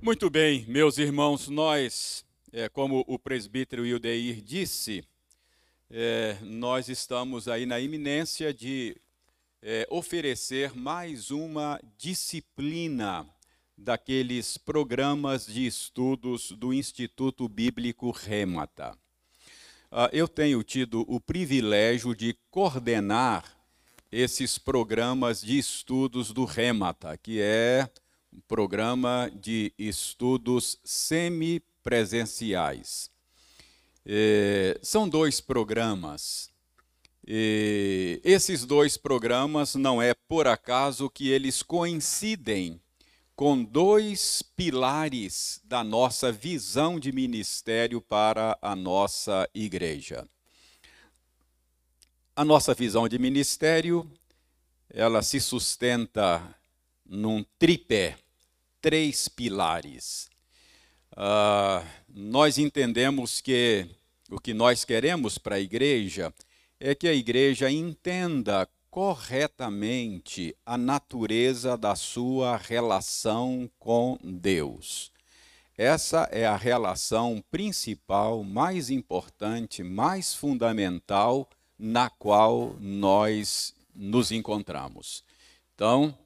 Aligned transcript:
Muito 0.00 0.28
bem, 0.28 0.62
meus 0.68 0.98
irmãos, 0.98 1.48
nós, 1.48 2.22
é, 2.52 2.68
como 2.68 3.02
o 3.08 3.18
presbítero 3.18 3.86
Ildeir 3.86 4.42
disse, 4.42 5.02
é, 5.90 6.36
nós 6.42 6.90
estamos 6.90 7.48
aí 7.48 7.64
na 7.64 7.80
iminência 7.80 8.52
de 8.52 8.94
é, 9.62 9.86
oferecer 9.90 10.76
mais 10.76 11.30
uma 11.30 11.80
disciplina 11.96 13.26
daqueles 13.76 14.58
programas 14.58 15.46
de 15.46 15.66
estudos 15.66 16.52
do 16.52 16.74
Instituto 16.74 17.48
Bíblico 17.48 18.10
Remata. 18.10 18.96
Ah, 19.90 20.10
eu 20.12 20.28
tenho 20.28 20.62
tido 20.62 21.06
o 21.08 21.18
privilégio 21.18 22.14
de 22.14 22.36
coordenar 22.50 23.56
esses 24.12 24.58
programas 24.58 25.40
de 25.40 25.58
estudos 25.58 26.32
do 26.32 26.44
Remata, 26.44 27.16
que 27.16 27.40
é 27.40 27.88
programa 28.46 29.30
de 29.34 29.72
estudos 29.78 30.78
semipresenciais. 30.84 33.10
É, 34.04 34.78
são 34.82 35.08
dois 35.08 35.40
programas. 35.40 36.54
E 37.26 38.20
esses 38.22 38.64
dois 38.64 38.96
programas 38.96 39.74
não 39.74 40.00
é 40.00 40.14
por 40.14 40.46
acaso 40.46 41.10
que 41.10 41.28
eles 41.28 41.60
coincidem 41.62 42.80
com 43.34 43.62
dois 43.62 44.42
pilares 44.56 45.60
da 45.64 45.84
nossa 45.84 46.32
visão 46.32 46.98
de 46.98 47.12
ministério 47.12 48.00
para 48.00 48.56
a 48.62 48.74
nossa 48.74 49.46
igreja. 49.54 50.26
A 52.34 52.42
nossa 52.44 52.74
visão 52.74 53.08
de 53.08 53.18
ministério, 53.18 54.10
ela 54.88 55.22
se 55.22 55.40
sustenta 55.40 56.56
num 57.04 57.44
tripé, 57.58 58.16
três 58.80 59.28
pilares. 59.28 60.28
Uh, 61.12 61.86
nós 62.08 62.58
entendemos 62.58 63.40
que 63.40 63.88
o 64.30 64.38
que 64.38 64.52
nós 64.52 64.84
queremos 64.84 65.38
para 65.38 65.56
a 65.56 65.60
igreja 65.60 66.32
é 66.78 66.94
que 66.94 67.08
a 67.08 67.14
igreja 67.14 67.70
entenda 67.70 68.68
corretamente 68.90 70.56
a 70.64 70.76
natureza 70.78 71.76
da 71.76 71.94
sua 71.94 72.56
relação 72.56 73.70
com 73.78 74.18
Deus. 74.22 75.12
Essa 75.76 76.28
é 76.32 76.46
a 76.46 76.56
relação 76.56 77.44
principal, 77.50 78.42
mais 78.42 78.88
importante, 78.88 79.82
mais 79.82 80.34
fundamental 80.34 81.48
na 81.78 82.08
qual 82.08 82.74
nós 82.80 83.74
nos 83.94 84.32
encontramos. 84.32 85.22
Então, 85.74 86.16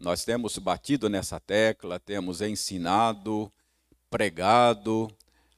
nós 0.00 0.24
temos 0.24 0.58
batido 0.58 1.08
nessa 1.08 1.38
tecla, 1.38 1.98
temos 1.98 2.40
ensinado, 2.40 3.52
pregado 4.10 5.10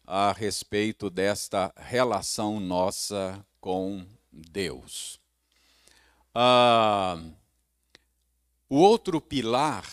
a 0.07 0.33
respeito 0.33 1.11
desta 1.11 1.73
relação 1.77 2.61
nossa 2.61 3.45
com 3.61 4.07
Deus. 4.31 5.19
Ah, 6.35 7.21
o 8.69 8.77
outro 8.77 9.21
pilar 9.21 9.85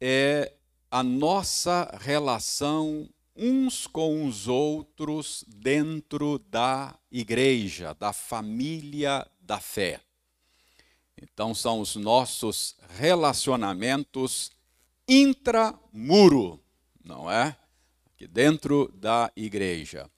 é 0.00 0.52
a 0.90 1.02
nossa 1.02 1.96
relação 2.00 3.08
uns 3.36 3.86
com 3.86 4.26
os 4.26 4.48
outros 4.48 5.44
dentro 5.46 6.38
da 6.38 6.98
igreja, 7.10 7.94
da 7.94 8.12
família 8.12 9.24
da 9.40 9.60
fé. 9.60 10.00
Então, 11.20 11.54
são 11.54 11.80
os 11.80 11.96
nossos 11.96 12.76
relacionamentos 12.96 14.52
intramuro, 15.08 16.60
não 17.04 17.30
é? 17.30 17.56
Aqui 18.06 18.26
dentro 18.26 18.92
da 18.94 19.32
igreja. 19.34 20.08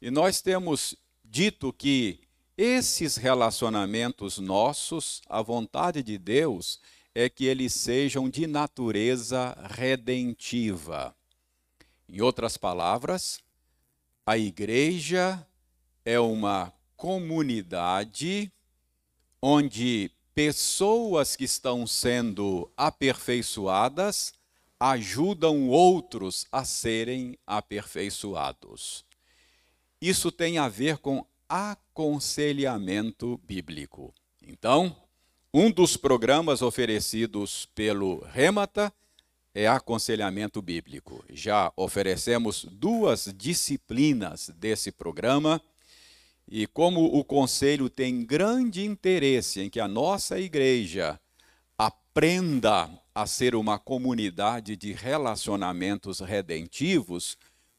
E 0.00 0.10
nós 0.10 0.42
temos 0.42 0.94
dito 1.24 1.72
que 1.72 2.20
esses 2.56 3.16
relacionamentos 3.16 4.38
nossos, 4.38 5.22
a 5.26 5.40
vontade 5.40 6.02
de 6.02 6.18
Deus 6.18 6.80
é 7.14 7.28
que 7.28 7.46
eles 7.46 7.72
sejam 7.72 8.28
de 8.28 8.46
natureza 8.46 9.56
redentiva. 9.70 11.14
Em 12.08 12.20
outras 12.20 12.56
palavras, 12.58 13.40
a 14.26 14.36
igreja 14.36 15.46
é 16.04 16.20
uma 16.20 16.72
comunidade 16.96 18.52
onde 19.40 20.10
pessoas 20.34 21.36
que 21.36 21.44
estão 21.44 21.86
sendo 21.86 22.70
aperfeiçoadas 22.76 24.32
ajudam 24.78 25.68
outros 25.68 26.46
a 26.50 26.64
serem 26.64 27.38
aperfeiçoados. 27.46 29.04
Isso 30.00 30.32
tem 30.32 30.58
a 30.58 30.68
ver 30.68 30.98
com 30.98 31.24
aconselhamento 31.48 33.40
bíblico. 33.44 34.12
Então, 34.42 34.96
um 35.54 35.70
dos 35.70 35.96
programas 35.96 36.62
oferecidos 36.62 37.66
pelo 37.74 38.24
Remata 38.24 38.92
é 39.54 39.68
aconselhamento 39.68 40.62
bíblico. 40.62 41.22
Já 41.30 41.72
oferecemos 41.76 42.64
duas 42.64 43.32
disciplinas 43.36 44.50
desse 44.56 44.90
programa. 44.90 45.60
E 46.48 46.66
como 46.66 47.04
o 47.04 47.24
conselho 47.24 47.88
tem 47.88 48.24
grande 48.24 48.84
interesse 48.84 49.60
em 49.60 49.70
que 49.70 49.80
a 49.80 49.88
nossa 49.88 50.38
igreja 50.38 51.18
aprenda 51.78 52.90
a 53.14 53.26
ser 53.26 53.54
uma 53.54 53.78
comunidade 53.78 54.76
de 54.76 54.92
relacionamentos 54.92 56.20
redentivos, 56.20 57.38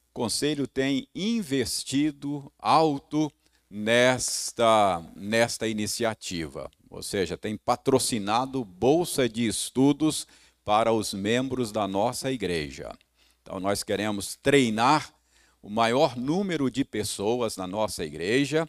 o 0.09 0.13
conselho 0.13 0.67
tem 0.67 1.07
investido 1.13 2.51
alto 2.59 3.31
nesta, 3.69 5.03
nesta 5.15 5.67
iniciativa. 5.67 6.69
Ou 6.89 7.01
seja, 7.01 7.35
tem 7.35 7.57
patrocinado 7.57 8.63
bolsa 8.63 9.27
de 9.27 9.47
estudos 9.47 10.27
para 10.63 10.93
os 10.93 11.13
membros 11.13 11.71
da 11.71 11.87
nossa 11.87 12.31
igreja. 12.31 12.91
Então, 13.41 13.59
nós 13.59 13.83
queremos 13.83 14.35
treinar 14.35 15.13
o 15.63 15.69
maior 15.69 16.17
número 16.17 16.69
de 16.69 16.83
pessoas 16.83 17.55
na 17.55 17.65
nossa 17.65 18.03
igreja, 18.03 18.67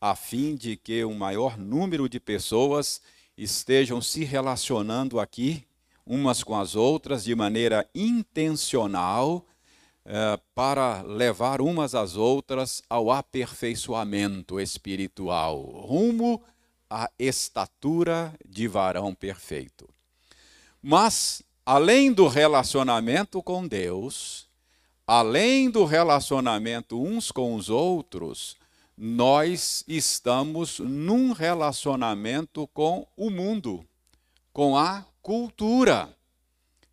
a 0.00 0.14
fim 0.14 0.54
de 0.54 0.76
que 0.76 1.04
o 1.04 1.12
maior 1.12 1.58
número 1.58 2.08
de 2.08 2.20
pessoas 2.20 3.02
estejam 3.36 4.00
se 4.00 4.24
relacionando 4.24 5.18
aqui 5.18 5.66
umas 6.06 6.44
com 6.44 6.56
as 6.56 6.76
outras 6.76 7.24
de 7.24 7.34
maneira 7.34 7.84
intencional 7.92 9.44
é, 10.04 10.38
para 10.54 11.02
levar 11.02 11.60
umas 11.60 11.96
às 11.96 12.14
outras 12.14 12.80
ao 12.88 13.10
aperfeiçoamento 13.10 14.60
espiritual, 14.60 15.60
rumo 15.60 16.40
à 16.88 17.10
estatura 17.18 18.32
de 18.48 18.68
varão 18.68 19.12
perfeito. 19.12 19.88
Mas, 20.80 21.42
além 21.64 22.12
do 22.12 22.28
relacionamento 22.28 23.42
com 23.42 23.66
Deus, 23.66 24.45
além 25.06 25.70
do 25.70 25.84
relacionamento 25.84 27.00
uns 27.00 27.30
com 27.30 27.54
os 27.54 27.70
outros, 27.70 28.56
nós 28.96 29.84
estamos 29.86 30.78
num 30.78 31.32
relacionamento 31.32 32.66
com 32.68 33.06
o 33.16 33.30
mundo, 33.30 33.86
com 34.52 34.76
a 34.76 35.04
cultura. 35.22 36.16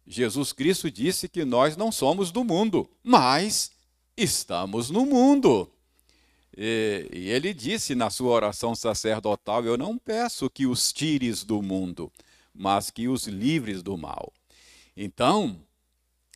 Jesus 0.05 0.51
Cristo 0.51 0.91
disse 0.91 1.29
que 1.29 1.45
nós 1.45 1.77
não 1.77 1.91
somos 1.91 2.29
do 2.29 2.43
mundo, 2.43 2.89
mas 3.01 3.71
estamos 4.17 4.89
no 4.89 5.05
mundo. 5.05 5.69
E, 6.55 7.09
e, 7.11 7.29
ele 7.29 7.53
disse 7.53 7.95
na 7.95 8.09
sua 8.09 8.31
oração 8.31 8.75
sacerdotal: 8.75 9.63
Eu 9.65 9.77
não 9.77 9.97
peço 9.97 10.49
que 10.49 10.67
os 10.67 10.91
tires 10.91 11.43
do 11.43 11.61
mundo, 11.61 12.11
mas 12.53 12.91
que 12.91 13.07
os 13.07 13.27
livres 13.27 13.81
do 13.81 13.97
mal. 13.97 14.31
Então, 14.95 15.57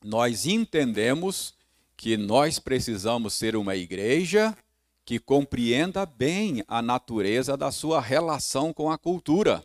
nós 0.03 0.45
entendemos 0.45 1.53
que 1.97 2.15
nós 2.15 2.59
precisamos 2.59 3.33
ser 3.33 3.55
uma 3.57 3.75
igreja 3.75 4.55
que 5.03 5.19
compreenda 5.19 6.05
bem 6.05 6.63
a 6.67 6.81
natureza 6.81 7.57
da 7.57 7.71
sua 7.71 7.99
relação 7.99 8.71
com 8.71 8.89
a 8.89 8.97
cultura, 8.97 9.63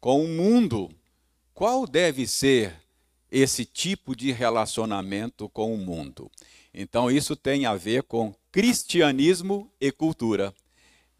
com 0.00 0.24
o 0.24 0.28
mundo. 0.28 0.90
Qual 1.54 1.86
deve 1.86 2.26
ser 2.26 2.80
esse 3.30 3.64
tipo 3.64 4.16
de 4.16 4.32
relacionamento 4.32 5.48
com 5.48 5.72
o 5.72 5.78
mundo. 5.78 6.30
Então, 6.74 7.10
isso 7.10 7.36
tem 7.36 7.64
a 7.64 7.74
ver 7.76 8.02
com 8.02 8.34
cristianismo 8.50 9.70
e 9.80 9.92
cultura. 9.92 10.52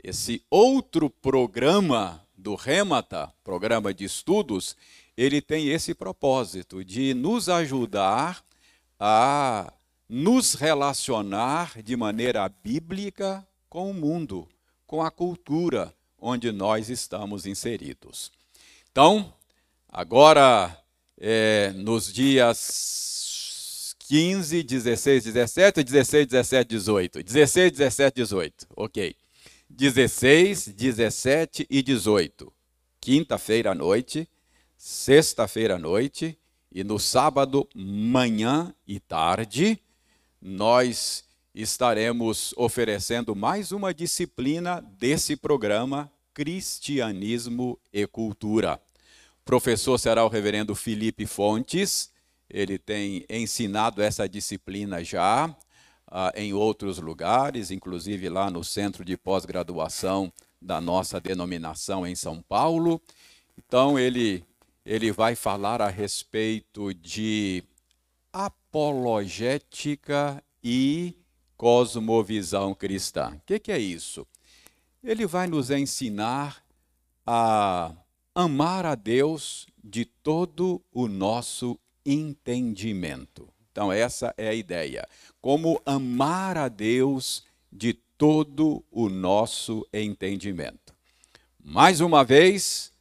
Esse 0.02 0.42
outro 0.50 1.08
programa 1.08 2.26
do 2.36 2.54
Remata, 2.54 3.32
programa 3.44 3.92
de 3.94 4.04
estudos, 4.04 4.76
ele 5.16 5.40
tem 5.40 5.68
esse 5.68 5.94
propósito 5.94 6.84
de 6.84 7.14
nos 7.14 7.48
ajudar 7.48 8.42
a 8.98 9.72
nos 10.12 10.54
relacionar 10.54 11.80
de 11.84 11.96
maneira 11.96 12.48
bíblica 12.48 13.46
com 13.68 13.92
o 13.92 13.94
mundo, 13.94 14.48
com 14.84 15.00
a 15.00 15.08
cultura 15.08 15.94
onde 16.18 16.50
nós 16.50 16.90
estamos 16.90 17.46
inseridos. 17.46 18.32
Então, 18.90 19.32
agora 19.88 20.76
é, 21.16 21.70
nos 21.76 22.12
dias 22.12 23.94
15, 24.00 24.64
16, 24.64 25.24
17, 25.26 25.84
16, 25.84 26.26
17, 26.26 26.68
18. 26.68 27.22
16, 27.22 27.70
17, 27.70 28.14
18. 28.16 28.66
Ok. 28.74 29.14
16, 29.68 30.66
17 30.74 31.68
e 31.70 31.82
18. 31.84 32.52
Quinta-feira 33.00 33.70
à 33.70 33.74
noite, 33.76 34.28
sexta-feira 34.76 35.76
à 35.76 35.78
noite 35.78 36.36
e 36.72 36.82
no 36.82 36.98
sábado, 36.98 37.68
manhã 37.72 38.74
e 38.84 38.98
tarde, 38.98 39.80
nós 40.40 41.24
estaremos 41.54 42.54
oferecendo 42.56 43.36
mais 43.36 43.72
uma 43.72 43.92
disciplina 43.92 44.80
desse 44.98 45.36
programa 45.36 46.10
Cristianismo 46.32 47.78
e 47.92 48.06
Cultura. 48.06 48.80
O 49.42 49.44
professor 49.44 49.98
será 49.98 50.24
o 50.24 50.28
reverendo 50.28 50.74
Felipe 50.74 51.26
Fontes. 51.26 52.10
Ele 52.48 52.78
tem 52.78 53.26
ensinado 53.28 54.00
essa 54.00 54.28
disciplina 54.28 55.04
já 55.04 55.48
uh, 55.48 56.30
em 56.34 56.54
outros 56.54 56.98
lugares, 56.98 57.70
inclusive 57.70 58.28
lá 58.28 58.50
no 58.50 58.64
centro 58.64 59.04
de 59.04 59.16
pós-graduação 59.16 60.32
da 60.62 60.80
nossa 60.80 61.20
denominação 61.20 62.06
em 62.06 62.14
São 62.14 62.40
Paulo. 62.42 63.00
Então, 63.58 63.98
ele, 63.98 64.44
ele 64.86 65.12
vai 65.12 65.34
falar 65.34 65.82
a 65.82 65.88
respeito 65.88 66.94
de 66.94 67.64
apologética 68.70 70.42
e 70.62 71.16
cosmovisão 71.56 72.72
cristã. 72.72 73.32
O 73.34 73.40
que, 73.44 73.58
que 73.58 73.72
é 73.72 73.78
isso? 73.78 74.24
Ele 75.02 75.26
vai 75.26 75.48
nos 75.48 75.70
ensinar 75.70 76.64
a 77.26 77.92
amar 78.32 78.86
a 78.86 78.94
Deus 78.94 79.66
de 79.82 80.04
todo 80.04 80.80
o 80.92 81.08
nosso 81.08 81.78
entendimento. 82.06 83.48
Então, 83.72 83.92
essa 83.92 84.32
é 84.38 84.48
a 84.48 84.54
ideia. 84.54 85.06
Como 85.40 85.82
amar 85.84 86.56
a 86.56 86.68
Deus 86.68 87.44
de 87.72 87.92
todo 87.92 88.84
o 88.90 89.08
nosso 89.08 89.84
entendimento. 89.92 90.94
Mais 91.62 92.00
uma 92.00 92.24
vez, 92.24 92.92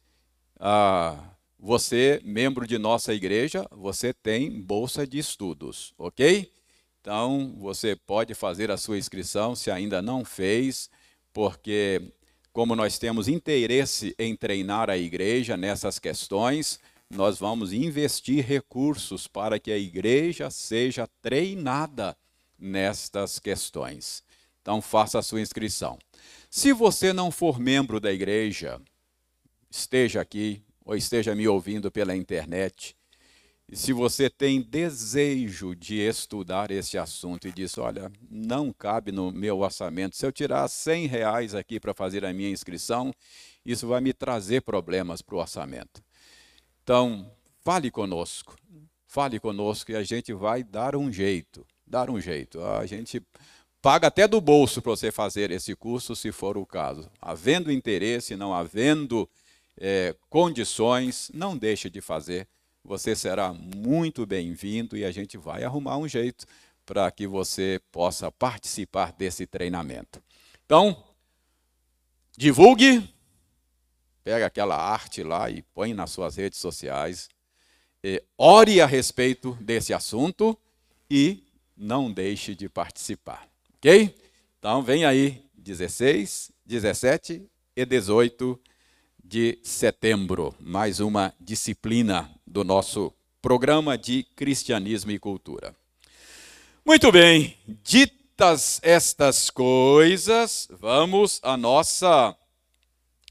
ah, 0.58 1.29
você, 1.62 2.22
membro 2.24 2.66
de 2.66 2.78
nossa 2.78 3.12
igreja, 3.12 3.68
você 3.70 4.14
tem 4.14 4.50
bolsa 4.62 5.06
de 5.06 5.18
estudos, 5.18 5.92
ok? 5.98 6.50
Então, 7.00 7.54
você 7.58 7.94
pode 7.94 8.32
fazer 8.32 8.70
a 8.70 8.78
sua 8.78 8.96
inscrição 8.96 9.54
se 9.54 9.70
ainda 9.70 10.00
não 10.00 10.24
fez 10.24 10.88
porque 11.34 12.12
como 12.50 12.74
nós 12.74 12.98
temos 12.98 13.28
interesse 13.28 14.14
em 14.18 14.34
treinar 14.34 14.88
a 14.88 14.96
igreja 14.96 15.56
nessas 15.56 15.98
questões, 15.98 16.80
nós 17.10 17.38
vamos 17.38 17.72
investir 17.74 18.44
recursos 18.44 19.26
para 19.26 19.58
que 19.58 19.70
a 19.70 19.78
igreja 19.78 20.50
seja 20.50 21.06
treinada 21.20 22.16
nestas 22.58 23.38
questões. 23.38 24.24
Então, 24.62 24.80
faça 24.80 25.18
a 25.18 25.22
sua 25.22 25.40
inscrição. 25.40 25.98
Se 26.48 26.72
você 26.72 27.12
não 27.12 27.30
for 27.30 27.58
membro 27.58 28.00
da 28.00 28.10
igreja, 28.10 28.80
esteja 29.70 30.20
aqui 30.20 30.62
ou 30.90 30.96
esteja 30.96 31.36
me 31.36 31.46
ouvindo 31.46 31.88
pela 31.88 32.16
internet, 32.16 32.96
e 33.68 33.76
se 33.76 33.92
você 33.92 34.28
tem 34.28 34.60
desejo 34.60 35.76
de 35.76 36.00
estudar 36.00 36.72
esse 36.72 36.98
assunto 36.98 37.46
e 37.46 37.52
diz, 37.52 37.78
olha, 37.78 38.10
não 38.28 38.72
cabe 38.72 39.12
no 39.12 39.30
meu 39.30 39.60
orçamento, 39.60 40.16
se 40.16 40.26
eu 40.26 40.32
tirar 40.32 40.66
100 40.66 41.06
reais 41.06 41.54
aqui 41.54 41.78
para 41.78 41.94
fazer 41.94 42.24
a 42.24 42.32
minha 42.32 42.50
inscrição, 42.50 43.14
isso 43.64 43.86
vai 43.86 44.00
me 44.00 44.12
trazer 44.12 44.62
problemas 44.62 45.22
para 45.22 45.36
o 45.36 45.38
orçamento. 45.38 46.02
Então, 46.82 47.30
fale 47.60 47.88
conosco, 47.88 48.56
fale 49.06 49.38
conosco 49.38 49.92
e 49.92 49.94
a 49.94 50.02
gente 50.02 50.32
vai 50.32 50.64
dar 50.64 50.96
um 50.96 51.12
jeito, 51.12 51.64
dar 51.86 52.10
um 52.10 52.20
jeito. 52.20 52.60
A 52.60 52.84
gente 52.84 53.22
paga 53.80 54.08
até 54.08 54.26
do 54.26 54.40
bolso 54.40 54.82
para 54.82 54.90
você 54.90 55.12
fazer 55.12 55.52
esse 55.52 55.76
curso, 55.76 56.16
se 56.16 56.32
for 56.32 56.58
o 56.58 56.66
caso. 56.66 57.08
Havendo 57.20 57.70
interesse, 57.70 58.34
não 58.34 58.52
havendo 58.52 59.30
é, 59.78 60.14
condições, 60.28 61.30
não 61.32 61.56
deixe 61.56 61.88
de 61.90 62.00
fazer 62.00 62.48
você 62.84 63.14
será 63.14 63.52
muito 63.52 64.26
bem-vindo 64.26 64.96
e 64.96 65.04
a 65.04 65.12
gente 65.12 65.36
vai 65.36 65.64
arrumar 65.64 65.98
um 65.98 66.08
jeito 66.08 66.46
para 66.84 67.10
que 67.10 67.26
você 67.26 67.80
possa 67.92 68.32
participar 68.32 69.12
desse 69.12 69.46
treinamento. 69.46 70.22
Então, 70.64 71.04
divulgue, 72.36 73.08
pega 74.24 74.46
aquela 74.46 74.76
arte 74.76 75.22
lá 75.22 75.50
e 75.50 75.62
põe 75.62 75.92
nas 75.92 76.10
suas 76.10 76.36
redes 76.36 76.58
sociais, 76.58 77.28
ore 78.36 78.80
a 78.80 78.86
respeito 78.86 79.52
desse 79.60 79.92
assunto 79.92 80.58
e 81.08 81.44
não 81.76 82.10
deixe 82.10 82.54
de 82.54 82.68
participar, 82.68 83.46
ok? 83.76 84.14
Então, 84.58 84.82
vem 84.82 85.04
aí 85.04 85.44
16, 85.54 86.50
17 86.64 87.48
e 87.76 87.84
18 87.84 88.58
de 89.30 89.60
setembro, 89.62 90.52
mais 90.58 90.98
uma 90.98 91.32
disciplina 91.40 92.28
do 92.44 92.64
nosso 92.64 93.14
programa 93.40 93.96
de 93.96 94.24
Cristianismo 94.34 95.12
e 95.12 95.20
Cultura. 95.20 95.72
Muito 96.84 97.12
bem, 97.12 97.56
ditas 97.68 98.80
estas 98.82 99.48
coisas, 99.48 100.66
vamos 100.68 101.38
à 101.44 101.56
nossa 101.56 102.36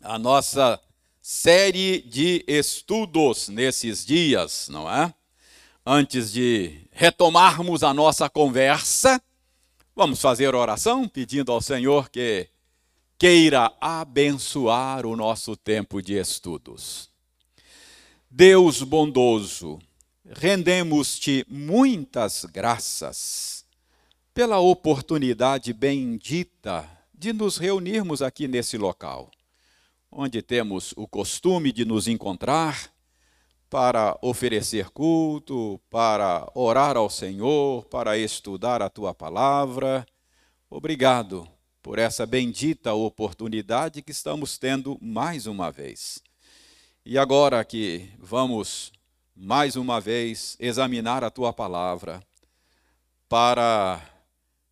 a 0.02 0.18
nossa 0.18 0.82
série 1.22 2.00
de 2.00 2.46
estudos 2.48 3.50
nesses 3.50 4.06
dias, 4.06 4.70
não 4.70 4.90
é? 4.90 5.14
Antes 5.86 6.32
de 6.32 6.80
retomarmos 6.94 7.84
a 7.84 7.94
nossa 7.94 8.30
conversa, 8.30 9.22
vamos 9.94 10.22
fazer 10.22 10.56
oração 10.56 11.10
pedindo 11.10 11.52
ao 11.52 11.60
Senhor 11.60 12.10
que 12.10 12.48
queira 13.20 13.76
abençoar 13.82 15.06
o 15.06 15.14
nosso 15.14 15.58
tempo 15.58 16.02
de 16.02 16.18
estudos. 16.18 17.10
Deus 18.32 18.82
bondoso, 18.82 19.78
rendemos-te 20.26 21.46
muitas 21.50 22.46
graças 22.46 23.66
pela 24.34 24.60
oportunidade 24.60 25.74
bendita 25.74 26.90
de 27.14 27.34
nos 27.34 27.58
reunirmos 27.58 28.22
aqui 28.22 28.48
nesse 28.48 28.78
local, 28.78 29.30
onde 30.10 30.42
temos 30.42 30.94
o 30.96 31.06
costume 31.06 31.74
de 31.74 31.84
nos 31.84 32.08
encontrar 32.08 32.90
para 33.70 34.18
oferecer 34.22 34.92
culto, 34.92 35.78
para 35.90 36.50
orar 36.56 36.96
ao 36.96 37.10
Senhor, 37.10 37.84
para 37.88 38.18
estudar 38.18 38.82
a 38.82 38.90
tua 38.90 39.14
palavra. 39.14 40.06
Obrigado 40.70 41.59
por 41.90 41.98
essa 41.98 42.24
bendita 42.24 42.94
oportunidade 42.94 44.04
que 44.04 44.12
estamos 44.12 44.60
tendo 44.60 44.96
mais 45.02 45.48
uma 45.48 45.72
vez. 45.72 46.22
E 47.04 47.18
agora 47.18 47.66
que 47.66 48.12
vamos 48.20 48.92
mais 49.36 49.76
uma 49.76 50.00
vez 50.00 50.56
examinar 50.60 51.24
a 51.24 51.32
tua 51.32 51.52
palavra 51.52 52.22
para 53.28 54.08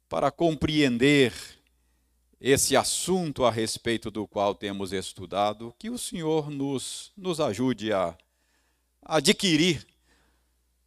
para 0.07 0.29
compreender 0.29 1.33
esse 2.39 2.75
assunto 2.75 3.45
a 3.45 3.49
respeito 3.49 4.11
do 4.11 4.27
qual 4.27 4.53
temos 4.53 4.93
estudado, 4.93 5.73
que 5.79 5.89
o 5.89 5.97
Senhor 5.97 6.51
nos, 6.51 7.11
nos 7.17 7.39
ajude 7.39 7.91
a 7.91 8.15
adquirir 9.01 9.87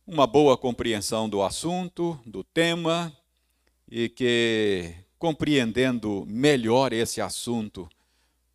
uma 0.07 0.29
boa 0.29 0.57
compreensão 0.57 1.29
do 1.29 1.43
assunto, 1.43 2.21
do 2.25 2.45
tema, 2.45 3.13
e 3.91 4.09
que 4.09 4.95
compreendendo 5.21 6.25
melhor 6.27 6.95
esse 6.95 7.21
assunto, 7.21 7.87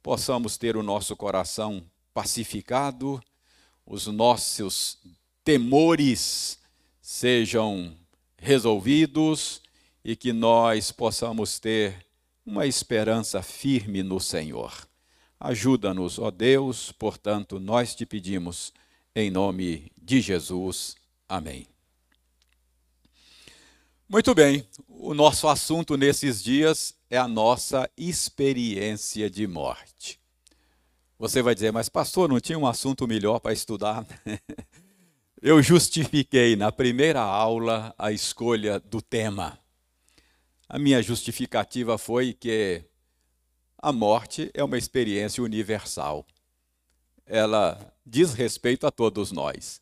possamos 0.01 0.57
ter 0.57 0.75
o 0.75 0.81
nosso 0.81 1.15
coração 1.15 1.85
pacificado, 2.11 3.23
os 3.85 4.07
nossos 4.07 4.97
temores 5.43 6.57
sejam 6.99 7.95
resolvidos 8.35 9.61
e 10.03 10.15
que 10.15 10.33
nós 10.33 10.91
possamos 10.91 11.59
ter 11.59 12.03
uma 12.43 12.65
esperança 12.65 13.43
firme 13.43 14.01
no 14.01 14.19
Senhor. 14.19 14.87
Ajuda-nos, 15.39 16.17
ó 16.17 16.31
Deus, 16.31 16.91
portanto, 16.91 17.59
nós 17.59 17.93
te 17.93 18.07
pedimos, 18.07 18.73
em 19.15 19.29
nome 19.29 19.91
de 19.95 20.19
Jesus. 20.19 20.95
Amém. 21.29 21.74
Muito 24.07 24.35
bem, 24.35 24.63
o 24.87 25.15
nosso 25.15 25.47
assunto 25.47 25.97
nesses 25.97 26.43
dias 26.43 26.95
é 27.09 27.17
a 27.17 27.27
nossa 27.27 27.89
experiência 27.97 29.31
de 29.31 29.47
morte. 29.47 30.19
Você 31.17 31.41
vai 31.41 31.55
dizer, 31.55 31.71
mas 31.71 31.89
pastor, 31.89 32.29
não 32.29 32.39
tinha 32.39 32.57
um 32.57 32.67
assunto 32.67 33.07
melhor 33.07 33.39
para 33.39 33.51
estudar? 33.51 34.05
Eu 35.41 35.59
justifiquei 35.59 36.55
na 36.55 36.71
primeira 36.71 37.19
aula 37.19 37.95
a 37.97 38.11
escolha 38.11 38.79
do 38.79 39.01
tema. 39.01 39.57
A 40.69 40.77
minha 40.77 41.01
justificativa 41.01 41.97
foi 41.97 42.31
que 42.31 42.83
a 43.75 43.91
morte 43.91 44.51
é 44.53 44.63
uma 44.63 44.77
experiência 44.77 45.43
universal. 45.43 46.27
Ela 47.25 47.91
diz 48.05 48.35
respeito 48.35 48.85
a 48.85 48.91
todos 48.91 49.31
nós. 49.31 49.81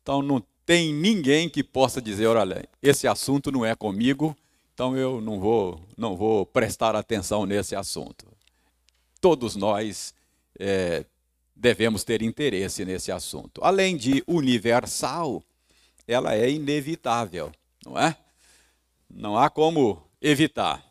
Então 0.00 0.22
não 0.22 0.40
tem 0.66 0.92
ninguém 0.92 1.48
que 1.48 1.62
possa 1.62 2.00
dizer, 2.00 2.26
olha, 2.26 2.66
esse 2.82 3.06
assunto 3.06 3.52
não 3.52 3.64
é 3.64 3.74
comigo, 3.74 4.36
então 4.72 4.96
eu 4.96 5.20
não 5.20 5.38
vou, 5.38 5.80
não 5.96 6.16
vou 6.16 6.46
prestar 6.46 6.96
atenção 6.96 7.46
nesse 7.46 7.76
assunto. 7.76 8.26
Todos 9.20 9.56
nós 9.56 10.14
é, 10.58 11.04
devemos 11.54 12.02
ter 12.02 12.22
interesse 12.22 12.84
nesse 12.84 13.12
assunto. 13.12 13.60
Além 13.62 13.96
de 13.96 14.24
universal, 14.26 15.42
ela 16.06 16.34
é 16.34 16.50
inevitável, 16.50 17.52
não 17.84 17.98
é? 17.98 18.16
Não 19.08 19.38
há 19.38 19.48
como 19.48 20.02
evitar. 20.20 20.84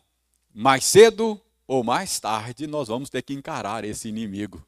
Mais 0.52 0.84
cedo 0.84 1.40
ou 1.66 1.82
mais 1.84 2.18
tarde 2.20 2.66
nós 2.66 2.88
vamos 2.88 3.10
ter 3.10 3.22
que 3.22 3.34
encarar 3.34 3.84
esse 3.84 4.08
inimigo. 4.08 4.64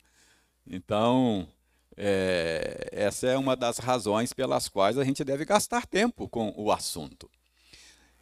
Então, 0.68 1.48
é, 1.96 2.88
essa 2.92 3.26
é 3.26 3.38
uma 3.38 3.56
das 3.56 3.78
razões 3.78 4.32
pelas 4.32 4.68
quais 4.68 4.98
a 4.98 5.04
gente 5.04 5.24
deve 5.24 5.44
gastar 5.44 5.86
tempo 5.86 6.28
com 6.28 6.52
o 6.56 6.70
assunto. 6.70 7.30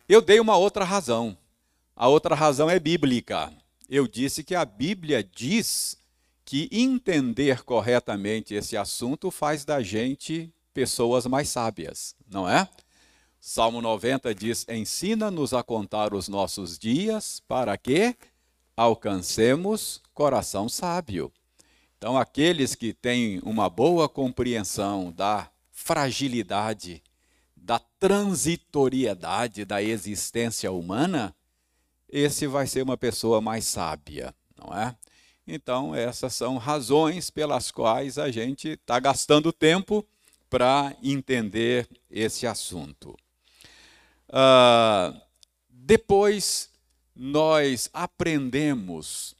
Eu 0.08 0.20
dei 0.20 0.38
uma 0.38 0.56
outra 0.56 0.84
razão. 0.84 1.36
A 1.96 2.08
outra 2.08 2.34
razão 2.34 2.70
é 2.70 2.78
bíblica. 2.78 3.52
Eu 3.88 4.06
disse 4.06 4.44
que 4.44 4.54
a 4.54 4.64
Bíblia 4.64 5.24
diz 5.24 5.96
que 6.44 6.68
entender 6.70 7.62
corretamente 7.64 8.54
esse 8.54 8.76
assunto 8.76 9.30
faz 9.30 9.64
da 9.64 9.82
gente 9.82 10.52
pessoas 10.72 11.26
mais 11.26 11.48
sábias, 11.48 12.14
não 12.28 12.48
é? 12.48 12.68
Salmo 13.40 13.80
90 13.80 14.34
diz: 14.34 14.66
Ensina-nos 14.68 15.52
a 15.52 15.62
contar 15.62 16.14
os 16.14 16.28
nossos 16.28 16.78
dias 16.78 17.42
para 17.46 17.76
que 17.76 18.16
alcancemos 18.76 20.00
coração 20.12 20.68
sábio. 20.68 21.32
Então, 22.04 22.18
aqueles 22.18 22.74
que 22.74 22.92
têm 22.92 23.40
uma 23.42 23.70
boa 23.70 24.10
compreensão 24.10 25.10
da 25.10 25.50
fragilidade, 25.72 27.02
da 27.56 27.78
transitoriedade 27.78 29.64
da 29.64 29.82
existência 29.82 30.70
humana, 30.70 31.34
esse 32.06 32.46
vai 32.46 32.66
ser 32.66 32.82
uma 32.82 32.98
pessoa 32.98 33.40
mais 33.40 33.64
sábia, 33.64 34.34
não 34.54 34.78
é? 34.78 34.94
Então, 35.46 35.94
essas 35.94 36.34
são 36.34 36.58
razões 36.58 37.30
pelas 37.30 37.70
quais 37.70 38.18
a 38.18 38.30
gente 38.30 38.68
está 38.68 39.00
gastando 39.00 39.50
tempo 39.50 40.06
para 40.50 40.94
entender 41.02 41.88
esse 42.10 42.46
assunto. 42.46 43.16
Uh, 44.28 45.18
depois, 45.70 46.68
nós 47.16 47.88
aprendemos 47.94 49.34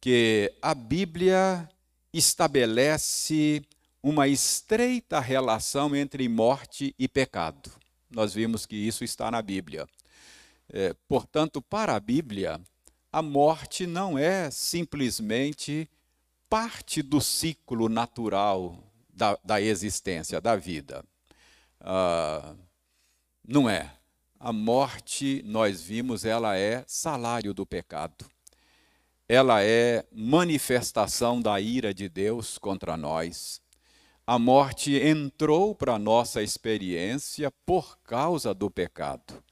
que 0.00 0.50
a 0.62 0.74
Bíblia 0.74 1.68
estabelece 2.16 3.62
uma 4.02 4.28
estreita 4.28 5.20
relação 5.20 5.94
entre 5.94 6.28
morte 6.28 6.94
e 6.98 7.08
pecado. 7.08 7.70
Nós 8.10 8.32
vimos 8.32 8.64
que 8.64 8.76
isso 8.76 9.04
está 9.04 9.30
na 9.30 9.42
Bíblia. 9.42 9.86
É, 10.72 10.94
portanto, 11.08 11.60
para 11.60 11.94
a 11.94 12.00
Bíblia, 12.00 12.60
a 13.12 13.20
morte 13.20 13.86
não 13.86 14.18
é 14.18 14.50
simplesmente 14.50 15.88
parte 16.48 17.02
do 17.02 17.20
ciclo 17.20 17.88
natural 17.88 18.78
da, 19.12 19.38
da 19.44 19.60
existência, 19.60 20.40
da 20.40 20.56
vida. 20.56 21.04
Ah, 21.80 22.54
não 23.46 23.68
é. 23.68 23.92
A 24.38 24.52
morte, 24.52 25.42
nós 25.44 25.82
vimos, 25.82 26.24
ela 26.24 26.56
é 26.56 26.84
salário 26.86 27.52
do 27.52 27.66
pecado 27.66 28.26
ela 29.28 29.62
é 29.62 30.04
manifestação 30.12 31.40
da 31.40 31.60
ira 31.60 31.92
de 31.92 32.08
Deus 32.08 32.58
contra 32.58 32.96
nós. 32.96 33.60
A 34.24 34.38
morte 34.38 34.94
entrou 34.94 35.74
para 35.74 35.94
a 35.94 35.98
nossa 35.98 36.42
experiência 36.42 37.50
por 37.64 37.98
causa 38.04 38.54
do 38.54 38.70
pecado. 38.70 39.42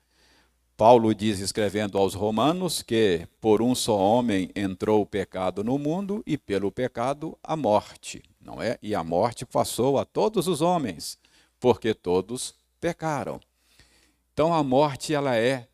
Paulo 0.77 1.15
diz, 1.15 1.39
escrevendo 1.39 1.97
aos 1.97 2.15
Romanos, 2.15 2.83
que 2.83 3.29
por 3.41 3.63
um 3.63 3.75
só 3.75 3.97
homem 3.97 4.51
entrou 4.57 5.03
o 5.03 5.07
pecado 5.07 5.63
no 5.63 5.79
mundo 5.79 6.23
e 6.27 6.37
pelo 6.37 6.73
pecado 6.73 7.39
a 7.43 7.57
morte, 7.57 8.23
não 8.41 8.61
é? 8.61 8.77
E 8.83 8.93
a 8.95 9.05
morte 9.05 9.47
passou 9.47 9.99
a 9.99 10.05
todos 10.05 10.49
os 10.49 10.61
homens, 10.61 11.17
porque 11.61 11.95
todos 11.95 12.55
pecaram. 12.81 13.41
Então 14.33 14.53
a 14.53 14.65
morte 14.65 15.15
ela 15.15 15.37
é 15.37 15.69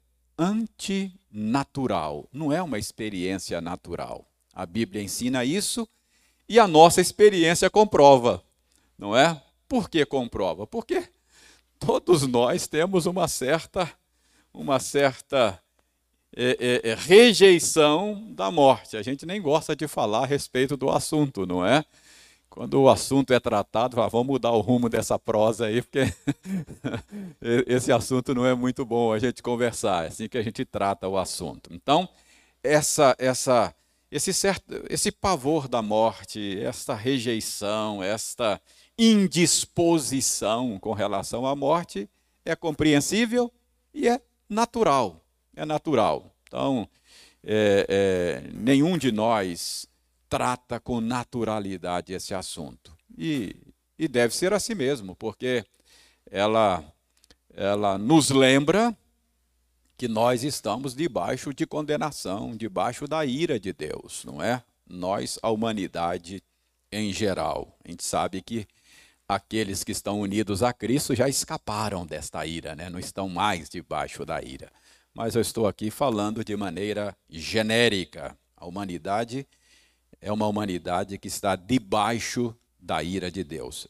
antinatural, 1.33 2.29
não 2.33 2.53
é 2.53 2.63
uma 2.63 2.79
experiência 2.79 3.61
natural. 3.61 4.27
A 4.53 4.67
Bíblia 4.67 5.03
ensina 5.03 5.45
isso 5.45 5.89
e 6.49 6.59
a 6.59 6.67
nossa 6.67 7.01
experiência 7.01 7.71
comprova, 7.71 8.43
não 8.99 9.17
é? 9.17 9.41
Por 9.69 9.89
que 9.89 10.05
comprova? 10.05 10.67
Porque 10.67 11.09
todos 11.79 12.27
nós 12.27 12.67
temos 12.67 13.07
uma 13.07 13.29
certa, 13.29 13.91
uma 14.53 14.81
certa 14.81 15.61
é, 16.37 16.81
é, 16.85 16.91
é, 16.91 16.95
rejeição 16.95 18.27
da 18.35 18.51
morte. 18.51 18.97
A 18.97 19.03
gente 19.03 19.25
nem 19.25 19.41
gosta 19.41 19.77
de 19.77 19.87
falar 19.87 20.25
a 20.25 20.27
respeito 20.27 20.77
do 20.77 20.91
assunto, 20.91 21.47
não 21.47 21.65
é? 21.65 21.85
Quando 22.51 22.83
o 22.83 22.91
assunto 22.91 23.33
é 23.33 23.39
tratado, 23.39 23.97
vamos 23.97 24.27
mudar 24.27 24.51
o 24.51 24.61
rumo 24.61 24.89
dessa 24.89 25.17
prosa 25.17 25.67
aí, 25.67 25.81
porque 25.81 26.13
esse 27.67 27.93
assunto 27.93 28.35
não 28.35 28.45
é 28.45 28.55
muito 28.55 28.85
bom 28.85 29.13
a 29.13 29.21
gente 29.21 29.41
conversar, 29.41 30.05
é 30.05 30.09
assim 30.09 30.29
que 30.29 30.37
a 30.37 30.43
gente 30.43 30.65
trata 30.65 31.09
o 31.09 31.17
assunto. 31.17 31.73
Então, 31.73 32.09
essa, 32.63 33.15
essa, 33.19 33.73
esse, 34.11 34.35
certo, 34.35 34.65
esse 34.91 35.13
pavor 35.13 35.69
da 35.69 35.81
morte, 35.81 36.61
esta 36.61 36.93
rejeição, 36.93 38.03
esta 38.03 38.61
indisposição 38.99 40.77
com 40.81 40.93
relação 40.93 41.47
à 41.47 41.55
morte 41.55 42.11
é 42.45 42.57
compreensível 42.57 43.51
e 43.95 44.09
é 44.09 44.21
natural. 44.49 45.25
É 45.55 45.65
natural. 45.65 46.35
Então, 46.49 46.89
é, 47.45 47.87
é, 47.89 48.51
nenhum 48.53 48.99
de 48.99 49.13
nós 49.13 49.89
trata 50.31 50.79
com 50.79 51.01
naturalidade 51.01 52.15
esse 52.15 52.33
assunto. 52.33 52.97
E, 53.19 53.57
e 53.99 54.07
deve 54.07 54.35
ser 54.35 54.53
assim 54.55 54.75
mesmo, 54.75 55.17
porque 55.17 55.65
ela, 56.31 56.85
ela 57.53 57.99
nos 57.99 58.31
lembra 58.31 58.97
que 59.99 60.07
nós 60.09 60.45
estamos 60.45 60.95
debaixo 60.95 61.53
de 61.53 61.67
condenação, 61.67 62.57
debaixo 62.57 63.07
da 63.07 63.27
ira 63.27 63.59
de 63.61 63.73
Deus, 63.73 64.25
não 64.25 64.43
é? 64.43 64.63
Nós, 64.89 65.39
a 65.43 65.51
humanidade 65.51 66.43
em 66.91 67.13
geral. 67.13 67.77
A 67.85 67.91
gente 67.91 68.05
sabe 68.05 68.41
que 68.41 68.67
aqueles 69.29 69.85
que 69.85 69.93
estão 69.93 70.21
unidos 70.21 70.63
a 70.63 70.73
Cristo 70.73 71.15
já 71.15 71.29
escaparam 71.29 72.07
desta 72.07 72.45
ira, 72.47 72.75
né? 72.75 72.89
não 72.89 72.99
estão 72.99 73.29
mais 73.29 73.69
debaixo 73.69 74.25
da 74.25 74.43
ira. 74.43 74.73
Mas 75.13 75.35
eu 75.35 75.41
estou 75.41 75.67
aqui 75.67 75.91
falando 75.91 76.45
de 76.45 76.57
maneira 76.57 77.17
genérica. 77.29 78.37
A 78.57 78.67
humanidade 78.67 79.47
é 80.21 80.33
uma 80.33 80.47
humanidade 80.47 81.19
que 81.19 81.29
está 81.29 81.57
debaixo 81.57 82.55
da 82.79 83.03
ira 83.03 83.31
de 83.31 83.43
Deus. 83.43 83.87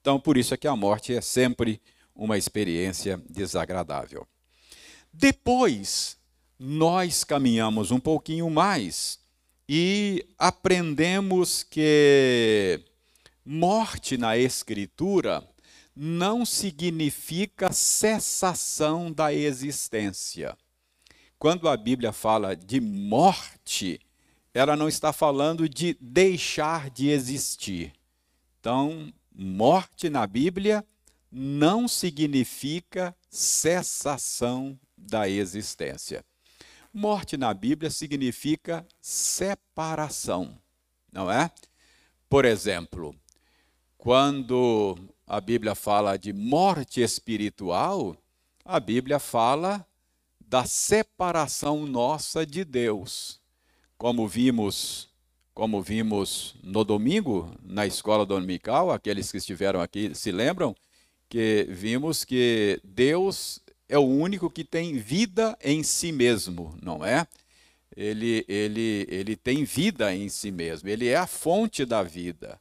Então, 0.00 0.18
por 0.20 0.36
isso 0.36 0.54
é 0.54 0.56
que 0.56 0.68
a 0.68 0.76
morte 0.76 1.14
é 1.14 1.20
sempre 1.20 1.80
uma 2.14 2.38
experiência 2.38 3.20
desagradável. 3.28 4.26
Depois, 5.12 6.16
nós 6.58 7.24
caminhamos 7.24 7.90
um 7.90 8.00
pouquinho 8.00 8.48
mais 8.48 9.18
e 9.68 10.26
aprendemos 10.38 11.62
que 11.62 12.80
morte 13.44 14.16
na 14.16 14.36
Escritura 14.36 15.46
não 15.94 16.44
significa 16.44 17.72
cessação 17.72 19.10
da 19.10 19.32
existência. 19.32 20.56
Quando 21.38 21.68
a 21.68 21.76
Bíblia 21.76 22.12
fala 22.12 22.54
de 22.54 22.80
morte, 22.80 24.00
ela 24.56 24.74
não 24.74 24.88
está 24.88 25.12
falando 25.12 25.68
de 25.68 25.98
deixar 26.00 26.88
de 26.88 27.10
existir. 27.10 27.92
Então, 28.58 29.12
morte 29.30 30.08
na 30.08 30.26
Bíblia 30.26 30.82
não 31.30 31.86
significa 31.86 33.14
cessação 33.28 34.80
da 34.96 35.28
existência. 35.28 36.24
Morte 36.90 37.36
na 37.36 37.52
Bíblia 37.52 37.90
significa 37.90 38.86
separação, 38.98 40.58
não 41.12 41.30
é? 41.30 41.50
Por 42.26 42.46
exemplo, 42.46 43.14
quando 43.98 44.96
a 45.26 45.38
Bíblia 45.38 45.74
fala 45.74 46.16
de 46.16 46.32
morte 46.32 47.02
espiritual, 47.02 48.16
a 48.64 48.80
Bíblia 48.80 49.18
fala 49.18 49.86
da 50.40 50.64
separação 50.64 51.84
nossa 51.84 52.46
de 52.46 52.64
Deus 52.64 53.44
como 53.98 54.26
vimos, 54.28 55.08
como 55.54 55.82
vimos 55.82 56.54
no 56.62 56.84
domingo 56.84 57.50
na 57.62 57.86
escola 57.86 58.26
dominical, 58.26 58.90
aqueles 58.90 59.30
que 59.30 59.38
estiveram 59.38 59.80
aqui 59.80 60.14
se 60.14 60.30
lembram 60.30 60.74
que 61.28 61.66
vimos 61.70 62.24
que 62.24 62.80
Deus 62.84 63.60
é 63.88 63.98
o 63.98 64.02
único 64.06 64.50
que 64.50 64.64
tem 64.64 64.98
vida 64.98 65.56
em 65.62 65.82
si 65.82 66.12
mesmo, 66.12 66.76
não 66.82 67.04
é? 67.04 67.26
Ele, 67.96 68.44
ele, 68.46 69.06
ele 69.08 69.36
tem 69.36 69.64
vida 69.64 70.14
em 70.14 70.28
si 70.28 70.50
mesmo, 70.50 70.88
ele 70.88 71.08
é 71.08 71.16
a 71.16 71.26
fonte 71.26 71.84
da 71.84 72.02
vida. 72.02 72.60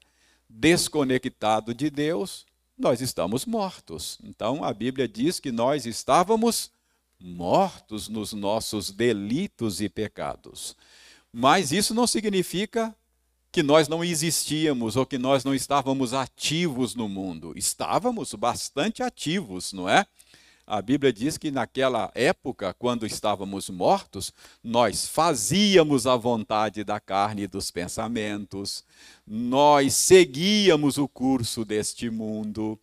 Desconectado 0.50 1.74
de 1.74 1.90
Deus, 1.90 2.46
nós 2.78 3.02
estamos 3.02 3.46
mortos. 3.46 4.18
Então 4.24 4.64
a 4.64 4.74
Bíblia 4.74 5.08
diz 5.08 5.40
que 5.40 5.52
nós 5.52 5.86
estávamos 5.86 6.72
mortos 7.20 8.08
nos 8.08 8.34
nossos 8.34 8.92
delitos 8.92 9.82
e 9.82 9.90
pecados. 9.90 10.76
Mas 11.38 11.74
isso 11.74 11.94
não 11.94 12.08
significa 12.08 12.96
que 13.52 13.62
nós 13.62 13.90
não 13.90 14.02
existíamos 14.02 14.96
ou 14.96 15.06
que 15.06 15.18
nós 15.18 15.44
não 15.44 15.54
estávamos 15.54 16.14
ativos 16.14 16.96
no 16.96 17.10
mundo. 17.10 17.52
Estávamos 17.58 18.34
bastante 18.36 19.04
ativos, 19.04 19.74
não 19.74 19.90
é? 19.90 20.06
A 20.66 20.82
Bíblia 20.82 21.12
diz 21.12 21.38
que 21.38 21.52
naquela 21.52 22.10
época, 22.16 22.74
quando 22.74 23.06
estávamos 23.06 23.70
mortos, 23.70 24.32
nós 24.64 25.10
fazíamos 25.10 26.08
a 26.08 26.16
vontade 26.16 26.86
da 26.86 27.02
carne 27.02 27.42
e 27.42 27.48
dos 27.48 27.70
pensamentos, 27.70 28.86
nós 29.28 29.94
seguíamos 29.94 30.98
o 30.98 31.06
curso 31.06 31.66
deste 31.66 32.10
mundo, 32.10 32.80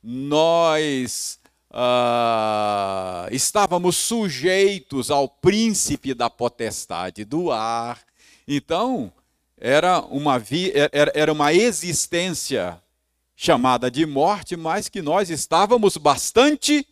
nós 0.00 1.40
uh, 1.76 3.28
estávamos 3.30 3.96
sujeitos 3.96 5.10
ao 5.10 5.28
príncipe 5.28 6.14
da 6.14 6.30
potestade 6.30 7.24
do 7.24 7.52
ar. 7.52 8.02
Então, 8.48 9.12
era 9.58 10.00
uma, 10.00 10.42
era 11.14 11.32
uma 11.32 11.52
existência 11.52 12.80
chamada 13.34 13.90
de 13.90 14.06
morte, 14.06 14.56
mas 14.56 14.88
que 14.88 15.02
nós 15.02 15.28
estávamos 15.28 15.98
bastante 15.98 16.86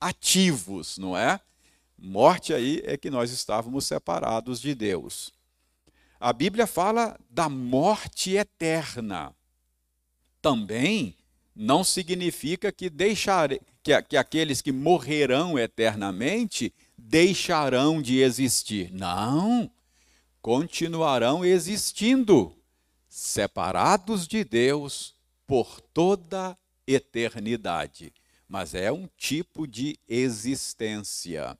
ativos, 0.00 0.96
não 0.96 1.16
é? 1.16 1.38
Morte 1.98 2.54
aí 2.54 2.82
é 2.86 2.96
que 2.96 3.10
nós 3.10 3.30
estávamos 3.30 3.84
separados 3.84 4.58
de 4.58 4.74
Deus. 4.74 5.30
A 6.18 6.32
Bíblia 6.32 6.66
fala 6.66 7.18
da 7.28 7.50
morte 7.50 8.36
eterna. 8.36 9.34
Também 10.40 11.14
não 11.60 11.84
significa 11.84 12.72
que, 12.72 12.88
deixar, 12.88 13.50
que, 13.82 14.02
que 14.02 14.16
aqueles 14.16 14.62
que 14.62 14.72
morrerão 14.72 15.58
eternamente 15.58 16.72
deixarão 16.96 18.00
de 18.00 18.20
existir. 18.20 18.92
Não, 18.92 19.70
continuarão 20.40 21.44
existindo, 21.44 22.54
separados 23.08 24.26
de 24.26 24.44
Deus 24.44 25.14
por 25.46 25.80
toda 25.80 26.56
eternidade 26.86 28.12
mas 28.50 28.74
é 28.74 28.90
um 28.90 29.08
tipo 29.16 29.64
de 29.64 29.96
existência. 30.08 31.56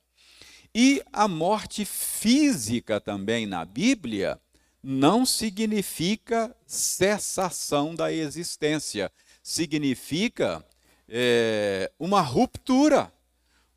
E 0.75 1.01
a 1.13 1.29
morte 1.29 1.85
física 1.85 3.01
também 3.01 3.47
na 3.47 3.65
Bíblia 3.65 4.41
não 4.83 5.25
significa 5.25 6.55
cessação 6.67 7.95
da 7.95 8.13
existência, 8.13 9.11
significa 9.43 10.65
é, 11.09 11.91
uma 11.99 12.21
ruptura, 12.21 13.11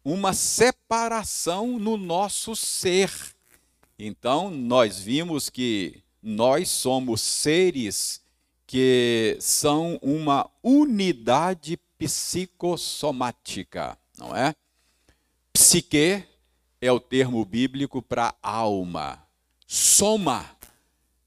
uma 0.04 0.34
separação 0.34 1.80
no 1.80 1.96
nosso 1.98 2.56
ser. 2.56 3.12
Então, 3.98 4.52
nós 4.52 5.00
vimos 5.00 5.50
que 5.50 6.04
nós 6.22 6.70
somos 6.70 7.22
seres 7.22 8.22
que 8.66 9.38
são 9.40 10.00
uma 10.02 10.50
unidade 10.64 11.78
psicossomática, 11.98 13.98
não 14.18 14.36
é? 14.36 14.56
Psique 15.52 16.24
é 16.82 16.92
o 16.92 17.00
termo 17.00 17.46
bíblico 17.46 18.02
para 18.02 18.34
alma. 18.42 19.22
Soma 19.68 20.50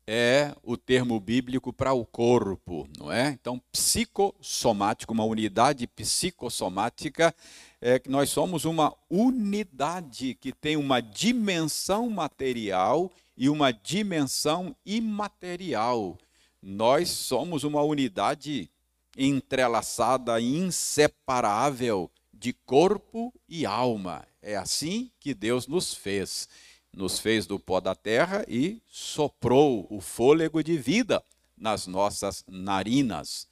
é 0.06 0.54
o 0.62 0.76
termo 0.76 1.18
bíblico 1.18 1.72
para 1.72 1.92
o 1.92 2.04
corpo, 2.04 2.88
não 2.96 3.10
é? 3.10 3.30
Então, 3.30 3.60
psicossomático, 3.72 5.12
uma 5.12 5.24
unidade 5.24 5.86
psicossomática, 5.86 7.34
é 7.80 7.98
que 7.98 8.08
nós 8.08 8.30
somos 8.30 8.64
uma 8.64 8.94
unidade 9.10 10.34
que 10.34 10.52
tem 10.52 10.76
uma 10.76 11.00
dimensão 11.00 12.08
material 12.08 13.10
e 13.36 13.48
uma 13.48 13.72
dimensão 13.72 14.74
imaterial. 14.84 16.16
Nós 16.62 17.10
somos 17.10 17.64
uma 17.64 17.82
unidade 17.82 18.70
entrelaçada 19.16 20.40
inseparável 20.40 22.10
de 22.32 22.52
corpo 22.52 23.32
e 23.48 23.66
alma. 23.66 24.26
É 24.40 24.56
assim 24.56 25.10
que 25.18 25.34
Deus 25.34 25.66
nos 25.66 25.94
fez. 25.94 26.48
Nos 26.96 27.18
fez 27.18 27.46
do 27.46 27.58
pó 27.58 27.78
da 27.78 27.94
terra 27.94 28.42
e 28.48 28.80
soprou 28.90 29.86
o 29.90 30.00
fôlego 30.00 30.64
de 30.64 30.78
vida 30.78 31.22
nas 31.54 31.86
nossas 31.86 32.42
narinas. 32.48 33.46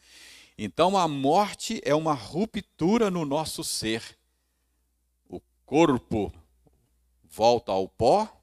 Então 0.56 0.96
a 0.96 1.06
morte 1.06 1.78
é 1.84 1.94
uma 1.94 2.14
ruptura 2.14 3.10
no 3.10 3.26
nosso 3.26 3.62
ser. 3.62 4.02
O 5.28 5.42
corpo 5.66 6.32
volta 7.22 7.70
ao 7.70 7.86
pó 7.86 8.34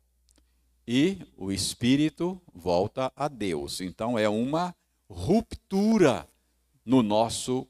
e 0.88 1.18
o 1.36 1.52
espírito 1.52 2.40
volta 2.54 3.12
a 3.16 3.28
Deus. 3.28 3.82
Então 3.82 4.20
é 4.20 4.30
uma 4.30 4.76
ruptura 5.10 6.28
no 6.86 7.02
nosso 7.02 7.68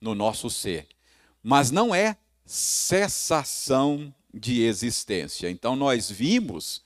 no 0.00 0.14
nosso 0.14 0.48
ser. 0.48 0.86
Mas 1.42 1.72
não 1.72 1.92
é 1.92 2.16
cessação 2.44 4.14
de 4.32 4.62
existência. 4.62 5.50
Então 5.50 5.76
nós 5.76 6.10
vimos 6.10 6.82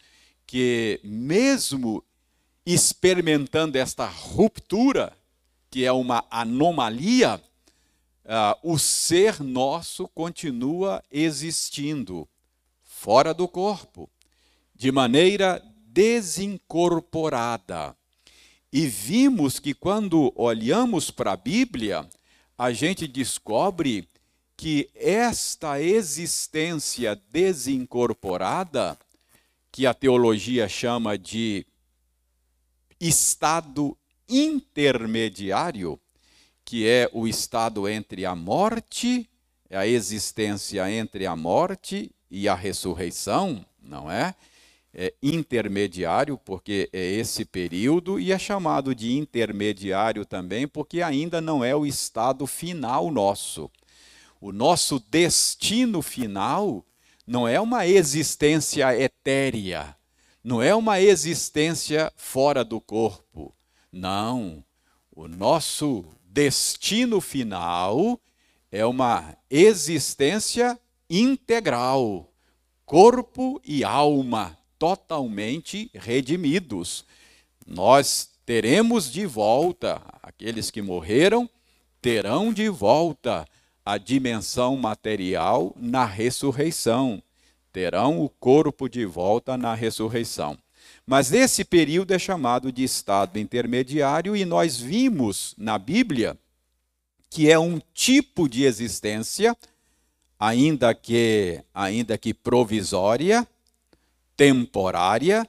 que 0.47 1.01
mesmo 1.03 2.05
experimentando 2.67 3.77
esta 3.77 4.07
ruptura, 4.07 5.15
que 5.71 5.85
é 5.85 5.93
uma 5.93 6.25
anomalia, 6.31 7.39
uh, 8.25 8.57
o 8.63 8.79
ser 8.79 9.43
nosso 9.43 10.09
continua 10.09 11.05
existindo 11.11 12.27
fora 12.83 13.35
do 13.35 13.47
corpo, 13.47 14.09
de 14.75 14.91
maneira 14.91 15.63
desincorporada. 15.87 17.95
E 18.73 18.87
vimos 18.87 19.59
que 19.61 19.75
quando 19.75 20.33
olhamos 20.35 21.11
para 21.11 21.33
a 21.33 21.37
Bíblia, 21.37 22.09
a 22.57 22.73
gente 22.73 23.07
descobre 23.07 24.09
que 24.65 24.89
esta 24.95 25.79
existência 25.79 27.21
desincorporada, 27.31 28.99
que 29.71 29.87
a 29.87 29.93
teologia 29.93 30.67
chama 30.67 31.19
de 31.19 31.67
estado 32.99 33.95
intermediário, 34.27 36.01
que 36.65 36.89
é 36.89 37.11
o 37.13 37.29
estado 37.29 37.87
entre 37.87 38.25
a 38.25 38.35
morte, 38.35 39.29
a 39.71 39.87
existência 39.87 40.91
entre 40.91 41.27
a 41.27 41.37
morte 41.37 42.11
e 42.31 42.49
a 42.49 42.55
ressurreição, 42.55 43.63
não 43.83 44.11
é? 44.11 44.35
é, 44.95 45.13
intermediário, 45.23 46.39
porque 46.39 46.89
é 46.91 47.05
esse 47.05 47.45
período, 47.45 48.19
e 48.19 48.33
é 48.33 48.39
chamado 48.39 48.95
de 48.95 49.13
intermediário 49.13 50.25
também, 50.25 50.67
porque 50.67 51.03
ainda 51.03 51.39
não 51.41 51.63
é 51.63 51.77
o 51.77 51.85
estado 51.85 52.47
final 52.47 53.11
nosso. 53.11 53.71
O 54.41 54.53
nosso 54.53 55.01
destino 55.11 56.03
final 56.03 56.85
não 57.27 57.49
é 57.49 57.61
uma 57.61 57.87
existência 57.87 58.95
etérea, 58.99 59.97
não 60.43 60.63
é 60.63 60.75
uma 60.75 61.01
existência 61.01 62.13
fora 62.17 62.63
do 62.65 62.81
corpo. 62.81 63.55
Não. 63.91 64.65
O 65.11 65.27
nosso 65.29 66.05
destino 66.25 67.21
final 67.21 68.21
é 68.71 68.85
uma 68.85 69.37
existência 69.49 70.79
integral, 71.09 72.33
corpo 72.85 73.61
e 73.65 73.85
alma 73.85 74.59
totalmente 74.79 75.91
redimidos. 75.95 77.05
Nós 77.65 78.29
teremos 78.45 79.11
de 79.11 79.25
volta, 79.25 80.03
aqueles 80.23 80.71
que 80.71 80.83
morreram 80.83 81.49
terão 82.03 82.53
de 82.53 82.69
volta 82.69 83.47
a 83.85 83.99
dimensão 83.99 84.77
material 84.77 85.75
na 85.77 86.05
ressurreição, 86.05 87.23
terão 87.73 88.21
o 88.21 88.29
corpo 88.29 88.89
de 88.89 89.05
volta 89.05 89.57
na 89.57 89.75
ressurreição. 89.75 90.57
Mas 91.07 91.33
esse 91.33 91.65
período 91.65 92.13
é 92.13 92.19
chamado 92.19 92.73
de 92.73 92.85
estado 92.85 93.39
intermediário 93.39 94.37
e 94.37 94.45
nós 94.45 94.79
vimos 94.79 95.55
na 95.59 95.79
Bíblia 95.79 96.39
que 97.35 97.51
é 97.51 97.59
um 97.59 97.81
tipo 97.93 98.49
de 98.49 98.63
existência, 98.63 99.57
ainda 100.39 100.95
que 100.95 101.61
ainda 101.75 102.17
que 102.17 102.33
provisória, 102.33 103.45
temporária, 104.37 105.45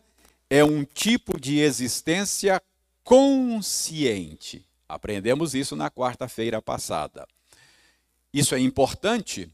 é 0.49 0.63
um 0.63 0.83
tipo 0.83 1.39
de 1.39 1.59
existência 1.59 2.59
consciente. 3.03 4.65
Aprendemos 4.89 5.53
isso 5.53 5.75
na 5.75 5.91
quarta-feira 5.91 6.59
passada. 6.59 7.27
Isso 8.35 8.53
é 8.53 8.59
importante 8.59 9.49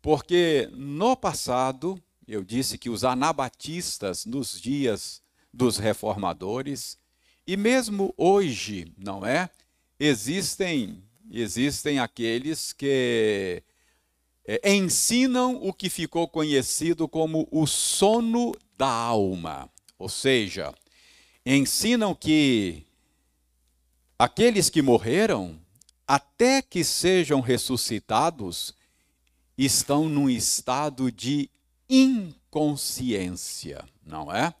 porque 0.00 0.66
no 0.72 1.14
passado, 1.14 2.02
eu 2.26 2.42
disse 2.42 2.78
que 2.78 2.88
os 2.88 3.04
anabatistas, 3.04 4.24
nos 4.24 4.58
dias 4.58 5.20
dos 5.52 5.76
reformadores, 5.76 6.98
e 7.46 7.54
mesmo 7.54 8.14
hoje, 8.16 8.90
não 8.96 9.26
é? 9.26 9.50
Existem 10.00 11.04
existem 11.30 11.98
aqueles 11.98 12.72
que 12.72 13.62
é, 14.46 14.74
ensinam 14.74 15.56
o 15.62 15.70
que 15.70 15.90
ficou 15.90 16.26
conhecido 16.26 17.06
como 17.06 17.46
o 17.50 17.66
sono 17.66 18.54
da 18.78 18.88
alma. 18.88 19.70
Ou 19.98 20.08
seja, 20.08 20.74
ensinam 21.44 22.14
que 22.14 22.86
aqueles 24.18 24.70
que 24.70 24.80
morreram, 24.80 25.60
até 26.06 26.60
que 26.62 26.84
sejam 26.84 27.40
ressuscitados, 27.40 28.74
estão 29.56 30.08
num 30.08 30.28
estado 30.28 31.10
de 31.10 31.48
inconsciência, 31.88 33.84
não 34.04 34.32
é? 34.32 34.54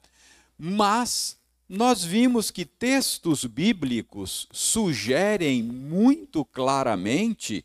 Mas 0.58 1.36
nós 1.68 2.04
vimos 2.04 2.50
que 2.50 2.64
textos 2.64 3.44
bíblicos 3.44 4.46
sugerem 4.52 5.62
muito 5.62 6.44
claramente 6.44 7.64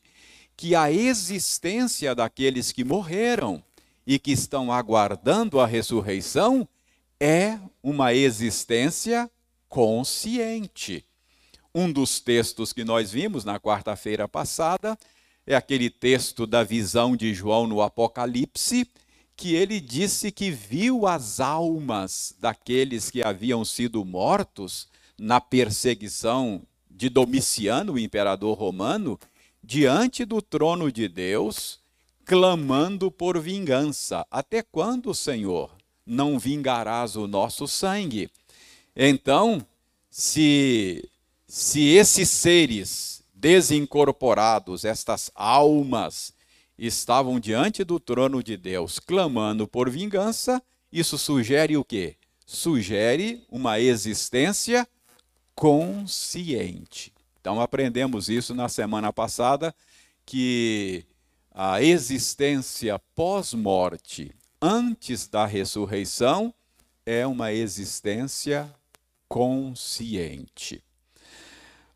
que 0.58 0.76
a 0.76 0.92
existência 0.92 2.14
daqueles 2.16 2.72
que 2.72 2.84
morreram 2.84 3.64
e 4.06 4.18
que 4.18 4.32
estão 4.32 4.72
aguardando 4.72 5.60
a 5.60 5.68
ressurreição 5.68 6.68
é 7.20 7.60
uma 7.84 8.14
existência 8.14 9.30
consciente. 9.68 11.06
Um 11.80 11.90
dos 11.90 12.20
textos 12.20 12.74
que 12.74 12.84
nós 12.84 13.10
vimos 13.10 13.46
na 13.46 13.58
quarta-feira 13.58 14.28
passada 14.28 15.00
é 15.48 15.56
aquele 15.56 15.90
texto 15.90 16.46
da 16.46 16.62
visão 16.62 17.16
de 17.16 17.34
João 17.34 17.68
no 17.68 17.82
Apocalipse, 17.82 18.86
que 19.34 19.56
ele 19.56 19.80
disse 19.80 20.30
que 20.30 20.52
viu 20.52 21.08
as 21.08 21.40
almas 21.40 22.36
daqueles 22.38 23.10
que 23.10 23.24
haviam 23.24 23.64
sido 23.64 24.04
mortos 24.04 24.90
na 25.18 25.40
perseguição 25.40 26.62
de 26.92 27.08
Domiciano, 27.08 27.94
o 27.94 28.00
imperador 28.00 28.58
romano, 28.58 29.18
diante 29.64 30.26
do 30.26 30.42
trono 30.42 30.92
de 30.92 31.08
Deus, 31.08 31.80
clamando 32.26 33.10
por 33.10 33.40
vingança. 33.40 34.28
Até 34.30 34.62
quando, 34.62 35.16
Senhor, 35.16 35.72
não 36.06 36.38
vingarás 36.38 37.16
o 37.16 37.26
nosso 37.26 37.70
sangue? 37.70 38.30
Então, 38.94 39.66
se, 40.10 41.10
se 41.52 41.88
esses 41.96 42.30
seres 42.30 43.24
desincorporados, 43.34 44.86
estas 44.86 45.32
almas, 45.34 46.32
estavam 46.78 47.40
diante 47.40 47.84
do 47.84 48.00
trono 48.00 48.44
de 48.44 48.56
Deus 48.56 49.00
clamando 49.00 49.68
por 49.68 49.90
vingança, 49.90 50.62
isso 50.92 51.18
sugere 51.18 51.76
o 51.76 51.84
quê? 51.84 52.16
Sugere 52.46 53.44
uma 53.50 53.80
existência 53.80 54.88
consciente. 55.56 57.12
Então 57.42 57.60
aprendemos 57.60 58.30
isso 58.30 58.54
na 58.54 58.70
semana 58.70 59.12
passada 59.12 59.74
que 60.28 61.04
a 61.52 61.82
existência 61.82 63.00
pós-morte, 63.16 64.32
antes 64.62 65.28
da 65.28 65.48
ressurreição, 65.48 66.54
é 67.08 67.26
uma 67.26 67.52
existência 67.52 68.72
consciente. 69.28 70.84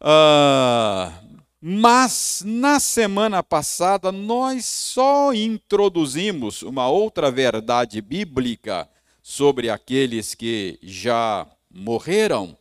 Uh, 0.03 1.39
mas 1.61 2.43
na 2.45 2.77
semana 2.77 3.41
passada 3.41 4.11
nós 4.11 4.65
só 4.65 5.33
introduzimos 5.33 6.61
uma 6.61 6.89
outra 6.89 7.31
verdade 7.31 8.01
bíblica 8.01 8.89
sobre 9.21 9.69
aqueles 9.69 10.35
que 10.35 10.77
já 10.83 11.47
morreram 11.73 12.57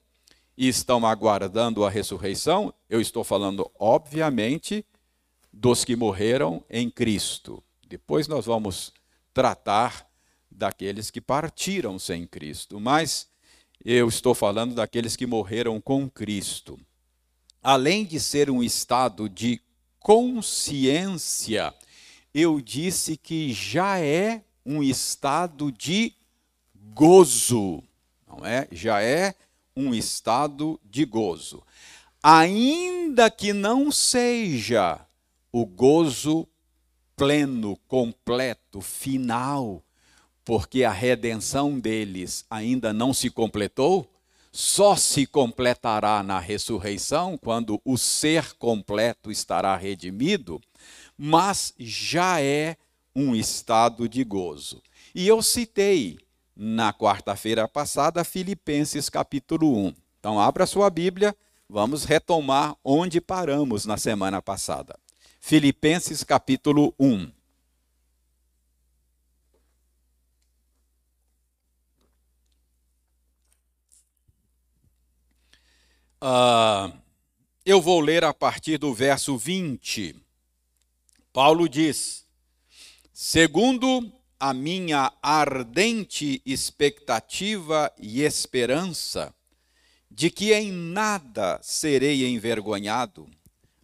e 0.57 0.69
estão 0.69 1.05
aguardando 1.05 1.85
a 1.85 1.91
ressurreição. 1.91 2.73
Eu 2.89 3.01
estou 3.01 3.25
falando, 3.25 3.69
obviamente, 3.77 4.87
dos 5.53 5.85
que 5.85 5.97
morreram 5.97 6.65
em 6.71 6.89
Cristo. 6.89 7.61
Depois 7.89 8.29
nós 8.29 8.47
vamos 8.47 8.93
tratar 9.35 10.09
daqueles 10.49 11.11
que 11.11 11.21
partiram 11.21 11.99
sem 11.99 12.25
Cristo, 12.25 12.79
mas 12.79 13.27
eu 13.85 14.07
estou 14.07 14.33
falando 14.33 14.77
daqueles 14.77 15.17
que 15.17 15.27
morreram 15.27 15.81
com 15.81 16.09
Cristo 16.09 16.79
além 17.63 18.05
de 18.05 18.19
ser 18.19 18.51
um 18.51 18.63
estado 18.63 19.29
de 19.29 19.61
consciência, 20.01 21.73
eu 22.35 22.61
disse 22.61 23.17
que 23.17 23.53
já 23.53 23.99
é 23.99 24.43
um 24.65 24.83
estado 24.83 25.71
de 25.71 26.15
gozo, 26.95 27.83
não 28.27 28.45
é? 28.45 28.67
Já 28.73 29.03
é 29.03 29.35
um 29.77 29.95
estado 29.95 30.81
de 30.85 31.05
gozo. 31.05 31.63
Ainda 32.23 33.31
que 33.31 33.53
não 33.53 33.91
seja 33.91 35.01
o 35.51 35.67
gozo 35.67 36.49
pleno, 37.17 37.77
completo, 37.87 38.81
final, 38.81 39.83
porque 40.45 40.85
a 40.85 40.91
redenção 40.91 41.79
deles 41.79 42.45
ainda 42.51 42.93
não 42.93 43.13
se 43.13 43.31
completou, 43.31 44.12
só 44.53 44.95
se 44.95 45.27
completará 45.27 46.23
na 46.23 46.39
ressurreição, 46.39 47.39
quando 47.39 47.81
o 47.85 47.97
ser 47.97 48.53
completo 48.59 49.31
estará 49.31 49.75
redimido, 49.77 50.61
mas 51.17 51.73
já 51.79 52.41
é 52.41 52.77
um 53.17 53.35
estado 53.35 54.07
de 54.07 54.23
gozo. 54.23 54.83
E 55.15 55.27
eu 55.27 55.43
citei 55.43 56.19
na 56.55 56.93
quarta-feira 56.93 57.67
passada 57.67 58.23
Filipenses 58.25 59.09
capítulo 59.09 59.75
1. 59.87 59.95
Então, 60.21 60.39
abra 60.39 60.67
sua 60.67 60.91
Bíblia, 60.91 61.35
vamos 61.69 62.05
retomar 62.05 62.77
onde 62.85 63.21
paramos 63.21 63.87
na 63.87 63.97
semana 63.97 64.43
passada. 64.43 64.99
Filipenses 65.41 66.23
capítulo 66.23 66.95
1. 67.01 67.31
Uh, 76.25 76.97
eu 77.67 77.81
vou 77.81 77.99
ler 77.99 78.23
a 78.23 78.33
partir 78.33 78.79
do 78.79 78.95
verso 78.95 79.37
20. 79.37 80.15
Paulo 81.33 81.69
diz: 81.69 82.25
Segundo 83.13 84.09
a 84.39 84.55
minha 84.55 85.13
ardente 85.21 86.41
expectativa 86.47 87.93
e 87.99 88.23
esperança 88.23 89.35
de 90.09 90.31
que 90.31 90.55
em 90.55 90.71
nada 90.71 91.59
serei 91.61 92.25
envergonhado, 92.29 93.29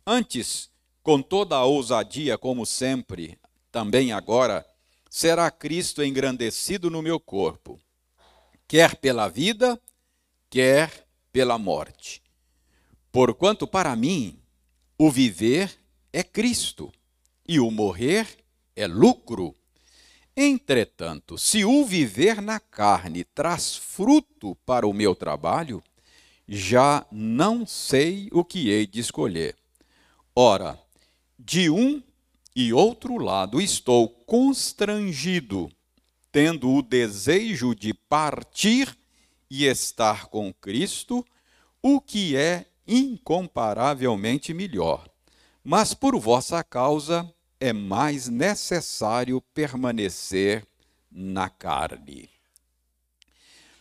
antes, 0.06 0.70
com 1.02 1.20
toda 1.20 1.56
a 1.56 1.64
ousadia, 1.64 2.38
como 2.38 2.64
sempre, 2.64 3.36
também 3.72 4.12
agora, 4.12 4.64
será 5.10 5.50
Cristo 5.50 6.04
engrandecido 6.04 6.88
no 6.88 7.02
meu 7.02 7.18
corpo, 7.18 7.80
quer 8.68 8.94
pela 8.94 9.26
vida, 9.26 9.80
quer 10.48 11.04
pela 11.32 11.58
morte. 11.58 12.27
Porquanto 13.18 13.66
para 13.66 13.96
mim 13.96 14.38
o 14.96 15.10
viver 15.10 15.76
é 16.12 16.22
Cristo 16.22 16.92
e 17.48 17.58
o 17.58 17.68
morrer 17.68 18.28
é 18.76 18.86
lucro. 18.86 19.56
Entretanto, 20.36 21.36
se 21.36 21.64
o 21.64 21.84
viver 21.84 22.40
na 22.40 22.60
carne 22.60 23.24
traz 23.24 23.74
fruto 23.74 24.54
para 24.64 24.86
o 24.86 24.92
meu 24.92 25.16
trabalho, 25.16 25.82
já 26.46 27.04
não 27.10 27.66
sei 27.66 28.28
o 28.30 28.44
que 28.44 28.70
hei 28.70 28.86
de 28.86 29.00
escolher. 29.00 29.56
Ora, 30.32 30.80
de 31.36 31.68
um 31.68 32.00
e 32.54 32.72
outro 32.72 33.18
lado 33.18 33.60
estou 33.60 34.08
constrangido, 34.08 35.68
tendo 36.30 36.72
o 36.72 36.82
desejo 36.82 37.74
de 37.74 37.92
partir 37.92 38.96
e 39.50 39.64
estar 39.64 40.26
com 40.26 40.54
Cristo, 40.54 41.26
o 41.82 42.00
que 42.00 42.36
é 42.36 42.68
incomparavelmente 42.88 44.54
melhor. 44.54 45.06
Mas 45.62 45.92
por 45.92 46.18
vossa 46.18 46.64
causa 46.64 47.30
é 47.60 47.72
mais 47.72 48.28
necessário 48.28 49.40
permanecer 49.52 50.66
na 51.12 51.50
carne. 51.50 52.30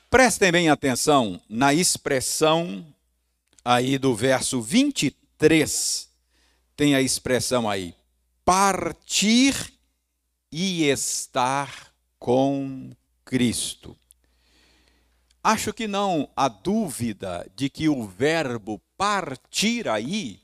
Prestem 0.09 0.51
bem 0.51 0.69
atenção 0.69 1.41
na 1.49 1.73
expressão 1.73 2.85
aí 3.63 3.97
do 3.97 4.15
verso 4.15 4.61
23. 4.61 6.09
Tem 6.75 6.95
a 6.95 7.01
expressão 7.01 7.69
aí, 7.69 7.95
partir 8.45 9.73
e 10.51 10.85
estar 10.85 11.93
com 12.19 12.91
Cristo. 13.25 13.97
Acho 15.43 15.73
que 15.73 15.87
não 15.87 16.29
há 16.35 16.47
dúvida 16.47 17.49
de 17.55 17.69
que 17.69 17.87
o 17.87 18.05
verbo 18.05 18.81
partir 18.97 19.87
aí 19.87 20.41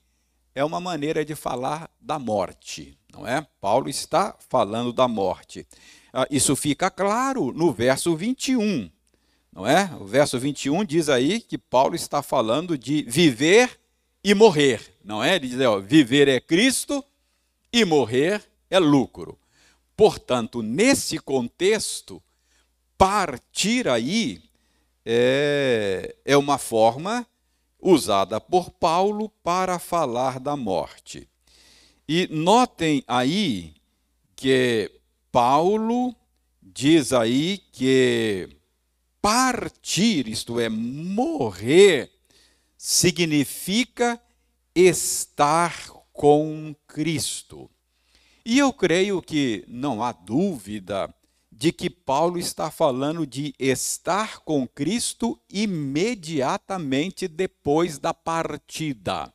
é 0.54 0.64
uma 0.64 0.80
maneira 0.80 1.26
de 1.26 1.34
falar 1.34 1.90
da 2.00 2.20
morte, 2.20 2.98
não 3.12 3.28
é? 3.28 3.46
Paulo 3.60 3.90
está 3.90 4.36
falando 4.50 4.94
da 4.94 5.08
morte. 5.08 5.68
Ah, 6.14 6.28
isso 6.30 6.56
fica 6.56 6.92
claro 6.92 7.52
no 7.52 7.74
verso 7.74 8.16
21, 8.16 8.90
não 9.52 9.68
é? 9.68 9.90
O 10.00 10.06
verso 10.06 10.40
21 10.40 10.86
diz 10.86 11.10
aí 11.10 11.42
que 11.42 11.58
Paulo 11.58 11.96
está 11.96 12.22
falando 12.22 12.78
de 12.78 13.04
viver 13.04 13.80
e 14.24 14.36
morrer, 14.36 14.96
não 15.04 15.24
é? 15.24 15.36
Ele 15.36 15.48
diz, 15.48 15.60
ó, 15.62 15.80
viver 15.80 16.28
é 16.28 16.40
Cristo 16.40 17.04
e 17.72 17.84
morrer 17.84 18.44
é 18.70 18.78
lucro. 18.78 19.38
Portanto, 19.98 20.62
nesse 20.62 21.18
contexto, 21.18 22.22
partir 22.98 23.88
aí 23.88 24.42
é, 25.06 26.16
é 26.24 26.38
uma 26.38 26.58
forma 26.58 27.28
usada 27.84 28.40
por 28.40 28.72
Paulo 28.72 29.30
para 29.44 29.78
falar 29.78 30.40
da 30.40 30.56
morte. 30.56 31.30
E 32.08 32.28
notem 32.32 33.04
aí 33.08 33.74
que 34.36 34.90
Paulo 35.32 36.16
diz 36.62 37.12
aí 37.12 37.58
que 37.72 38.50
partir, 39.22 40.28
isto 40.28 40.60
é, 40.60 40.70
morrer, 40.70 42.12
significa 42.78 44.22
estar 44.74 45.90
com 46.12 46.76
Cristo. 46.88 47.70
E 48.46 48.60
eu 48.60 48.74
creio 48.74 49.22
que 49.22 49.64
não 49.68 50.04
há 50.04 50.12
dúvida 50.12 51.14
de 51.64 51.72
que 51.72 51.90
Paulo 51.90 52.38
está 52.38 52.70
falando 52.70 53.26
de 53.26 53.56
estar 53.58 54.40
com 54.40 54.68
Cristo 54.68 55.40
imediatamente 55.50 57.26
depois 57.26 57.98
da 57.98 58.14
partida. 58.14 59.34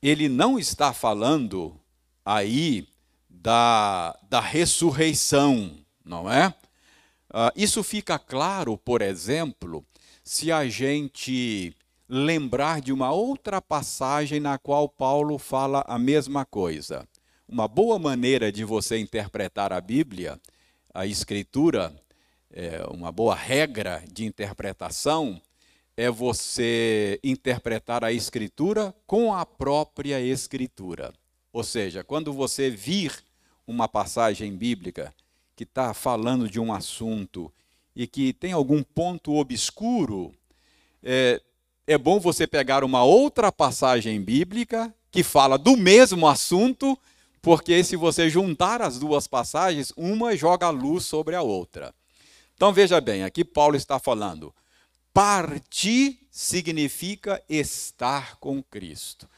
Ele 0.00 0.30
não 0.30 0.58
está 0.58 0.94
falando 0.94 1.78
aí 2.24 2.88
da, 3.28 4.18
da 4.30 4.40
ressurreição, 4.40 5.76
não 6.02 6.32
é? 6.32 6.48
Uh, 7.28 7.52
isso 7.54 7.82
fica 7.82 8.18
claro, 8.18 8.78
por 8.78 9.02
exemplo, 9.02 9.84
se 10.24 10.50
a 10.50 10.66
gente 10.70 11.76
lembrar 12.08 12.80
de 12.80 12.94
uma 12.94 13.12
outra 13.12 13.60
passagem 13.60 14.40
na 14.40 14.56
qual 14.56 14.88
Paulo 14.88 15.36
fala 15.36 15.84
a 15.86 15.98
mesma 15.98 16.46
coisa. 16.46 17.06
Uma 17.46 17.68
boa 17.68 17.98
maneira 17.98 18.50
de 18.50 18.64
você 18.64 18.96
interpretar 18.98 19.70
a 19.70 19.82
Bíblia, 19.82 20.40
a 20.92 21.06
Escritura, 21.06 21.94
é 22.52 22.82
uma 22.90 23.12
boa 23.12 23.34
regra 23.34 24.02
de 24.12 24.24
interpretação 24.24 25.40
é 25.96 26.10
você 26.10 27.20
interpretar 27.22 28.02
a 28.02 28.10
Escritura 28.10 28.94
com 29.06 29.34
a 29.34 29.44
própria 29.44 30.18
Escritura. 30.18 31.12
Ou 31.52 31.62
seja, 31.62 32.02
quando 32.02 32.32
você 32.32 32.70
vir 32.70 33.12
uma 33.66 33.86
passagem 33.86 34.56
bíblica 34.56 35.14
que 35.54 35.64
está 35.64 35.92
falando 35.92 36.48
de 36.48 36.58
um 36.58 36.72
assunto 36.72 37.52
e 37.94 38.06
que 38.06 38.32
tem 38.32 38.52
algum 38.52 38.82
ponto 38.82 39.34
obscuro, 39.34 40.32
é, 41.02 41.40
é 41.86 41.98
bom 41.98 42.18
você 42.18 42.46
pegar 42.46 42.82
uma 42.82 43.04
outra 43.04 43.52
passagem 43.52 44.22
bíblica 44.22 44.94
que 45.10 45.22
fala 45.22 45.58
do 45.58 45.76
mesmo 45.76 46.26
assunto, 46.26 46.98
porque 47.42 47.82
se 47.82 47.96
você 47.96 48.28
juntar 48.28 48.82
as 48.82 48.98
duas 48.98 49.26
passagens, 49.26 49.92
uma 49.96 50.36
joga 50.36 50.66
a 50.66 50.70
luz 50.70 51.04
sobre 51.04 51.34
a 51.34 51.42
outra. 51.42 51.94
Então 52.54 52.72
veja 52.72 53.00
bem, 53.00 53.24
aqui 53.24 53.44
Paulo 53.44 53.76
está 53.76 53.98
falando: 53.98 54.54
partir 55.12 56.18
significa 56.30 57.42
estar 57.48 58.36
com 58.36 58.62
Cristo. 58.62 59.28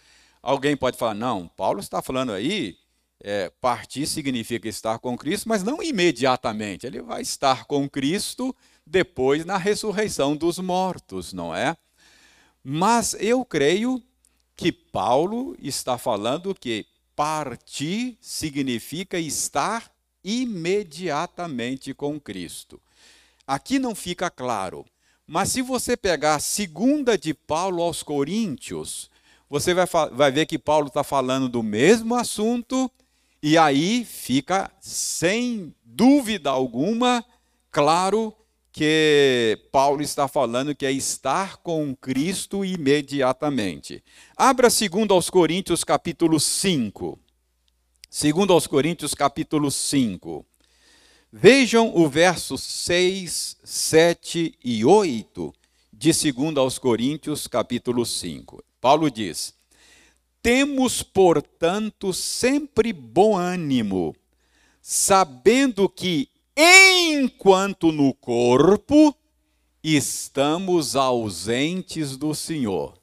Alguém 0.42 0.76
pode 0.76 0.98
falar, 0.98 1.14
não, 1.14 1.46
Paulo 1.46 1.78
está 1.78 2.02
falando 2.02 2.32
aí 2.32 2.76
é, 3.22 3.50
partir 3.60 4.06
significa 4.06 4.68
estar 4.68 4.98
com 4.98 5.16
Cristo, 5.16 5.48
mas 5.48 5.62
não 5.62 5.82
imediatamente. 5.82 6.86
Ele 6.86 7.00
vai 7.00 7.22
estar 7.22 7.64
com 7.66 7.88
Cristo 7.88 8.54
depois 8.84 9.44
na 9.44 9.56
ressurreição 9.56 10.36
dos 10.36 10.58
mortos, 10.58 11.32
não 11.32 11.54
é? 11.54 11.76
Mas 12.64 13.14
eu 13.14 13.44
creio 13.44 14.02
que 14.56 14.72
Paulo 14.72 15.56
está 15.60 15.96
falando 15.96 16.54
que 16.54 16.86
partir 17.14 18.16
significa 18.20 19.18
estar 19.18 19.90
imediatamente 20.24 21.92
com 21.92 22.20
Cristo. 22.20 22.80
Aqui 23.46 23.78
não 23.78 23.94
fica 23.94 24.30
claro, 24.30 24.86
mas 25.26 25.50
se 25.50 25.62
você 25.62 25.96
pegar 25.96 26.36
a 26.36 26.40
segunda 26.40 27.18
de 27.18 27.34
Paulo 27.34 27.82
aos 27.82 28.02
Coríntios, 28.02 29.10
você 29.48 29.74
vai, 29.74 29.86
vai 30.12 30.30
ver 30.30 30.46
que 30.46 30.58
Paulo 30.58 30.88
está 30.88 31.04
falando 31.04 31.48
do 31.48 31.62
mesmo 31.62 32.14
assunto 32.14 32.90
e 33.42 33.58
aí 33.58 34.04
fica, 34.04 34.70
sem 34.80 35.74
dúvida 35.84 36.48
alguma, 36.48 37.24
claro 37.70 38.34
que 38.72 39.58
Paulo 39.70 40.02
está 40.02 40.26
falando 40.26 40.74
que 40.74 40.86
é 40.86 40.90
estar 40.90 41.58
com 41.58 41.94
Cristo 41.94 42.64
imediatamente. 42.64 44.02
Abra 44.36 44.70
segundo 44.70 45.12
aos 45.12 45.28
Coríntios 45.28 45.84
capítulo 45.84 46.40
5. 46.40 47.18
Segundo 48.08 48.52
aos 48.52 48.66
Coríntios 48.66 49.14
capítulo 49.14 49.70
5. 49.70 50.44
Vejam 51.30 51.92
o 51.94 52.08
verso 52.08 52.56
6, 52.56 53.58
7 53.62 54.58
e 54.64 54.84
8 54.84 55.52
de 55.92 56.12
segundo 56.12 56.58
aos 56.58 56.78
Coríntios 56.78 57.46
capítulo 57.46 58.04
5. 58.04 58.64
Paulo 58.80 59.10
diz: 59.10 59.54
temos, 60.42 61.04
portanto, 61.04 62.12
sempre 62.12 62.92
bom 62.92 63.38
ânimo, 63.38 64.12
sabendo 64.80 65.88
que, 65.88 66.28
enquanto 66.56 67.90
no 67.90 68.14
corpo, 68.14 69.14
estamos 69.82 70.94
ausentes 70.94 72.16
do 72.16 72.34
Senhor. 72.34 72.94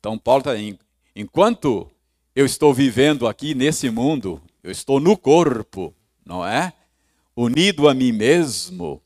Então, 0.00 0.18
Paulo 0.18 0.40
está 0.40 0.52
enquanto 1.14 1.90
eu 2.34 2.44
estou 2.44 2.74
vivendo 2.74 3.26
aqui 3.26 3.54
nesse 3.54 3.90
mundo, 3.90 4.42
eu 4.62 4.70
estou 4.70 4.98
no 4.98 5.16
corpo, 5.16 5.94
não 6.24 6.44
é? 6.44 6.72
Unido 7.36 7.88
a 7.88 7.94
mim 7.94 8.12
mesmo, 8.12 9.00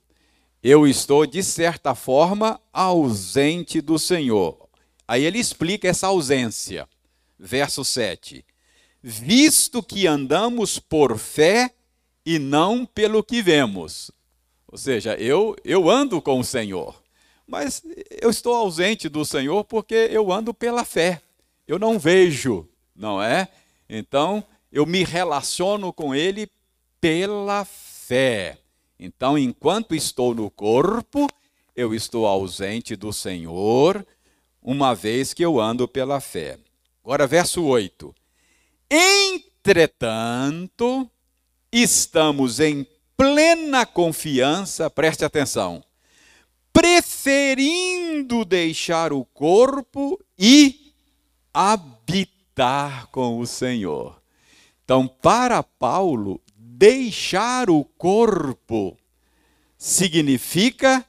eu 0.63 0.87
estou, 0.87 1.27
de 1.27 1.43
certa 1.43 1.95
forma, 1.95 2.61
ausente 2.73 3.81
do 3.81 3.99
Senhor. 3.99 4.69
Aí 5.07 5.25
ele 5.25 5.39
explica 5.39 5.89
essa 5.89 6.09
ausência 6.09 6.89
verso 7.39 7.85
7. 7.85 8.45
Visto 9.03 9.83
que 9.83 10.07
andamos 10.07 10.79
por 10.79 11.17
fé 11.19 11.73
e 12.29 12.39
não 12.39 12.85
pelo 12.85 13.25
que 13.25 13.41
vemos. 13.41 14.11
Ou 14.71 14.77
seja, 14.77 15.15
eu, 15.15 15.57
eu 15.65 15.89
ando 15.89 16.21
com 16.21 16.39
o 16.39 16.45
Senhor, 16.45 17.03
mas 17.47 17.83
eu 18.21 18.29
estou 18.29 18.55
ausente 18.55 19.09
do 19.09 19.25
Senhor 19.25 19.65
porque 19.65 20.11
eu 20.11 20.31
ando 20.31 20.53
pela 20.53 20.85
fé. 20.85 21.23
Eu 21.67 21.79
não 21.79 21.99
vejo, 21.99 22.69
não 22.95 23.23
é? 23.23 23.49
Então, 23.89 24.45
eu 24.71 24.85
me 24.85 25.05
relaciono 25.05 25.91
com 25.91 26.15
Ele 26.15 26.51
pela 27.01 27.65
fé. 27.65 28.59
Então, 29.01 29.39
enquanto 29.39 29.95
estou 29.95 30.35
no 30.35 30.51
corpo, 30.51 31.27
eu 31.75 31.95
estou 31.95 32.27
ausente 32.27 32.95
do 32.95 33.11
Senhor, 33.11 34.07
uma 34.61 34.95
vez 34.95 35.33
que 35.33 35.43
eu 35.43 35.59
ando 35.59 35.89
pela 35.89 36.21
fé. 36.21 36.59
Agora, 37.03 37.27
verso 37.27 37.65
8. 37.65 38.15
Entretanto, 38.91 41.11
estamos 41.73 42.61
em 42.61 42.87
plena 43.17 43.85
confiança, 43.85 44.89
preste 44.89 45.25
atenção, 45.25 45.83
preferindo 46.73 48.45
deixar 48.45 49.13
o 49.13 49.25
corpo 49.25 50.19
e 50.39 50.93
habitar 51.53 53.09
com 53.09 53.39
o 53.39 53.47
Senhor. 53.47 54.21
Então, 54.85 55.09
para 55.09 55.63
Paulo, 55.63 56.41
deixar 56.57 57.69
o 57.69 57.85
corpo 57.85 58.97
significa 59.77 61.05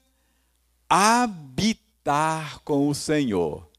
habitar 0.88 2.60
com 2.62 2.88
o 2.88 2.96
Senhor. 2.96 3.70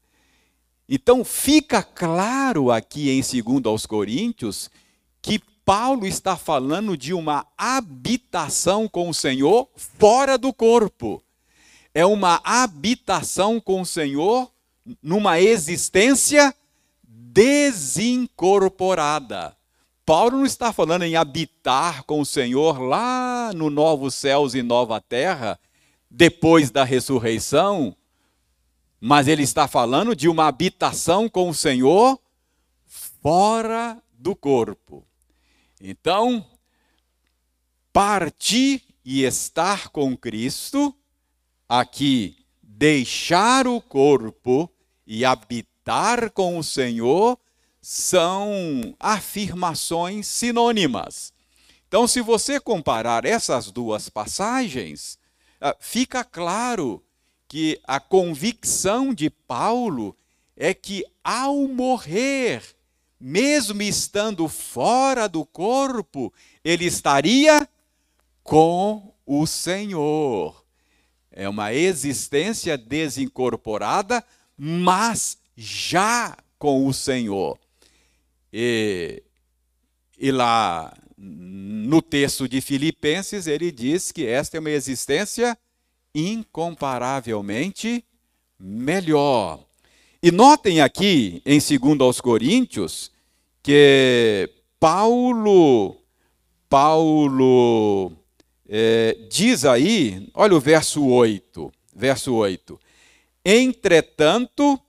Então 0.87 1.23
fica 1.23 1.81
claro 1.81 2.69
aqui 2.69 3.09
em 3.09 3.21
2 3.21 3.65
aos 3.65 3.85
Coríntios 3.85 4.69
Paulo 5.63 6.07
está 6.07 6.35
falando 6.35 6.97
de 6.97 7.13
uma 7.13 7.45
habitação 7.57 8.87
com 8.87 9.09
o 9.09 9.13
Senhor 9.13 9.69
fora 9.75 10.35
do 10.37 10.51
corpo. 10.51 11.23
É 11.93 12.05
uma 12.05 12.41
habitação 12.43 13.59
com 13.59 13.81
o 13.81 13.85
Senhor 13.85 14.49
numa 15.01 15.39
existência 15.39 16.55
desincorporada. 17.03 19.55
Paulo 20.05 20.37
não 20.37 20.45
está 20.45 20.71
falando 20.73 21.03
em 21.03 21.15
habitar 21.15 22.03
com 22.03 22.19
o 22.19 22.25
Senhor 22.25 22.81
lá 22.81 23.53
no 23.53 23.69
novos 23.69 24.15
céus 24.15 24.55
e 24.55 24.63
nova 24.63 24.99
terra, 24.99 25.59
depois 26.09 26.71
da 26.71 26.83
ressurreição, 26.83 27.95
mas 28.99 29.27
ele 29.27 29.43
está 29.43 29.67
falando 29.67 30.15
de 30.15 30.27
uma 30.27 30.47
habitação 30.47 31.29
com 31.29 31.49
o 31.49 31.53
Senhor 31.53 32.19
fora 33.21 34.01
do 34.11 34.35
corpo. 34.35 35.05
Então, 35.83 36.45
partir 37.91 38.83
e 39.03 39.23
estar 39.23 39.89
com 39.89 40.15
Cristo, 40.15 40.95
aqui, 41.67 42.37
deixar 42.61 43.65
o 43.65 43.81
corpo 43.81 44.71
e 45.07 45.25
habitar 45.25 46.29
com 46.31 46.59
o 46.59 46.63
Senhor, 46.63 47.39
são 47.81 48.95
afirmações 48.99 50.27
sinônimas. 50.27 51.33
Então, 51.87 52.07
se 52.07 52.21
você 52.21 52.59
comparar 52.59 53.25
essas 53.25 53.71
duas 53.71 54.07
passagens, 54.07 55.17
ah, 55.59 55.75
fica 55.79 56.23
claro 56.23 57.03
que 57.47 57.81
a 57.85 57.99
convicção 57.99 59.13
de 59.13 59.31
Paulo 59.31 60.15
é 60.55 60.75
que 60.75 61.03
ao 61.23 61.67
morrer, 61.67 62.63
mesmo 63.21 63.83
estando 63.83 64.47
fora 64.47 65.29
do 65.29 65.45
corpo, 65.45 66.33
ele 66.63 66.85
estaria 66.85 67.69
com 68.43 69.13
o 69.25 69.45
Senhor. 69.45 70.65
É 71.31 71.47
uma 71.47 71.71
existência 71.71 72.75
desincorporada, 72.75 74.25
mas 74.57 75.37
já 75.55 76.35
com 76.57 76.87
o 76.87 76.93
Senhor. 76.93 77.59
E, 78.51 79.21
e 80.17 80.31
lá 80.31 80.91
no 81.15 82.01
texto 82.01 82.49
de 82.49 82.59
Filipenses, 82.59 83.45
ele 83.45 83.71
diz 83.71 84.11
que 84.11 84.25
esta 84.25 84.57
é 84.57 84.59
uma 84.59 84.71
existência 84.71 85.55
incomparavelmente 86.13 88.03
melhor. 88.59 89.63
E 90.23 90.29
notem 90.29 90.81
aqui, 90.81 91.41
em 91.43 91.57
2 91.57 91.99
aos 91.99 92.21
Coríntios, 92.21 93.11
que 93.63 94.47
Paulo, 94.79 95.97
Paulo 96.69 98.11
é, 98.69 99.17
diz 99.31 99.65
aí, 99.65 100.29
olha 100.35 100.55
o 100.55 100.59
verso 100.59 101.03
8, 101.03 101.71
verso 101.95 102.35
8. 102.35 102.79
Entretanto, 103.43 104.79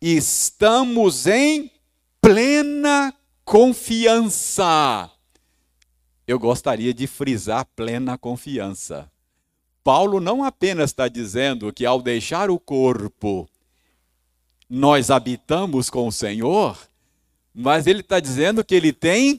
estamos 0.00 1.26
em 1.26 1.70
plena 2.18 3.14
confiança. 3.44 5.10
Eu 6.26 6.38
gostaria 6.38 6.94
de 6.94 7.06
frisar 7.06 7.66
plena 7.76 8.16
confiança. 8.16 9.10
Paulo 9.84 10.18
não 10.18 10.42
apenas 10.42 10.90
está 10.92 11.08
dizendo 11.08 11.70
que 11.74 11.84
ao 11.84 12.00
deixar 12.00 12.48
o 12.48 12.58
corpo, 12.58 13.46
nós 14.74 15.10
habitamos 15.10 15.90
com 15.90 16.08
o 16.08 16.12
Senhor, 16.12 16.78
mas 17.54 17.86
ele 17.86 18.00
está 18.00 18.18
dizendo 18.18 18.64
que 18.64 18.74
ele 18.74 18.90
tem 18.90 19.38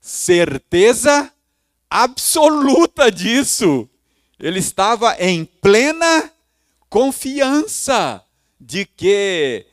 certeza 0.00 1.30
absoluta 1.90 3.12
disso. 3.12 3.86
Ele 4.40 4.60
estava 4.60 5.14
em 5.20 5.44
plena 5.44 6.32
confiança 6.88 8.24
de 8.58 8.86
que, 8.86 9.66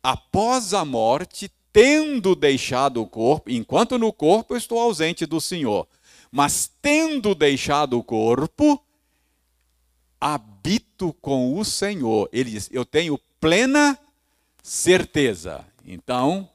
após 0.00 0.72
a 0.72 0.84
morte, 0.84 1.50
tendo 1.72 2.36
deixado 2.36 3.02
o 3.02 3.08
corpo, 3.08 3.50
enquanto 3.50 3.98
no 3.98 4.12
corpo 4.12 4.54
eu 4.54 4.58
estou 4.58 4.78
ausente 4.78 5.26
do 5.26 5.40
Senhor, 5.40 5.84
mas 6.30 6.70
tendo 6.80 7.34
deixado 7.34 7.98
o 7.98 8.04
corpo, 8.04 8.80
habito 10.20 11.12
com 11.20 11.58
o 11.58 11.64
Senhor. 11.64 12.28
Ele 12.32 12.52
diz: 12.52 12.70
Eu 12.72 12.84
tenho 12.84 13.18
plena 13.40 13.98
certeza. 14.64 15.62
Então, 15.86 16.48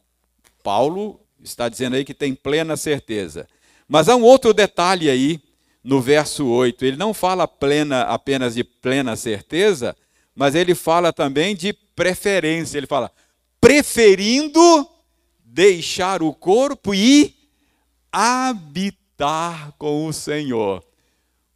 Paulo 0.63 1.21
está 1.43 1.69
dizendo 1.69 1.95
aí 1.95 2.03
que 2.03 2.13
tem 2.15 2.33
plena 2.33 2.75
certeza. 2.75 3.47
Mas 3.87 4.09
há 4.09 4.15
um 4.15 4.23
outro 4.23 4.51
detalhe 4.51 5.11
aí 5.11 5.39
no 5.83 6.01
verso 6.01 6.47
8. 6.47 6.83
Ele 6.83 6.97
não 6.97 7.13
fala 7.13 7.47
plena 7.47 8.01
apenas 8.01 8.55
de 8.55 8.63
plena 8.63 9.15
certeza, 9.15 9.95
mas 10.35 10.55
ele 10.55 10.73
fala 10.73 11.13
também 11.13 11.55
de 11.55 11.71
preferência. 11.71 12.79
Ele 12.79 12.87
fala 12.87 13.11
preferindo 13.61 14.89
deixar 15.45 16.23
o 16.23 16.33
corpo 16.33 16.95
e 16.95 17.35
habitar 18.11 19.71
com 19.77 20.07
o 20.07 20.13
Senhor. 20.13 20.83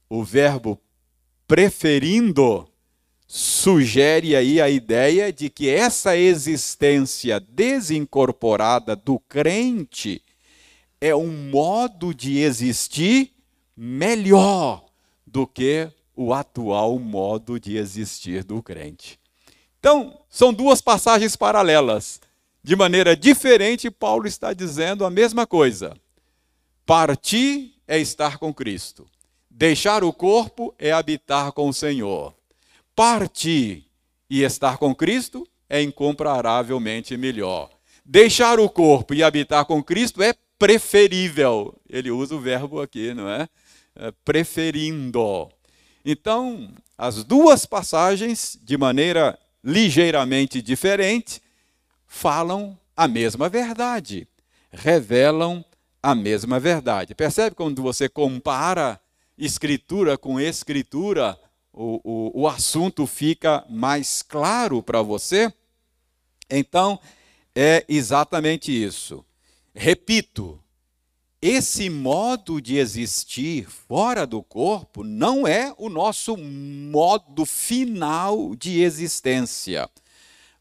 O 0.07 0.23
verbo 0.23 0.79
preferindo 1.47 2.67
sugere 3.35 4.35
aí 4.35 4.61
a 4.61 4.69
ideia 4.69 5.33
de 5.33 5.49
que 5.49 5.67
essa 5.67 6.15
existência 6.15 7.39
desincorporada 7.39 8.95
do 8.95 9.17
crente 9.17 10.21
é 11.01 11.15
um 11.15 11.49
modo 11.49 12.13
de 12.13 12.37
existir 12.37 13.33
melhor 13.75 14.85
do 15.25 15.47
que 15.47 15.89
o 16.15 16.31
atual 16.31 16.99
modo 16.99 17.59
de 17.59 17.75
existir 17.75 18.43
do 18.43 18.61
crente. 18.61 19.19
Então, 19.79 20.21
são 20.29 20.53
duas 20.53 20.79
passagens 20.79 21.35
paralelas. 21.35 22.21
De 22.63 22.75
maneira 22.75 23.17
diferente, 23.17 23.89
Paulo 23.89 24.27
está 24.27 24.53
dizendo 24.53 25.03
a 25.03 25.09
mesma 25.09 25.47
coisa. 25.47 25.97
Partir 26.85 27.73
é 27.87 27.97
estar 27.97 28.37
com 28.37 28.53
Cristo. 28.53 29.07
Deixar 29.49 30.03
o 30.03 30.13
corpo 30.13 30.71
é 30.77 30.91
habitar 30.91 31.51
com 31.51 31.67
o 31.67 31.73
Senhor 31.73 32.31
partir 32.95 33.85
e 34.29 34.43
estar 34.43 34.77
com 34.77 34.93
Cristo 34.93 35.47
é 35.69 35.81
incomparavelmente 35.81 37.15
melhor. 37.17 37.69
Deixar 38.05 38.59
o 38.59 38.69
corpo 38.69 39.13
e 39.13 39.23
habitar 39.23 39.65
com 39.65 39.81
Cristo 39.81 40.21
é 40.21 40.33
preferível. 40.59 41.75
Ele 41.89 42.11
usa 42.11 42.35
o 42.35 42.39
verbo 42.39 42.81
aqui, 42.81 43.13
não 43.13 43.29
é? 43.29 43.47
é 43.95 44.11
preferindo. 44.23 45.49
Então, 46.05 46.69
as 46.97 47.23
duas 47.23 47.65
passagens, 47.65 48.57
de 48.61 48.77
maneira 48.77 49.39
ligeiramente 49.63 50.61
diferente, 50.61 51.41
falam 52.05 52.77
a 52.95 53.07
mesma 53.07 53.47
verdade, 53.49 54.27
revelam 54.71 55.63
a 56.01 56.13
mesma 56.13 56.59
verdade. 56.59 57.15
Percebe 57.15 57.55
quando 57.55 57.81
você 57.81 58.09
compara 58.09 58.99
escritura 59.37 60.17
com 60.17 60.39
escritura, 60.39 61.39
o, 61.73 61.99
o, 62.03 62.41
o 62.43 62.47
assunto 62.47 63.07
fica 63.07 63.65
mais 63.67 64.21
claro 64.21 64.83
para 64.83 65.01
você? 65.01 65.51
Então, 66.49 66.99
é 67.55 67.83
exatamente 67.89 68.71
isso. 68.71 69.25
Repito, 69.73 70.59
esse 71.41 71.89
modo 71.89 72.61
de 72.61 72.77
existir 72.77 73.67
fora 73.69 74.25
do 74.25 74.41
corpo 74.41 75.03
não 75.03 75.47
é 75.47 75.73
o 75.77 75.89
nosso 75.89 76.37
modo 76.37 77.45
final 77.45 78.55
de 78.55 78.81
existência. 78.81 79.89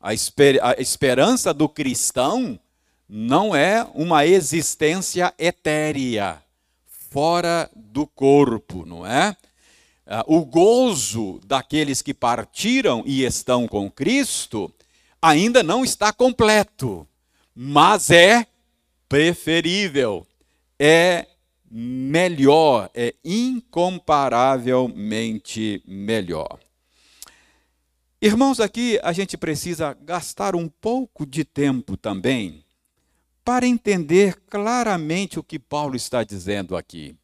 A, 0.01 0.13
esper 0.13 0.59
a 0.65 0.75
esperança 0.81 1.55
do 1.55 1.69
cristão 1.69 2.59
não 3.09 3.55
é 3.55 3.87
uma 3.95 4.27
existência 4.27 5.33
etérea, 5.39 6.43
fora 6.87 7.71
do 7.77 8.07
corpo, 8.07 8.87
não 8.87 9.07
é? 9.07 9.37
Ah, 10.15 10.23
o 10.27 10.45
gozo 10.45 11.41
daqueles 11.47 12.03
que 12.03 12.13
partiram 12.13 13.03
e 13.07 13.25
estão 13.25 13.67
com 13.67 13.91
Cristo 13.91 14.71
ainda 15.23 15.63
não 15.63 15.83
está 15.83 16.13
completo, 16.13 17.09
mas 17.55 18.11
é 18.11 18.47
preferível, 19.09 20.27
é 20.79 21.27
melhor, 21.71 22.91
é 22.93 23.15
incomparavelmente 23.25 25.83
melhor. 25.87 26.61
Irmãos, 28.21 28.61
aqui 28.61 29.01
a 29.03 29.15
gente 29.15 29.39
precisa 29.39 29.95
gastar 29.95 30.55
um 30.55 30.69
pouco 30.69 31.25
de 31.25 31.43
tempo 31.43 31.97
também 31.97 32.63
para 33.43 33.67
entender 33.67 34.39
claramente 34.51 35.39
o 35.39 35.43
que 35.43 35.59
Paulo 35.59 35.97
está 35.97 36.23
dizendo 36.23 36.77
aqui. 36.77 37.17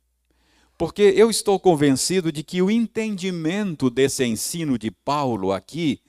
Porque 0.79 1.03
eu 1.03 1.29
estou 1.29 1.59
convencido 1.59 2.31
de 2.31 2.45
que 2.45 2.63
o 2.63 2.71
entendimento 2.71 3.91
desse 3.91 4.25
ensino 4.25 4.79
de 4.79 4.93
Paulo 4.93 5.53
aqui 5.53 6.01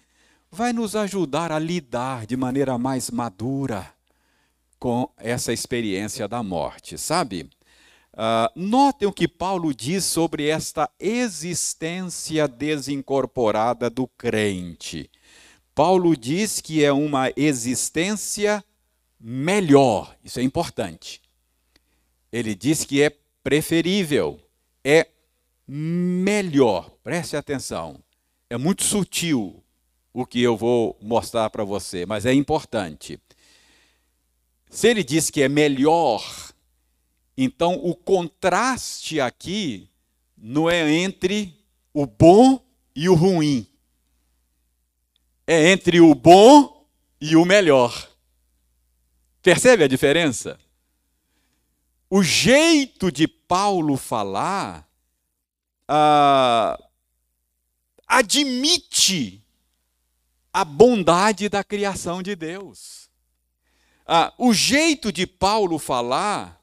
vai 0.52 0.72
nos 0.72 0.96
ajudar 0.96 1.52
a 1.52 1.58
lidar 1.58 2.28
de 2.28 2.38
maneira 2.38 2.78
mais 2.78 3.10
madura 3.10 3.92
com 4.78 5.10
essa 5.18 5.52
experiência 5.52 6.28
da 6.28 6.44
morte, 6.44 7.00
sabe? 7.00 7.50
Uh, 8.14 8.52
notem 8.56 9.08
o 9.08 9.12
que 9.12 9.28
Paulo 9.28 9.74
diz 9.74 10.04
sobre 10.04 10.48
esta 10.48 10.88
existência 11.00 12.48
desincorporada 12.48 13.90
do 13.90 14.08
crente. 14.08 15.10
Paulo 15.74 16.16
diz 16.16 16.62
que 16.62 16.84
é 16.84 16.92
uma 16.92 17.32
existência 17.36 18.64
melhor, 19.20 20.16
isso 20.24 20.40
é 20.40 20.44
importante. 20.44 21.22
Ele 22.32 22.54
diz 22.54 22.86
que 22.86 23.02
é 23.02 23.12
preferível 23.44 24.40
é 24.84 25.08
melhor. 25.68 26.90
Preste 27.04 27.36
atenção. 27.36 28.04
É 28.50 28.58
muito 28.58 28.84
sutil 28.84 29.64
o 30.14 30.26
que 30.26 30.42
eu 30.42 30.58
vou 30.58 30.98
mostrar 31.02 31.50
para 31.50 31.64
você, 31.64 32.06
mas 32.06 32.26
é 32.26 32.34
importante. 32.34 33.20
Se 34.70 34.88
ele 34.88 35.04
diz 35.04 35.30
que 35.30 35.42
é 35.42 35.50
melhor, 35.50 36.24
então 37.38 37.76
o 37.76 37.96
contraste 37.96 39.20
aqui 39.20 39.90
não 40.38 40.70
é 40.70 40.90
entre 40.92 41.56
o 41.94 42.06
bom 42.06 42.64
e 42.96 43.08
o 43.10 43.16
ruim. 43.16 43.68
É 45.46 45.72
entre 45.72 46.00
o 46.00 46.14
bom 46.14 46.88
e 47.20 47.36
o 47.36 47.46
melhor. 47.46 48.10
Percebe 49.42 49.84
a 49.84 49.88
diferença? 49.88 50.60
O 52.10 52.22
jeito 52.22 53.12
de 53.12 53.28
Paulo 53.50 53.98
falar 53.98 54.88
ah, 55.88 56.80
admite 58.08 59.44
a 60.54 60.64
bondade 60.64 61.50
da 61.50 61.64
criação 61.64 62.22
de 62.22 62.36
Deus. 62.36 63.10
Ah, 64.06 64.32
o 64.38 64.54
jeito 64.54 65.12
de 65.12 65.26
Paulo 65.26 65.80
falar 65.80 66.62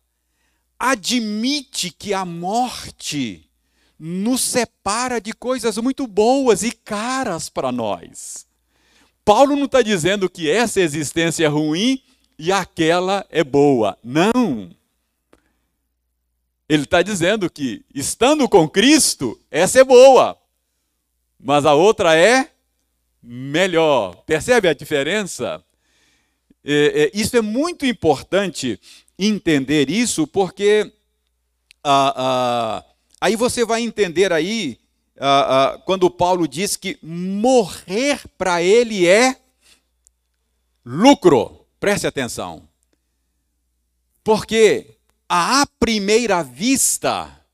admite 0.79 1.91
que 1.91 2.15
a 2.15 2.25
morte 2.25 3.51
nos 3.99 4.41
separa 4.43 5.21
de 5.21 5.33
coisas 5.33 5.77
muito 5.79 6.07
boas 6.07 6.63
e 6.63 6.71
caras 6.71 7.49
para 7.49 7.73
nós. 7.73 8.47
Paulo 9.25 9.57
não 9.57 9.65
está 9.65 9.83
dizendo 9.83 10.31
que 10.31 10.49
essa 10.49 10.81
existência 10.81 11.47
é 11.47 11.49
ruim 11.49 12.01
e 12.39 12.53
aquela 12.53 13.27
é 13.29 13.43
boa. 13.43 13.99
Não. 14.05 14.76
Ele 16.69 16.83
está 16.83 17.01
dizendo 17.03 17.49
que, 17.49 17.85
estando 17.95 18.49
com 18.49 18.69
Cristo, 18.69 19.41
essa 19.51 19.81
é 19.81 19.85
boa, 19.85 20.37
mas 21.39 21.65
a 21.65 21.75
outra 21.75 22.17
é 22.17 22.51
melhor. 23.23 24.17
Percebe 24.25 24.69
a 24.69 24.75
diferença? 24.75 25.65
É, 26.65 27.05
é, 27.05 27.11
isso 27.15 27.37
é 27.37 27.41
muito 27.41 27.87
importante 27.87 28.81
entender 29.17 29.89
isso, 29.89 30.27
porque 30.27 30.93
ah, 31.85 32.15
ah, 32.17 32.85
aí 33.21 33.37
você 33.37 33.65
vai 33.65 33.81
entender 33.83 34.33
aí 34.33 34.79
ah, 35.19 35.81
quando 35.87 36.11
Paulo 36.11 36.49
diz 36.49 36.77
que 36.77 36.99
morrer 37.01 38.21
para 38.37 38.61
ele 38.61 39.07
é 39.07 39.37
lucro. 40.85 41.65
Preste 41.79 42.07
atenção. 42.07 42.69
Porque 44.25 44.96
à 45.29 45.67
primeira 45.79 46.43
vista 46.43 47.45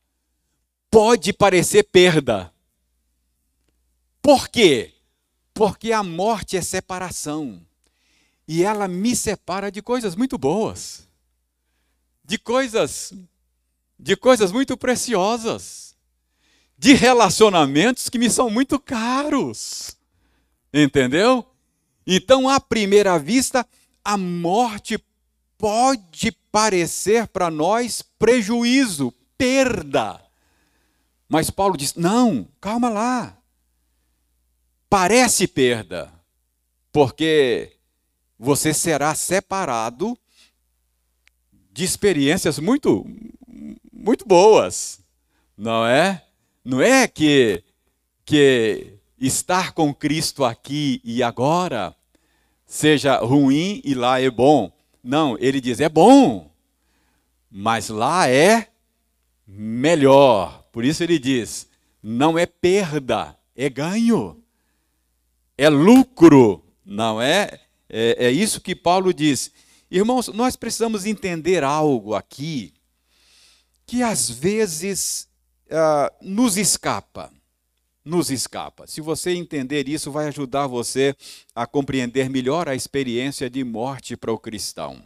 pode 0.90 1.32
parecer 1.32 1.84
perda. 1.84 2.52
Por 4.20 4.48
quê? 4.48 4.92
Porque 5.54 5.92
a 5.92 6.02
morte 6.02 6.56
é 6.56 6.62
separação. 6.62 7.64
E 8.46 8.62
ela 8.62 8.86
me 8.86 9.16
separa 9.16 9.70
de 9.70 9.80
coisas 9.80 10.14
muito 10.14 10.36
boas. 10.36 11.08
De 12.24 12.38
coisas 12.38 13.12
de 13.98 14.16
coisas 14.16 14.50
muito 14.50 14.76
preciosas. 14.76 15.94
De 16.76 16.92
relacionamentos 16.92 18.08
que 18.08 18.18
me 18.18 18.28
são 18.28 18.50
muito 18.50 18.78
caros. 18.80 19.96
Entendeu? 20.74 21.46
Então, 22.04 22.48
à 22.48 22.58
primeira 22.58 23.16
vista, 23.18 23.66
a 24.04 24.18
morte 24.18 24.98
pode 25.56 26.36
parecer 26.52 27.26
para 27.26 27.50
nós 27.50 28.02
prejuízo, 28.18 29.12
perda. 29.36 30.22
Mas 31.28 31.50
Paulo 31.50 31.76
diz: 31.76 31.94
não, 31.94 32.46
calma 32.60 32.90
lá. 32.90 33.38
Parece 34.88 35.48
perda, 35.48 36.12
porque 36.92 37.78
você 38.38 38.74
será 38.74 39.14
separado 39.14 40.16
de 41.72 41.84
experiências 41.84 42.58
muito, 42.58 43.06
muito 43.90 44.26
boas, 44.26 45.00
não 45.56 45.86
é? 45.86 46.22
Não 46.62 46.82
é 46.82 47.08
que, 47.08 47.64
que 48.26 48.98
estar 49.18 49.72
com 49.72 49.94
Cristo 49.94 50.44
aqui 50.44 51.00
e 51.02 51.22
agora 51.22 51.96
seja 52.66 53.16
ruim 53.16 53.80
e 53.84 53.94
lá 53.94 54.20
é 54.20 54.30
bom. 54.30 54.70
Não, 55.02 55.36
ele 55.38 55.60
diz: 55.60 55.80
é 55.80 55.88
bom, 55.88 56.50
mas 57.50 57.88
lá 57.88 58.28
é 58.28 58.68
melhor. 59.46 60.64
Por 60.70 60.84
isso 60.84 61.02
ele 61.02 61.18
diz: 61.18 61.68
não 62.02 62.38
é 62.38 62.46
perda, 62.46 63.36
é 63.56 63.68
ganho, 63.68 64.42
é 65.58 65.68
lucro, 65.68 66.64
não 66.84 67.20
é? 67.20 67.60
É, 67.88 68.26
é 68.26 68.30
isso 68.30 68.60
que 68.60 68.74
Paulo 68.74 69.12
diz. 69.12 69.50
Irmãos, 69.90 70.28
nós 70.28 70.56
precisamos 70.56 71.04
entender 71.04 71.62
algo 71.62 72.14
aqui 72.14 72.72
que 73.84 74.02
às 74.02 74.30
vezes 74.30 75.28
uh, 75.66 76.10
nos 76.22 76.56
escapa 76.56 77.30
nos 78.04 78.30
escapa. 78.30 78.86
Se 78.86 79.00
você 79.00 79.32
entender 79.32 79.88
isso, 79.88 80.10
vai 80.10 80.28
ajudar 80.28 80.66
você 80.66 81.14
a 81.54 81.66
compreender 81.66 82.28
melhor 82.28 82.68
a 82.68 82.74
experiência 82.74 83.48
de 83.48 83.62
morte 83.62 84.16
para 84.16 84.32
o 84.32 84.38
cristão. 84.38 85.02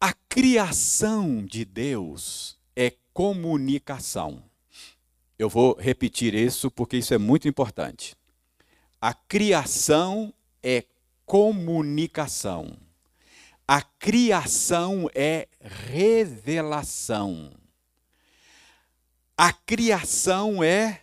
A 0.00 0.12
criação 0.28 1.44
de 1.44 1.64
Deus 1.64 2.56
é 2.76 2.92
comunicação. 3.12 4.42
Eu 5.38 5.48
vou 5.48 5.76
repetir 5.78 6.34
isso 6.34 6.70
porque 6.70 6.96
isso 6.96 7.12
é 7.14 7.18
muito 7.18 7.48
importante. 7.48 8.16
A 9.00 9.12
criação 9.12 10.32
é 10.62 10.84
comunicação. 11.24 12.76
A 13.66 13.82
criação 13.82 15.10
é 15.14 15.46
revelação. 15.60 17.52
A 19.36 19.52
criação 19.52 20.64
é 20.64 21.02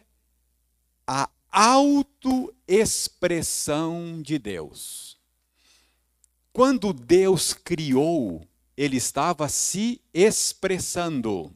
a 1.08 1.30
autoexpressão 1.52 4.22
de 4.22 4.38
Deus. 4.38 5.18
Quando 6.52 6.92
Deus 6.94 7.54
criou, 7.54 8.46
ele 8.78 8.98
estava 8.98 9.48
se 9.48 10.02
expressando. 10.14 11.50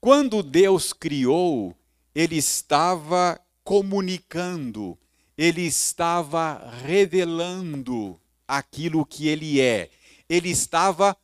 Quando 0.00 0.42
Deus 0.42 0.92
criou, 0.92 1.74
ele 2.14 2.36
estava 2.36 3.40
comunicando, 3.64 4.98
ele 5.36 5.62
estava 5.62 6.70
revelando 6.84 8.20
aquilo 8.46 9.04
que 9.06 9.28
ele 9.28 9.60
é. 9.60 9.90
Ele 10.28 10.50
estava 10.50 11.16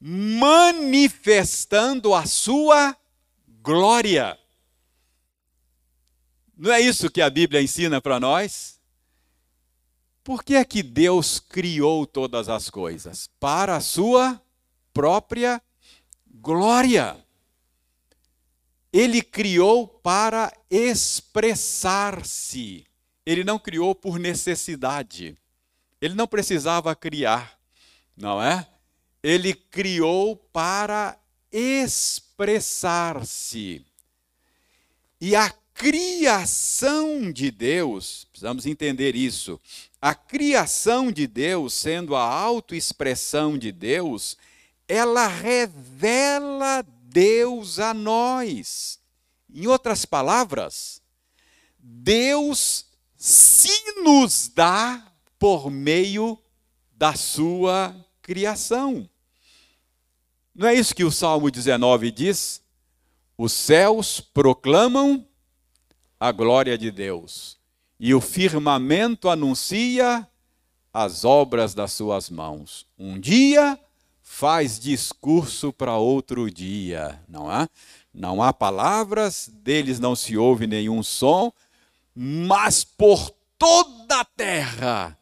manifestando 0.00 2.14
a 2.14 2.26
sua 2.26 2.96
glória. 3.62 4.38
Não 6.56 6.72
é 6.72 6.80
isso 6.80 7.10
que 7.10 7.20
a 7.20 7.28
Bíblia 7.28 7.60
ensina 7.60 8.00
para 8.00 8.20
nós? 8.20 8.80
Por 10.22 10.44
que 10.44 10.54
é 10.54 10.64
que 10.64 10.82
Deus 10.82 11.38
criou 11.40 12.06
todas 12.06 12.48
as 12.48 12.70
coisas? 12.70 13.28
Para 13.38 13.76
a 13.76 13.80
sua 13.80 14.40
própria 14.92 15.60
glória. 16.26 17.16
Ele 18.92 19.20
criou 19.20 19.88
para 19.88 20.56
expressar-se. 20.70 22.86
Ele 23.26 23.42
não 23.42 23.58
criou 23.58 23.92
por 23.94 24.18
necessidade. 24.18 25.34
Ele 26.00 26.14
não 26.14 26.28
precisava 26.28 26.94
criar, 26.94 27.58
não 28.16 28.40
é? 28.42 28.66
Ele 29.22 29.52
criou 29.52 30.36
para 30.36 31.18
expressar-se. 31.50 33.84
E 35.20 35.34
a 35.34 35.52
criação 35.74 37.32
de 37.32 37.50
Deus, 37.50 38.26
precisamos 38.30 38.64
entender 38.64 39.16
isso. 39.16 39.60
A 40.00 40.14
criação 40.14 41.10
de 41.10 41.26
Deus, 41.26 41.74
sendo 41.74 42.14
a 42.14 42.22
autoexpressão 42.22 43.58
de 43.58 43.72
Deus, 43.72 44.36
ela 44.86 45.26
revela 45.26 46.82
Deus 47.02 47.78
a 47.78 47.92
nós. 47.92 49.00
Em 49.52 49.66
outras 49.66 50.04
palavras, 50.04 51.02
Deus 51.78 52.86
se 53.16 54.02
nos 54.02 54.48
dá 54.48 55.12
por 55.38 55.70
meio 55.70 56.38
da 56.92 57.14
sua 57.14 57.94
criação. 58.22 59.08
Não 60.54 60.68
é 60.68 60.74
isso 60.74 60.94
que 60.94 61.04
o 61.04 61.10
Salmo 61.10 61.50
19 61.50 62.10
diz? 62.10 62.62
Os 63.36 63.52
céus 63.52 64.20
proclamam 64.20 65.26
a 66.24 66.32
glória 66.32 66.78
de 66.78 66.90
Deus, 66.90 67.58
e 68.00 68.14
o 68.14 68.20
firmamento 68.20 69.28
anuncia 69.28 70.26
as 70.90 71.22
obras 71.22 71.74
das 71.74 71.92
suas 71.92 72.30
mãos. 72.30 72.86
Um 72.98 73.20
dia 73.20 73.78
faz 74.22 74.80
discurso 74.80 75.70
para 75.70 75.98
outro 75.98 76.50
dia, 76.50 77.20
não 77.28 77.50
há? 77.50 77.68
Não 78.10 78.42
há 78.42 78.54
palavras, 78.54 79.50
deles 79.52 80.00
não 80.00 80.16
se 80.16 80.34
ouve 80.34 80.66
nenhum 80.66 81.02
som, 81.02 81.52
mas 82.14 82.84
por 82.84 83.30
toda 83.58 84.20
a 84.20 84.24
terra 84.24 85.18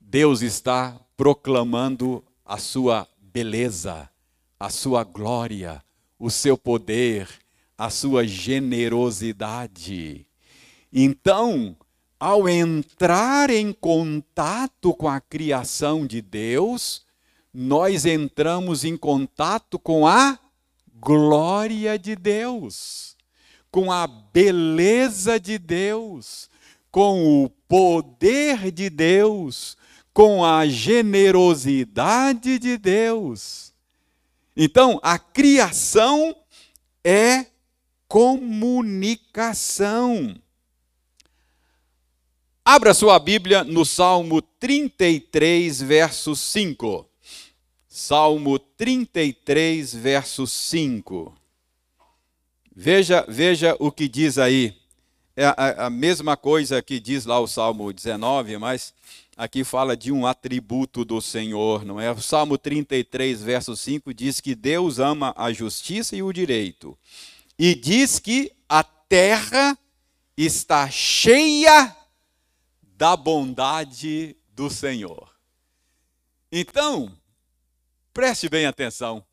Deus 0.00 0.42
está 0.42 1.00
proclamando 1.16 2.20
a 2.44 2.58
sua 2.58 3.06
beleza, 3.16 4.10
a 4.58 4.68
sua 4.68 5.04
glória, 5.04 5.80
o 6.18 6.28
seu 6.28 6.58
poder, 6.58 7.28
a 7.78 7.88
sua 7.90 8.26
generosidade. 8.26 10.26
Então, 10.92 11.74
ao 12.20 12.48
entrar 12.48 13.50
em 13.50 13.72
contato 13.72 14.94
com 14.94 15.08
a 15.08 15.20
criação 15.20 16.06
de 16.06 16.20
Deus, 16.20 17.04
nós 17.52 18.04
entramos 18.04 18.84
em 18.84 18.96
contato 18.96 19.76
com 19.78 20.06
a 20.06 20.38
glória 20.94 21.98
de 21.98 22.14
Deus, 22.14 23.16
com 23.70 23.90
a 23.90 24.06
beleza 24.06 25.40
de 25.40 25.58
Deus, 25.58 26.50
com 26.90 27.44
o 27.44 27.48
poder 27.66 28.70
de 28.70 28.90
Deus, 28.90 29.78
com 30.12 30.44
a 30.44 30.68
generosidade 30.68 32.58
de 32.58 32.76
Deus. 32.76 33.72
Então, 34.54 35.00
a 35.02 35.18
criação 35.18 36.36
é 37.02 37.46
comunicação. 38.06 40.41
Abra 42.64 42.94
sua 42.94 43.18
Bíblia 43.18 43.64
no 43.64 43.84
Salmo 43.84 44.40
33, 44.40 45.82
verso 45.82 46.36
5. 46.36 47.04
Salmo 47.88 48.56
33, 48.56 49.92
verso 49.92 50.46
5. 50.46 51.34
Veja, 52.72 53.26
veja 53.28 53.74
o 53.80 53.90
que 53.90 54.06
diz 54.06 54.38
aí. 54.38 54.76
É 55.34 55.46
a, 55.46 55.86
a, 55.86 55.90
mesma 55.90 56.36
coisa 56.36 56.80
que 56.80 57.00
diz 57.00 57.26
lá 57.26 57.40
o 57.40 57.48
Salmo 57.48 57.92
19, 57.92 58.56
mas 58.58 58.94
aqui 59.36 59.64
fala 59.64 59.96
de 59.96 60.12
um 60.12 60.24
atributo 60.24 61.04
do 61.04 61.20
Senhor, 61.20 61.84
não 61.84 62.00
é? 62.00 62.12
O 62.12 62.22
Salmo 62.22 62.56
33, 62.56 63.42
verso 63.42 63.76
5 63.76 64.14
diz 64.14 64.40
que 64.40 64.54
Deus 64.54 65.00
ama 65.00 65.34
a 65.36 65.52
justiça 65.52 66.14
e 66.14 66.22
o 66.22 66.32
direito. 66.32 66.96
E 67.58 67.74
diz 67.74 68.20
que 68.20 68.52
a 68.68 68.84
terra 68.84 69.76
está 70.36 70.88
cheia 70.88 71.96
da 73.02 73.16
bondade 73.16 74.36
do 74.54 74.70
Senhor. 74.70 75.36
Então, 76.52 77.12
Preste 78.14 78.48
bem 78.48 78.64
atenção. 78.66 79.26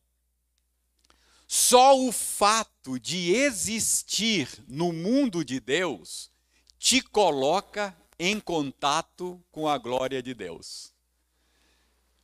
Só 1.48 1.96
o 2.00 2.12
fato 2.12 3.00
de 3.00 3.32
existir 3.32 4.50
no 4.68 4.92
mundo 4.92 5.46
de 5.46 5.60
Deus 5.60 6.32
te 6.80 7.00
coloca 7.00 7.96
em 8.18 8.40
contato 8.40 9.40
com 9.52 9.68
a 9.68 9.78
glória 9.78 10.24
de 10.24 10.34
Deus. 10.34 10.92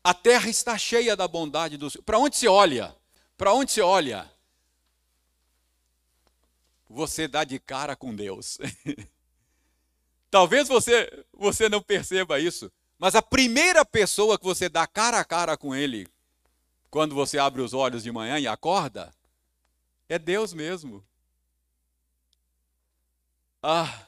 A 0.04 0.16
terra 0.16 0.50
está 0.50 0.78
cheia 0.80 1.16
da 1.16 1.28
bondade 1.28 1.78
do 1.78 1.92
Senhor. 1.92 2.04
Para 2.04 2.18
onde 2.18 2.38
se 2.38 2.48
olha? 2.48 2.96
Para 3.38 3.54
onde 3.54 3.72
se 3.72 3.82
olha? 3.82 4.32
Você 6.90 7.28
dá 7.28 7.44
de 7.44 7.60
cara 7.60 7.96
com 7.96 8.16
Deus. 8.16 8.58
Talvez 10.36 10.68
você, 10.68 11.26
você 11.32 11.70
não 11.70 11.82
perceba 11.82 12.38
isso, 12.42 12.70
mas 13.00 13.16
a 13.16 13.22
primeira 13.22 13.86
pessoa 13.86 14.38
que 14.38 14.44
você 14.44 14.68
dá 14.68 14.86
cara 14.86 15.18
a 15.18 15.24
cara 15.24 15.56
com 15.56 15.74
Ele, 15.74 16.10
quando 16.92 17.16
você 17.16 17.38
abre 17.40 17.62
os 17.62 17.74
olhos 17.74 18.04
de 18.04 18.12
manhã 18.12 18.38
e 18.38 18.46
acorda, 18.46 19.14
é 20.10 20.20
Deus 20.20 20.52
mesmo. 20.52 21.02
Ah, 23.64 24.08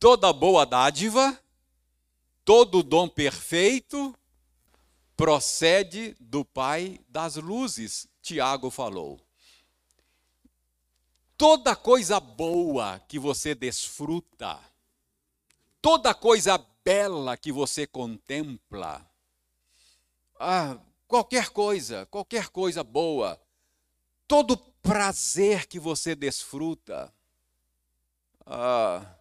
toda 0.00 0.32
boa 0.32 0.66
dádiva, 0.66 1.40
todo 2.44 2.82
dom 2.82 3.08
perfeito 3.08 4.12
procede 5.16 6.16
do 6.18 6.44
Pai 6.44 6.98
das 7.08 7.36
luzes, 7.36 8.08
Tiago 8.20 8.72
falou. 8.72 9.20
Toda 11.38 11.76
coisa 11.76 12.18
boa 12.18 12.98
que 13.06 13.20
você 13.20 13.54
desfruta, 13.54 14.58
toda 15.86 16.12
coisa 16.12 16.58
bela 16.84 17.36
que 17.36 17.52
você 17.52 17.86
contempla, 17.86 19.08
ah, 20.34 20.76
qualquer 21.06 21.50
coisa, 21.50 22.06
qualquer 22.06 22.48
coisa 22.48 22.82
boa, 22.82 23.40
todo 24.26 24.56
prazer 24.82 25.68
que 25.68 25.78
você 25.78 26.16
desfruta, 26.16 27.14
ah, 28.44 29.14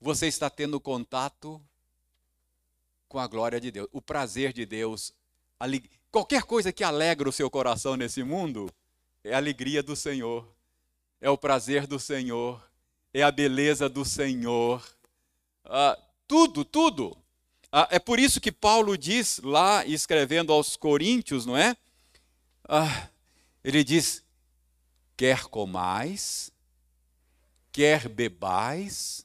você 0.00 0.28
está 0.28 0.48
tendo 0.48 0.78
contato 0.78 1.60
com 3.08 3.18
a 3.18 3.26
glória 3.26 3.60
de 3.60 3.72
Deus, 3.72 3.88
o 3.90 4.00
prazer 4.00 4.52
de 4.52 4.64
Deus, 4.64 5.12
qualquer 6.08 6.44
coisa 6.44 6.72
que 6.72 6.84
alegra 6.84 7.28
o 7.28 7.32
seu 7.32 7.50
coração 7.50 7.96
nesse 7.96 8.22
mundo 8.22 8.72
é 9.24 9.34
a 9.34 9.38
alegria 9.38 9.82
do 9.82 9.96
Senhor, 9.96 10.48
é 11.20 11.28
o 11.28 11.36
prazer 11.36 11.84
do 11.84 11.98
Senhor, 11.98 12.62
é 13.14 13.22
a 13.22 13.30
beleza 13.30 13.88
do 13.88 14.04
Senhor, 14.04 14.84
ah, 15.64 15.96
tudo, 16.26 16.64
tudo. 16.64 17.16
Ah, 17.70 17.88
é 17.90 17.98
por 18.00 18.18
isso 18.18 18.40
que 18.40 18.50
Paulo 18.50 18.98
diz 18.98 19.40
lá, 19.42 19.86
escrevendo 19.86 20.52
aos 20.52 20.76
Coríntios, 20.76 21.46
não 21.46 21.56
é? 21.56 21.76
Ah, 22.68 23.08
ele 23.62 23.84
diz: 23.84 24.24
quer 25.16 25.44
comais, 25.44 26.50
quer 27.70 28.08
bebais, 28.08 29.24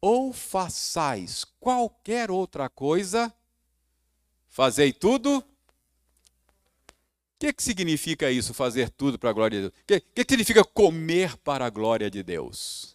ou 0.00 0.32
façais 0.32 1.44
qualquer 1.60 2.28
outra 2.28 2.68
coisa, 2.68 3.32
fazei 4.48 4.92
tudo. 4.92 5.38
O 5.38 5.44
que, 7.38 7.52
que 7.52 7.62
significa 7.62 8.30
isso, 8.30 8.54
fazer 8.54 8.90
tudo 8.90 9.18
para 9.18 9.30
a 9.30 9.32
glória 9.32 9.60
de 9.60 9.68
Deus? 9.68 9.80
O 9.82 9.86
que, 9.86 10.24
que 10.24 10.32
significa 10.32 10.64
comer 10.64 11.36
para 11.38 11.66
a 11.66 11.70
glória 11.70 12.08
de 12.08 12.22
Deus? 12.22 12.91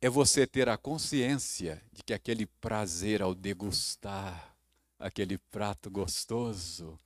É 0.00 0.08
você 0.08 0.46
ter 0.46 0.68
a 0.68 0.76
consciência 0.76 1.82
de 1.92 2.02
que 2.02 2.14
aquele 2.14 2.46
prazer 2.46 3.20
ao 3.20 3.34
degustar 3.34 4.56
aquele 4.98 5.38
prato 5.38 5.90
gostoso, 5.90 6.98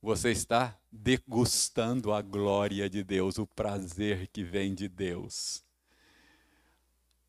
você 0.00 0.30
está 0.30 0.78
degustando 0.92 2.12
a 2.12 2.22
glória 2.22 2.88
de 2.88 3.02
Deus, 3.02 3.38
o 3.38 3.46
prazer 3.46 4.28
que 4.28 4.44
vem 4.44 4.74
de 4.74 4.88
Deus. 4.88 5.64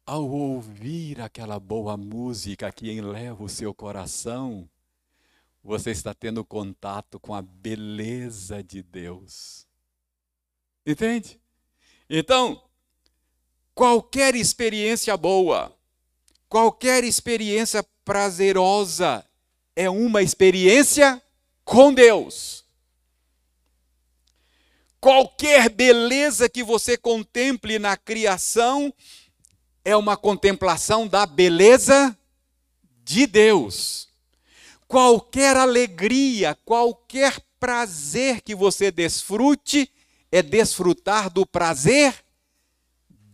Ao 0.05 0.27
ouvir 0.27 1.21
aquela 1.21 1.59
boa 1.59 1.95
música 1.95 2.71
que 2.71 2.91
enleva 2.91 3.43
o 3.43 3.49
seu 3.49 3.73
coração, 3.73 4.69
você 5.63 5.91
está 5.91 6.13
tendo 6.13 6.43
contato 6.43 7.19
com 7.19 7.33
a 7.33 7.41
beleza 7.41 8.63
de 8.63 8.81
Deus. 8.81 9.67
Entende? 10.85 11.39
Então, 12.09 12.68
Qualquer 13.79 14.35
experiência 14.35 15.15
boa, 15.15 15.73
qualquer 16.49 17.05
experiência 17.05 17.81
prazerosa 18.03 19.25
é 19.73 19.89
uma 19.89 20.21
experiência 20.21 21.23
com 21.63 21.93
Deus. 21.93 22.65
Qualquer 24.99 25.69
beleza 25.69 26.49
que 26.49 26.61
você 26.61 26.97
contemple 26.97 27.79
na 27.79 27.95
criação 27.95 28.93
é 29.85 29.95
uma 29.95 30.17
contemplação 30.17 31.07
da 31.07 31.25
beleza 31.25 32.13
de 33.05 33.25
Deus. 33.25 34.09
Qualquer 34.89 35.55
alegria, 35.55 36.53
qualquer 36.65 37.39
prazer 37.57 38.41
que 38.41 38.53
você 38.53 38.91
desfrute 38.91 39.89
é 40.29 40.41
desfrutar 40.41 41.29
do 41.29 41.45
prazer 41.45 42.13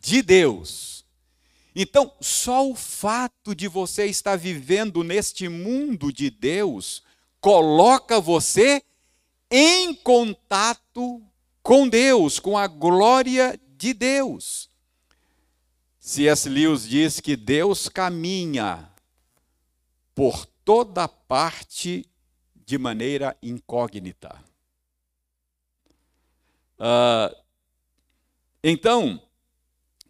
de 0.06 0.22
Deus. 0.22 1.04
Então, 1.76 2.14
só 2.22 2.70
o 2.70 2.76
fato 2.76 3.56
de 3.56 3.68
você 3.68 4.06
estar 4.06 4.36
vivendo 4.36 5.04
neste 5.04 5.50
mundo 5.50 6.14
de 6.14 6.30
Deus 6.30 7.02
coloca 7.42 8.22
você 8.22 8.84
em 9.50 9.96
contato 9.96 11.22
com 11.64 11.90
Deus, 11.90 12.40
com 12.40 12.56
a 12.56 12.68
glória 12.68 13.60
de 13.76 13.96
Deus. 13.96 14.70
C.S. 16.00 16.48
Lewis 16.48 16.88
diz 16.88 17.20
que 17.20 17.36
Deus 17.36 17.90
caminha 17.90 18.88
por 20.14 20.46
toda 20.64 21.08
parte 21.08 22.08
de 22.56 22.78
maneira 22.78 23.36
incógnita. 23.42 24.40
Uh, 26.80 27.36
então, 28.64 29.25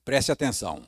Preste 0.06 0.32
atenção. 0.32 0.88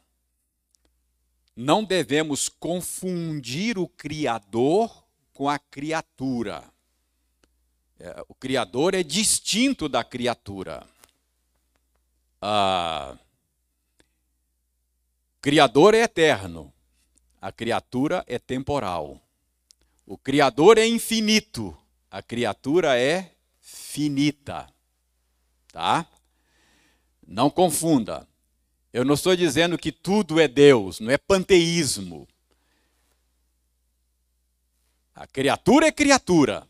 Não 1.56 1.84
devemos 1.84 2.48
confundir 2.48 3.80
o 3.80 3.88
Criador 3.88 5.04
com 5.34 5.50
a 5.50 5.58
criatura. 5.58 6.64
É, 8.00 8.24
o 8.28 8.36
Criador 8.36 8.94
é 8.94 9.02
distinto 9.02 9.90
da 9.90 10.04
criatura. 10.04 10.86
Ah, 12.40 13.18
o 15.38 15.42
Criador 15.42 15.96
é 15.96 16.04
eterno, 16.04 16.72
a 17.42 17.52
criatura 17.52 18.24
é 18.28 18.38
temporal. 18.38 19.20
O 20.06 20.16
Criador 20.16 20.78
é 20.78 20.86
infinito, 20.86 21.76
a 22.12 22.22
criatura 22.22 23.00
é 23.00 23.32
finita. 23.60 24.72
Tá? 25.72 26.06
Não 27.26 27.50
confunda. 27.50 28.28
Eu 28.92 29.04
não 29.04 29.14
estou 29.14 29.36
dizendo 29.36 29.78
que 29.78 29.92
tudo 29.92 30.40
é 30.40 30.48
Deus, 30.48 31.00
não 31.00 31.12
é 31.12 31.18
panteísmo. 31.18 32.28
A 35.14 35.26
criatura 35.26 35.88
é 35.88 35.92
criatura. 35.92 36.68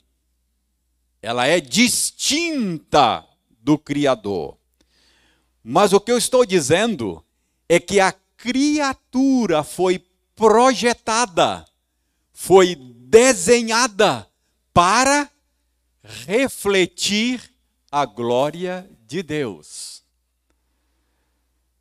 Ela 1.22 1.48
é 1.48 1.60
distinta 1.60 3.26
do 3.50 3.78
Criador. 3.78 4.58
Mas 5.64 5.92
o 5.92 6.00
que 6.00 6.12
eu 6.12 6.18
estou 6.18 6.46
dizendo 6.46 7.24
é 7.68 7.80
que 7.80 8.00
a 8.00 8.14
criatura 8.38 9.64
foi 9.64 10.00
projetada, 10.34 11.66
foi 12.32 12.76
desenhada 12.76 14.30
para 14.74 15.30
refletir 16.04 17.42
a 17.92 18.06
glória 18.06 18.90
de 19.06 19.22
Deus. 19.22 19.97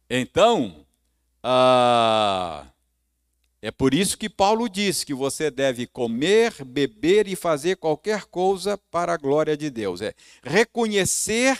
Então, 0.09 0.86
ah, 1.42 2.66
é 3.61 3.70
por 3.70 3.92
isso 3.92 4.16
que 4.16 4.28
Paulo 4.28 4.68
diz 4.68 5.02
que 5.02 5.12
você 5.12 5.50
deve 5.50 5.86
comer, 5.86 6.64
beber 6.64 7.26
e 7.26 7.34
fazer 7.34 7.76
qualquer 7.76 8.24
coisa 8.26 8.78
para 8.78 9.14
a 9.14 9.16
glória 9.16 9.57
de 9.57 9.68
Deus. 9.70 10.00
É 10.00 10.14
reconhecer 10.42 11.59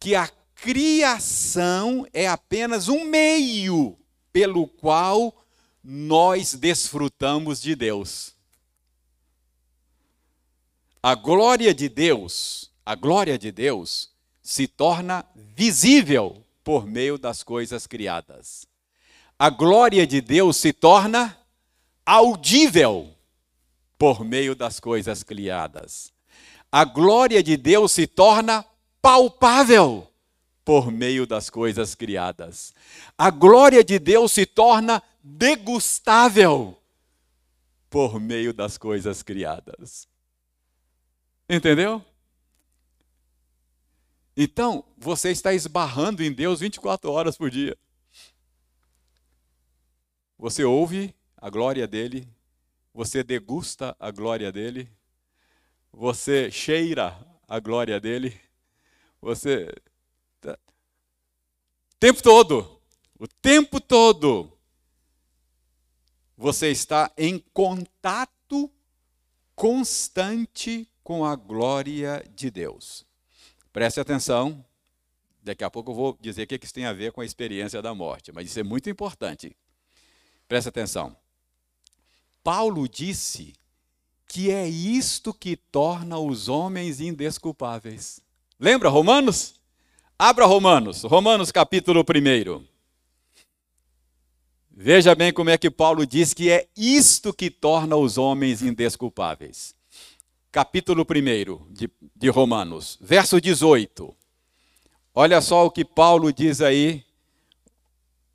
que 0.00 0.14
a 0.14 0.28
criação 0.56 2.06
é 2.12 2.26
apenas 2.26 2.88
um 2.88 3.04
meio 3.04 3.96
pelo 4.32 4.66
qual 4.66 5.44
nós 5.82 6.54
desfrutamos 6.54 7.62
de 7.62 7.76
Deus. 7.76 8.34
A 11.02 11.14
glória 11.14 11.72
de 11.72 11.88
Deus, 11.88 12.70
a 12.84 12.94
glória 12.94 13.38
de 13.38 13.52
Deus 13.52 14.10
se 14.42 14.66
torna 14.66 15.24
visível 15.34 16.44
por 16.62 16.86
meio 16.86 17.18
das 17.18 17.42
coisas 17.42 17.86
criadas. 17.86 18.66
A 19.38 19.50
glória 19.50 20.06
de 20.06 20.20
Deus 20.20 20.56
se 20.56 20.72
torna 20.72 21.36
audível 22.04 23.14
por 23.98 24.24
meio 24.24 24.54
das 24.54 24.80
coisas 24.80 25.22
criadas. 25.22 26.12
A 26.70 26.84
glória 26.84 27.42
de 27.42 27.56
Deus 27.56 27.92
se 27.92 28.06
torna 28.06 28.64
palpável 29.02 30.10
por 30.64 30.90
meio 30.92 31.26
das 31.26 31.50
coisas 31.50 31.94
criadas. 31.94 32.72
A 33.16 33.30
glória 33.30 33.82
de 33.82 33.98
Deus 33.98 34.32
se 34.32 34.46
torna 34.46 35.02
degustável 35.22 36.76
por 37.88 38.20
meio 38.20 38.52
das 38.54 38.78
coisas 38.78 39.22
criadas. 39.22 40.08
Entendeu? 41.48 42.04
Então, 44.36 44.84
você 44.96 45.30
está 45.30 45.52
esbarrando 45.52 46.22
em 46.22 46.32
Deus 46.32 46.60
24 46.60 47.10
horas 47.10 47.36
por 47.36 47.50
dia. 47.50 47.76
Você 50.38 50.64
ouve 50.64 51.14
a 51.36 51.50
glória 51.50 51.86
dele, 51.86 52.26
você 52.94 53.22
degusta 53.22 53.94
a 53.98 54.10
glória 54.10 54.50
dele, 54.50 54.90
você 55.92 56.50
cheira 56.50 57.18
a 57.46 57.60
glória 57.60 58.00
dele, 58.00 58.40
você. 59.20 59.68
O 60.42 60.56
tempo 61.98 62.22
todo, 62.22 62.80
o 63.18 63.28
tempo 63.28 63.80
todo, 63.80 64.56
você 66.36 66.70
está 66.70 67.12
em 67.18 67.38
contato 67.52 68.72
constante 69.54 70.90
com 71.04 71.22
a 71.22 71.36
glória 71.36 72.24
de 72.34 72.50
Deus. 72.50 73.09
Preste 73.72 74.00
atenção, 74.00 74.64
daqui 75.42 75.62
a 75.62 75.70
pouco 75.70 75.92
eu 75.92 75.94
vou 75.94 76.18
dizer 76.20 76.42
o 76.42 76.46
que 76.46 76.58
isso 76.62 76.74
tem 76.74 76.86
a 76.86 76.92
ver 76.92 77.12
com 77.12 77.20
a 77.20 77.24
experiência 77.24 77.80
da 77.80 77.94
morte, 77.94 78.32
mas 78.32 78.46
isso 78.46 78.58
é 78.58 78.64
muito 78.64 78.90
importante. 78.90 79.56
Preste 80.48 80.68
atenção. 80.68 81.16
Paulo 82.42 82.88
disse 82.88 83.52
que 84.26 84.50
é 84.50 84.68
isto 84.68 85.32
que 85.32 85.56
torna 85.56 86.18
os 86.18 86.48
homens 86.48 87.00
indesculpáveis. 87.00 88.20
Lembra 88.58 88.88
Romanos? 88.88 89.54
Abra 90.18 90.46
Romanos, 90.46 91.04
Romanos 91.04 91.52
capítulo 91.52 92.00
1. 92.00 92.66
Veja 94.70 95.14
bem 95.14 95.32
como 95.32 95.50
é 95.50 95.56
que 95.56 95.70
Paulo 95.70 96.04
diz 96.06 96.34
que 96.34 96.50
é 96.50 96.68
isto 96.76 97.32
que 97.32 97.50
torna 97.50 97.96
os 97.96 98.18
homens 98.18 98.62
indesculpáveis 98.62 99.79
capítulo 100.52 101.06
1 101.08 101.72
de, 101.72 101.88
de 102.16 102.28
Romanos, 102.28 102.98
verso 103.00 103.40
18. 103.40 104.14
Olha 105.14 105.40
só 105.40 105.66
o 105.66 105.70
que 105.70 105.84
Paulo 105.84 106.32
diz 106.32 106.60
aí, 106.60 107.04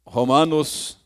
Romanos 0.05 0.97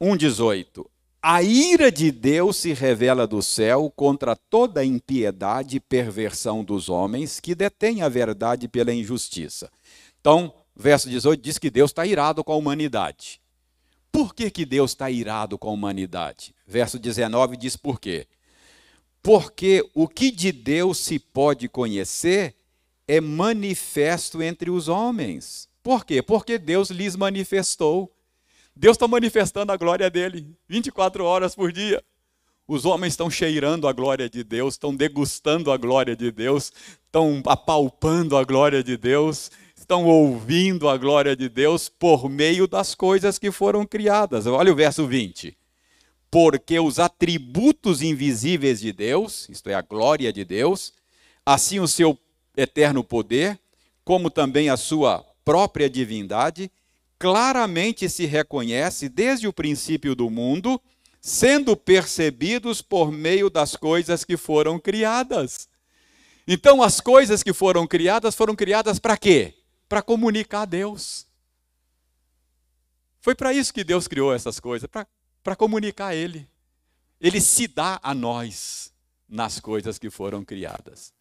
1,18. 0.00 0.86
A 1.22 1.42
ira 1.42 1.92
de 1.92 2.10
Deus 2.10 2.56
se 2.56 2.72
revela 2.72 3.26
do 3.26 3.42
céu 3.42 3.92
contra 3.94 4.34
toda 4.34 4.82
impiedade 4.82 5.76
e 5.76 5.80
perversão 5.80 6.64
dos 6.64 6.88
homens 6.88 7.38
que 7.38 7.54
detêm 7.54 8.00
a 8.00 8.08
verdade 8.08 8.68
pela 8.68 8.92
injustiça. 8.92 9.70
Então, 10.18 10.54
verso 10.74 11.10
18 11.10 11.42
diz 11.42 11.58
que 11.58 11.68
Deus 11.68 11.90
está 11.90 12.06
irado 12.06 12.42
com 12.42 12.52
a 12.52 12.56
humanidade. 12.56 13.38
Por 14.10 14.34
que, 14.34 14.50
que 14.50 14.64
Deus 14.64 14.92
está 14.92 15.10
irado 15.10 15.58
com 15.58 15.68
a 15.68 15.72
humanidade? 15.72 16.54
Verso 16.66 16.98
19 16.98 17.56
diz 17.58 17.76
por 17.76 18.00
quê? 18.00 18.26
Porque 19.22 19.84
o 19.94 20.08
que 20.08 20.30
de 20.30 20.50
Deus 20.50 20.98
se 20.98 21.18
pode 21.18 21.68
conhecer 21.68 22.54
é 23.06 23.20
manifesto 23.20 24.42
entre 24.42 24.70
os 24.70 24.88
homens. 24.88 25.68
Por 25.82 26.04
quê? 26.04 26.22
Porque 26.22 26.58
Deus 26.58 26.90
lhes 26.90 27.16
manifestou. 27.16 28.10
Deus 28.74 28.94
está 28.94 29.06
manifestando 29.06 29.72
a 29.72 29.76
glória 29.76 30.08
dele 30.08 30.46
24 30.68 31.24
horas 31.24 31.54
por 31.54 31.70
dia. 31.70 32.02
Os 32.66 32.84
homens 32.84 33.14
estão 33.14 33.28
cheirando 33.28 33.88
a 33.88 33.92
glória 33.92 34.30
de 34.30 34.44
Deus, 34.44 34.74
estão 34.74 34.94
degustando 34.94 35.72
a 35.72 35.76
glória 35.76 36.14
de 36.14 36.30
Deus, 36.30 36.72
estão 37.04 37.42
apalpando 37.46 38.36
a 38.36 38.44
glória 38.44 38.82
de 38.82 38.96
Deus, 38.96 39.50
estão 39.76 40.06
ouvindo 40.06 40.88
a 40.88 40.96
glória 40.96 41.34
de 41.34 41.48
Deus 41.48 41.88
por 41.88 42.28
meio 42.28 42.68
das 42.68 42.94
coisas 42.94 43.38
que 43.38 43.50
foram 43.50 43.84
criadas. 43.84 44.46
Olha 44.46 44.72
o 44.72 44.76
verso 44.76 45.06
20 45.06 45.58
porque 46.30 46.78
os 46.78 46.98
atributos 46.98 48.02
invisíveis 48.02 48.80
de 48.80 48.92
Deus, 48.92 49.48
isto 49.48 49.68
é, 49.68 49.74
a 49.74 49.82
glória 49.82 50.32
de 50.32 50.44
Deus, 50.44 50.92
assim 51.44 51.80
o 51.80 51.88
seu 51.88 52.16
eterno 52.56 53.02
poder, 53.02 53.58
como 54.04 54.30
também 54.30 54.68
a 54.70 54.76
sua 54.76 55.24
própria 55.44 55.90
divindade, 55.90 56.70
claramente 57.18 58.08
se 58.08 58.26
reconhece 58.26 59.08
desde 59.08 59.48
o 59.48 59.52
princípio 59.52 60.14
do 60.14 60.30
mundo, 60.30 60.80
sendo 61.20 61.76
percebidos 61.76 62.80
por 62.80 63.10
meio 63.10 63.50
das 63.50 63.74
coisas 63.76 64.24
que 64.24 64.36
foram 64.36 64.78
criadas. 64.78 65.68
Então, 66.46 66.82
as 66.82 67.00
coisas 67.00 67.42
que 67.42 67.52
foram 67.52 67.86
criadas 67.86 68.34
foram 68.34 68.56
criadas 68.56 68.98
para 68.98 69.16
quê? 69.16 69.54
Para 69.88 70.00
comunicar 70.00 70.62
a 70.62 70.64
Deus. 70.64 71.26
Foi 73.20 73.34
para 73.34 73.52
isso 73.52 73.74
que 73.74 73.84
Deus 73.84 74.08
criou 74.08 74.32
essas 74.32 74.58
coisas, 74.58 74.88
para 74.88 75.06
para 75.42 75.56
comunicar 75.56 76.08
a 76.08 76.14
Ele. 76.14 76.48
Ele 77.20 77.40
se 77.40 77.66
dá 77.68 78.00
a 78.02 78.14
nós 78.14 78.92
nas 79.28 79.60
coisas 79.60 79.98
que 79.98 80.10
foram 80.10 80.44
criadas. 80.44 81.12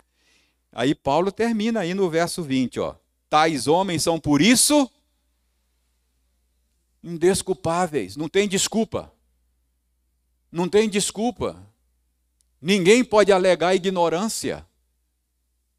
Aí 0.72 0.96
Paulo 0.96 1.32
termina 1.32 1.82
aí 1.82 1.94
no 1.94 2.10
verso 2.10 2.44
20, 2.44 2.80
ó. 2.80 2.96
Tais 3.30 3.68
homens 3.68 4.04
são 4.04 4.20
por 4.20 4.42
isso 4.42 4.90
indesculpáveis, 7.04 8.16
não 8.16 8.28
tem 8.28 8.48
desculpa. 8.48 9.12
Não 10.52 10.68
tem 10.68 10.90
desculpa. 10.90 11.62
Ninguém 12.62 13.04
pode 13.04 13.32
alegar 13.32 13.76
ignorância. 13.76 14.66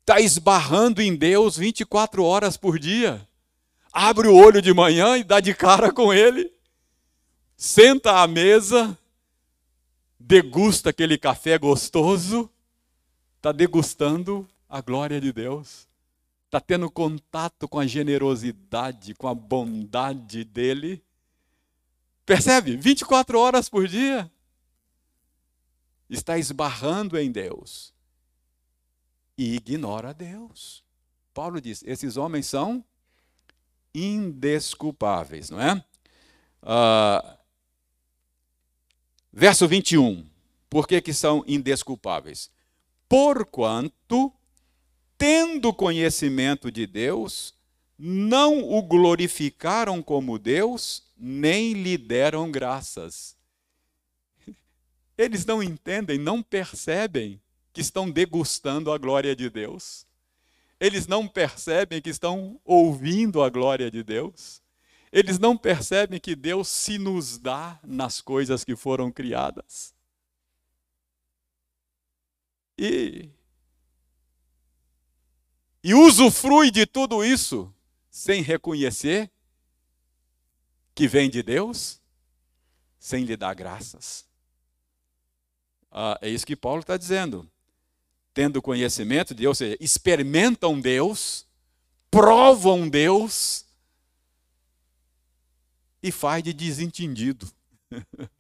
Está 0.01 0.21
esbarrando 0.21 1.03
em 1.03 1.15
Deus 1.15 1.57
24 1.57 2.25
horas 2.25 2.57
por 2.57 2.79
dia. 2.79 3.27
Abre 3.93 4.29
o 4.29 4.37
olho 4.37 4.63
de 4.63 4.73
manhã 4.73 5.17
e 5.17 5.25
dá 5.25 5.41
de 5.41 5.53
cara 5.55 5.93
com 5.93 6.13
Ele 6.13 6.51
senta 7.61 8.23
à 8.23 8.27
mesa, 8.27 8.99
degusta 10.19 10.89
aquele 10.89 11.19
café 11.19 11.59
gostoso, 11.59 12.51
está 13.37 13.53
degustando 13.53 14.49
a 14.67 14.81
glória 14.81 15.21
de 15.21 15.31
Deus, 15.31 15.87
está 16.47 16.59
tendo 16.59 16.91
contato 16.91 17.69
com 17.69 17.79
a 17.79 17.87
generosidade, 17.87 19.13
com 19.13 19.29
a 19.29 19.35
bondade 19.35 20.43
dele. 20.43 21.05
Percebe? 22.25 22.79
24 22.79 23.39
horas 23.39 23.69
por 23.69 23.87
dia. 23.87 24.33
Está 26.09 26.39
esbarrando 26.39 27.19
em 27.19 27.31
Deus 27.31 27.93
e 29.37 29.57
ignora 29.57 30.15
Deus. 30.15 30.83
Paulo 31.35 31.61
diz: 31.61 31.85
esses 31.87 32.17
homens 32.17 32.47
são 32.47 32.83
indesculpáveis, 33.95 35.51
não 35.51 35.61
é? 35.61 35.85
Uh, 36.63 37.40
Verso 39.33 39.69
21. 39.69 40.27
Por 40.69 40.87
que, 40.87 41.01
que 41.01 41.13
são 41.13 41.45
indesculpáveis? 41.47 42.51
Porquanto, 43.09 44.33
tendo 45.17 45.73
conhecimento 45.73 46.71
de 46.71 46.87
Deus, 46.87 47.55
não 47.99 48.63
o 48.71 48.83
glorificaram 48.83 50.03
como 50.03 50.39
Deus, 50.39 51.05
nem 51.17 51.75
lhe 51.75 51.99
deram 51.99 52.51
graças. 52.51 53.37
Eles 55.19 55.45
não 55.45 55.63
entendem, 55.63 56.19
não 56.19 56.43
percebem 56.43 57.41
que 57.73 57.81
estão 57.81 58.11
degustando 58.11 58.91
a 58.91 58.99
glória 58.99 59.37
de 59.37 59.49
Deus. 59.49 60.07
Eles 60.81 61.07
não 61.07 61.29
percebem 61.29 62.01
que 62.01 62.11
estão 62.11 62.59
ouvindo 62.65 63.43
a 63.43 63.51
glória 63.51 63.91
de 63.91 64.03
Deus. 64.03 64.63
Eles 65.13 65.39
não 65.39 65.57
percebem 65.57 66.21
que 66.21 66.37
Deus 66.37 66.69
se 66.69 66.99
nos 66.99 67.37
dá 67.39 67.81
nas 67.83 68.21
coisas 68.21 68.65
que 68.65 68.77
foram 68.77 69.11
criadas. 69.11 69.93
E, 72.79 73.29
e 75.83 75.95
usufrui 75.95 76.71
de 76.71 76.87
tudo 76.87 77.25
isso 77.25 77.73
sem 78.11 78.43
reconhecer 78.43 79.31
que 80.95 81.09
vem 81.09 81.29
de 81.29 81.43
Deus, 81.43 82.01
sem 82.99 83.25
lhe 83.25 83.37
dar 83.37 83.55
graças. 83.55 84.27
Ah, 85.91 86.19
é 86.23 86.29
isso 86.29 86.47
que 86.47 86.57
Paulo 86.57 86.81
está 86.81 86.97
dizendo. 86.97 87.51
Tendo 88.33 88.63
conhecimento 88.63 89.35
de 89.35 89.43
Deus, 89.43 89.61
ou 89.61 89.67
seja, 89.67 89.77
experimentam 89.81 90.81
Deus, 90.81 91.47
provam 92.11 92.89
Deus, 92.89 93.65
e 96.03 96.11
faz 96.11 96.43
de 96.43 96.53
desentendido. 96.53 97.49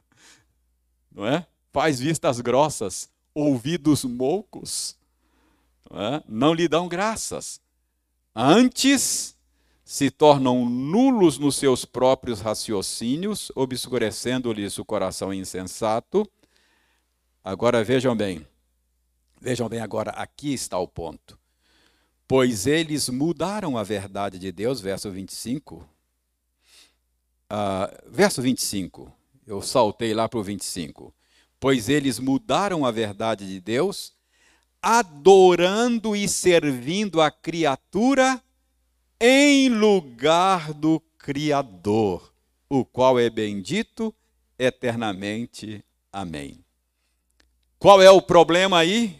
Não 1.10 1.26
é? 1.26 1.46
Faz 1.72 2.00
vistas 2.00 2.40
grossas, 2.40 3.08
ouvidos 3.34 4.04
moucos. 4.04 4.96
Não, 5.90 6.00
é? 6.00 6.22
não 6.28 6.54
lhe 6.54 6.68
dão 6.68 6.88
graças. 6.88 7.60
Antes 8.34 9.36
se 9.84 10.08
tornam 10.08 10.68
nulos 10.68 11.36
nos 11.36 11.56
seus 11.56 11.84
próprios 11.84 12.40
raciocínios, 12.40 13.50
obscurecendo-lhes 13.56 14.78
o 14.78 14.84
coração 14.84 15.34
insensato. 15.34 16.24
Agora 17.42 17.82
vejam 17.82 18.16
bem. 18.16 18.46
Vejam 19.40 19.68
bem 19.68 19.80
agora, 19.80 20.10
aqui 20.10 20.52
está 20.52 20.78
o 20.78 20.86
ponto. 20.86 21.38
Pois 22.28 22.68
eles 22.68 23.08
mudaram 23.08 23.76
a 23.76 23.82
verdade 23.82 24.38
de 24.38 24.52
Deus, 24.52 24.80
verso 24.80 25.10
25, 25.10 25.84
Uh, 27.50 27.90
verso 28.08 28.40
25, 28.40 29.12
eu 29.44 29.60
saltei 29.60 30.14
lá 30.14 30.28
para 30.28 30.38
o 30.38 30.42
25. 30.42 31.12
Pois 31.58 31.88
eles 31.88 32.20
mudaram 32.20 32.86
a 32.86 32.92
verdade 32.92 33.44
de 33.44 33.60
Deus, 33.60 34.14
adorando 34.80 36.14
e 36.14 36.28
servindo 36.28 37.20
a 37.20 37.28
criatura 37.28 38.40
em 39.20 39.68
lugar 39.68 40.72
do 40.72 41.00
Criador, 41.18 42.32
o 42.68 42.84
qual 42.84 43.18
é 43.18 43.28
bendito 43.28 44.14
eternamente. 44.56 45.84
Amém. 46.12 46.64
Qual 47.80 48.00
é 48.00 48.10
o 48.10 48.22
problema 48.22 48.78
aí? 48.78 49.18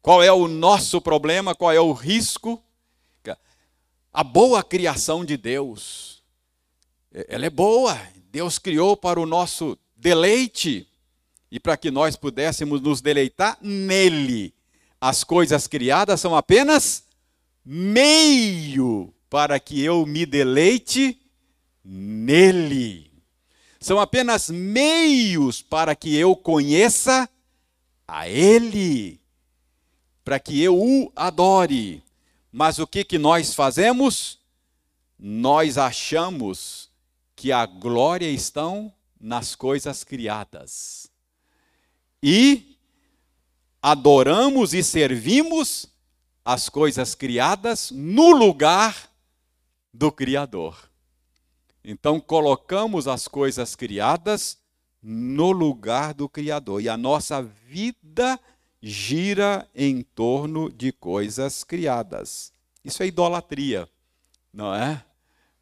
Qual 0.00 0.22
é 0.22 0.32
o 0.32 0.46
nosso 0.46 1.00
problema? 1.00 1.54
Qual 1.54 1.72
é 1.72 1.80
o 1.80 1.92
risco? 1.92 2.62
A 4.12 4.22
boa 4.22 4.62
criação 4.62 5.24
de 5.24 5.36
Deus 5.36 6.13
ela 7.14 7.46
é 7.46 7.50
boa. 7.50 7.96
Deus 8.32 8.58
criou 8.58 8.96
para 8.96 9.20
o 9.20 9.26
nosso 9.26 9.78
deleite 9.96 10.88
e 11.50 11.60
para 11.60 11.76
que 11.76 11.90
nós 11.90 12.16
pudéssemos 12.16 12.80
nos 12.80 13.00
deleitar 13.00 13.56
nele. 13.62 14.52
As 15.00 15.22
coisas 15.22 15.68
criadas 15.68 16.20
são 16.20 16.34
apenas 16.34 17.04
meio 17.64 19.14
para 19.30 19.60
que 19.60 19.80
eu 19.80 20.04
me 20.04 20.26
deleite 20.26 21.16
nele. 21.84 23.12
São 23.78 24.00
apenas 24.00 24.50
meios 24.50 25.62
para 25.62 25.94
que 25.94 26.16
eu 26.16 26.34
conheça 26.34 27.28
a 28.08 28.28
ele, 28.28 29.20
para 30.24 30.40
que 30.40 30.60
eu 30.60 30.76
o 30.76 31.12
adore. 31.14 32.02
Mas 32.50 32.78
o 32.78 32.86
que 32.86 33.04
que 33.04 33.18
nós 33.18 33.54
fazemos? 33.54 34.38
Nós 35.18 35.76
achamos 35.78 36.83
que 37.44 37.52
a 37.52 37.66
glória 37.66 38.30
estão 38.30 38.90
nas 39.20 39.54
coisas 39.54 40.02
criadas. 40.02 41.10
E 42.22 42.78
adoramos 43.82 44.72
e 44.72 44.82
servimos 44.82 45.86
as 46.42 46.70
coisas 46.70 47.14
criadas 47.14 47.90
no 47.90 48.30
lugar 48.30 49.10
do 49.92 50.10
Criador. 50.10 50.90
Então 51.84 52.18
colocamos 52.18 53.06
as 53.06 53.28
coisas 53.28 53.76
criadas 53.76 54.56
no 55.02 55.52
lugar 55.52 56.14
do 56.14 56.30
Criador. 56.30 56.80
E 56.80 56.88
a 56.88 56.96
nossa 56.96 57.42
vida 57.42 58.40
gira 58.80 59.68
em 59.74 60.00
torno 60.00 60.72
de 60.72 60.92
coisas 60.92 61.62
criadas. 61.62 62.54
Isso 62.82 63.02
é 63.02 63.06
idolatria, 63.06 63.86
não 64.50 64.74
é? 64.74 65.04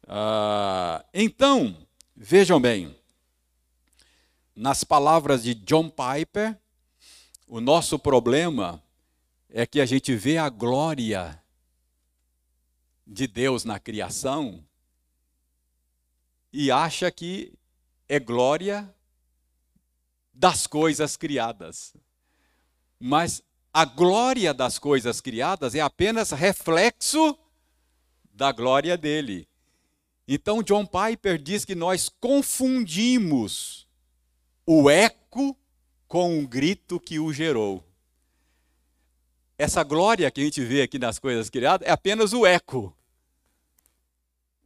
Ah, 0.07 1.05
então, 1.13 1.87
vejam 2.15 2.59
bem, 2.59 2.95
nas 4.55 4.83
palavras 4.83 5.43
de 5.43 5.53
John 5.53 5.89
Piper, 5.89 6.57
o 7.47 7.61
nosso 7.61 7.97
problema 7.97 8.83
é 9.49 9.65
que 9.65 9.79
a 9.79 9.85
gente 9.85 10.15
vê 10.15 10.37
a 10.37 10.49
glória 10.49 11.41
de 13.05 13.27
Deus 13.27 13.63
na 13.63 13.79
criação 13.79 14.63
e 16.51 16.71
acha 16.71 17.11
que 17.11 17.53
é 18.07 18.19
glória 18.19 18.93
das 20.33 20.67
coisas 20.67 21.15
criadas. 21.15 21.95
Mas 22.99 23.41
a 23.71 23.85
glória 23.85 24.53
das 24.53 24.77
coisas 24.77 25.21
criadas 25.21 25.75
é 25.75 25.79
apenas 25.79 26.31
reflexo 26.31 27.37
da 28.31 28.51
glória 28.51 28.97
dele. 28.97 29.47
Então, 30.27 30.63
John 30.63 30.85
Piper 30.85 31.37
diz 31.37 31.65
que 31.65 31.75
nós 31.75 32.09
confundimos 32.09 33.87
o 34.65 34.89
eco 34.89 35.57
com 36.07 36.39
o 36.39 36.47
grito 36.47 36.99
que 36.99 37.19
o 37.19 37.33
gerou. 37.33 37.83
Essa 39.57 39.83
glória 39.83 40.29
que 40.31 40.41
a 40.41 40.43
gente 40.43 40.63
vê 40.63 40.81
aqui 40.81 40.97
nas 40.97 41.19
coisas 41.19 41.49
criadas 41.49 41.87
é 41.87 41.91
apenas 41.91 42.33
o 42.33 42.45
eco. 42.45 42.95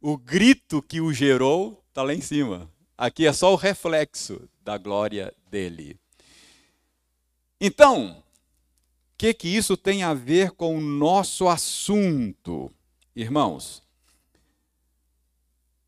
O 0.00 0.16
grito 0.16 0.80
que 0.80 1.00
o 1.00 1.12
gerou 1.12 1.82
está 1.88 2.02
lá 2.02 2.14
em 2.14 2.20
cima. 2.20 2.70
Aqui 2.96 3.26
é 3.26 3.32
só 3.32 3.52
o 3.52 3.56
reflexo 3.56 4.48
da 4.62 4.78
glória 4.78 5.34
dele. 5.50 5.98
Então, 7.60 8.18
o 8.18 8.22
que, 9.18 9.34
que 9.34 9.48
isso 9.48 9.76
tem 9.76 10.04
a 10.04 10.14
ver 10.14 10.52
com 10.52 10.76
o 10.76 10.80
nosso 10.80 11.48
assunto? 11.48 12.72
Irmãos, 13.16 13.82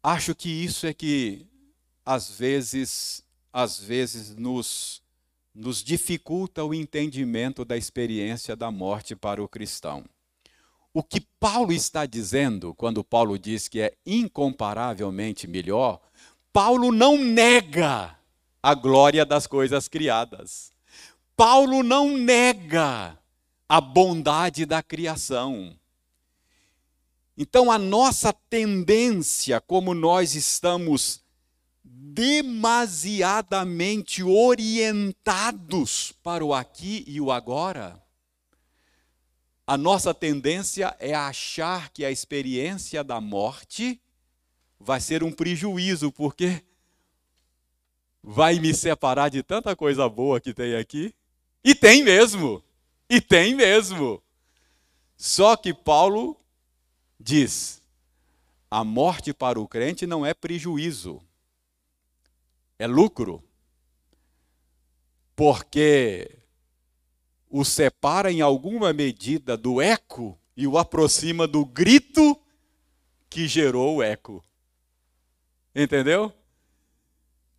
Acho 0.02 0.34
que 0.34 0.48
isso 0.48 0.86
é 0.86 0.94
que 0.94 1.46
às 2.04 2.30
vezes, 2.30 3.22
às 3.52 3.78
vezes 3.78 4.34
nos 4.36 5.02
nos 5.54 5.82
dificulta 5.82 6.64
o 6.64 6.72
entendimento 6.72 7.64
da 7.64 7.76
experiência 7.76 8.54
da 8.54 8.70
morte 8.70 9.16
para 9.16 9.42
o 9.42 9.48
cristão. 9.48 10.04
O 10.92 11.02
que 11.02 11.20
Paulo 11.38 11.72
está 11.72 12.06
dizendo, 12.06 12.74
quando 12.74 13.04
Paulo 13.04 13.38
diz 13.38 13.68
que 13.68 13.80
é 13.80 13.92
incomparavelmente 14.04 15.46
melhor, 15.46 16.00
Paulo 16.52 16.90
não 16.90 17.16
nega 17.16 18.16
a 18.62 18.74
glória 18.74 19.24
das 19.24 19.46
coisas 19.46 19.86
criadas. 19.86 20.72
Paulo 21.36 21.82
não 21.82 22.16
nega 22.16 23.16
a 23.68 23.80
bondade 23.80 24.66
da 24.66 24.82
criação. 24.82 25.76
Então, 27.42 27.72
a 27.72 27.78
nossa 27.78 28.34
tendência, 28.34 29.62
como 29.62 29.94
nós 29.94 30.34
estamos 30.34 31.24
demasiadamente 31.82 34.22
orientados 34.22 36.12
para 36.22 36.44
o 36.44 36.52
aqui 36.52 37.02
e 37.06 37.18
o 37.18 37.32
agora, 37.32 37.98
a 39.66 39.78
nossa 39.78 40.12
tendência 40.12 40.94
é 41.00 41.14
achar 41.14 41.88
que 41.88 42.04
a 42.04 42.10
experiência 42.10 43.02
da 43.02 43.22
morte 43.22 43.98
vai 44.78 45.00
ser 45.00 45.24
um 45.24 45.32
prejuízo, 45.32 46.12
porque 46.12 46.62
vai 48.22 48.58
me 48.58 48.74
separar 48.74 49.30
de 49.30 49.42
tanta 49.42 49.74
coisa 49.74 50.06
boa 50.10 50.42
que 50.42 50.52
tem 50.52 50.76
aqui. 50.76 51.14
E 51.64 51.74
tem 51.74 52.02
mesmo. 52.02 52.62
E 53.08 53.18
tem 53.18 53.54
mesmo. 53.54 54.22
Só 55.16 55.56
que 55.56 55.72
Paulo 55.72 56.38
diz: 57.20 57.82
a 58.70 58.82
morte 58.82 59.34
para 59.34 59.60
o 59.60 59.68
crente 59.68 60.06
não 60.06 60.24
é 60.24 60.32
prejuízo, 60.32 61.20
é 62.78 62.86
lucro. 62.86 63.44
Porque 65.36 66.38
o 67.48 67.64
separa 67.64 68.30
em 68.30 68.40
alguma 68.40 68.92
medida 68.92 69.56
do 69.56 69.80
eco 69.80 70.38
e 70.56 70.66
o 70.66 70.78
aproxima 70.78 71.46
do 71.46 71.64
grito 71.64 72.38
que 73.28 73.48
gerou 73.48 73.96
o 73.96 74.02
eco. 74.02 74.44
Entendeu? 75.74 76.32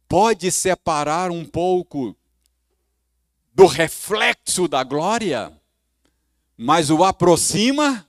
Pode 0.08 0.52
separar 0.52 1.32
um 1.32 1.46
pouco 1.46 2.16
do 3.54 3.66
reflexo 3.66 4.68
da 4.68 4.84
glória, 4.84 5.52
mas 6.56 6.90
o 6.90 7.04
aproxima 7.04 8.08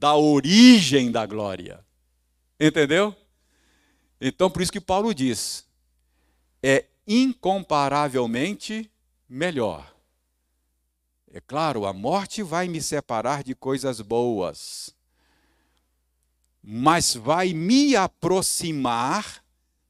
da 0.00 0.16
origem 0.16 1.12
da 1.12 1.26
glória. 1.26 1.84
Entendeu? 2.58 3.14
Então, 4.18 4.50
por 4.50 4.62
isso 4.62 4.72
que 4.72 4.80
Paulo 4.80 5.14
diz: 5.14 5.66
é 6.62 6.86
incomparavelmente 7.06 8.90
melhor. 9.28 9.94
É 11.30 11.38
claro, 11.38 11.84
a 11.84 11.92
morte 11.92 12.42
vai 12.42 12.66
me 12.66 12.80
separar 12.80 13.44
de 13.44 13.54
coisas 13.54 14.00
boas, 14.00 14.96
mas 16.62 17.14
vai 17.14 17.52
me 17.52 17.94
aproximar 17.94 19.44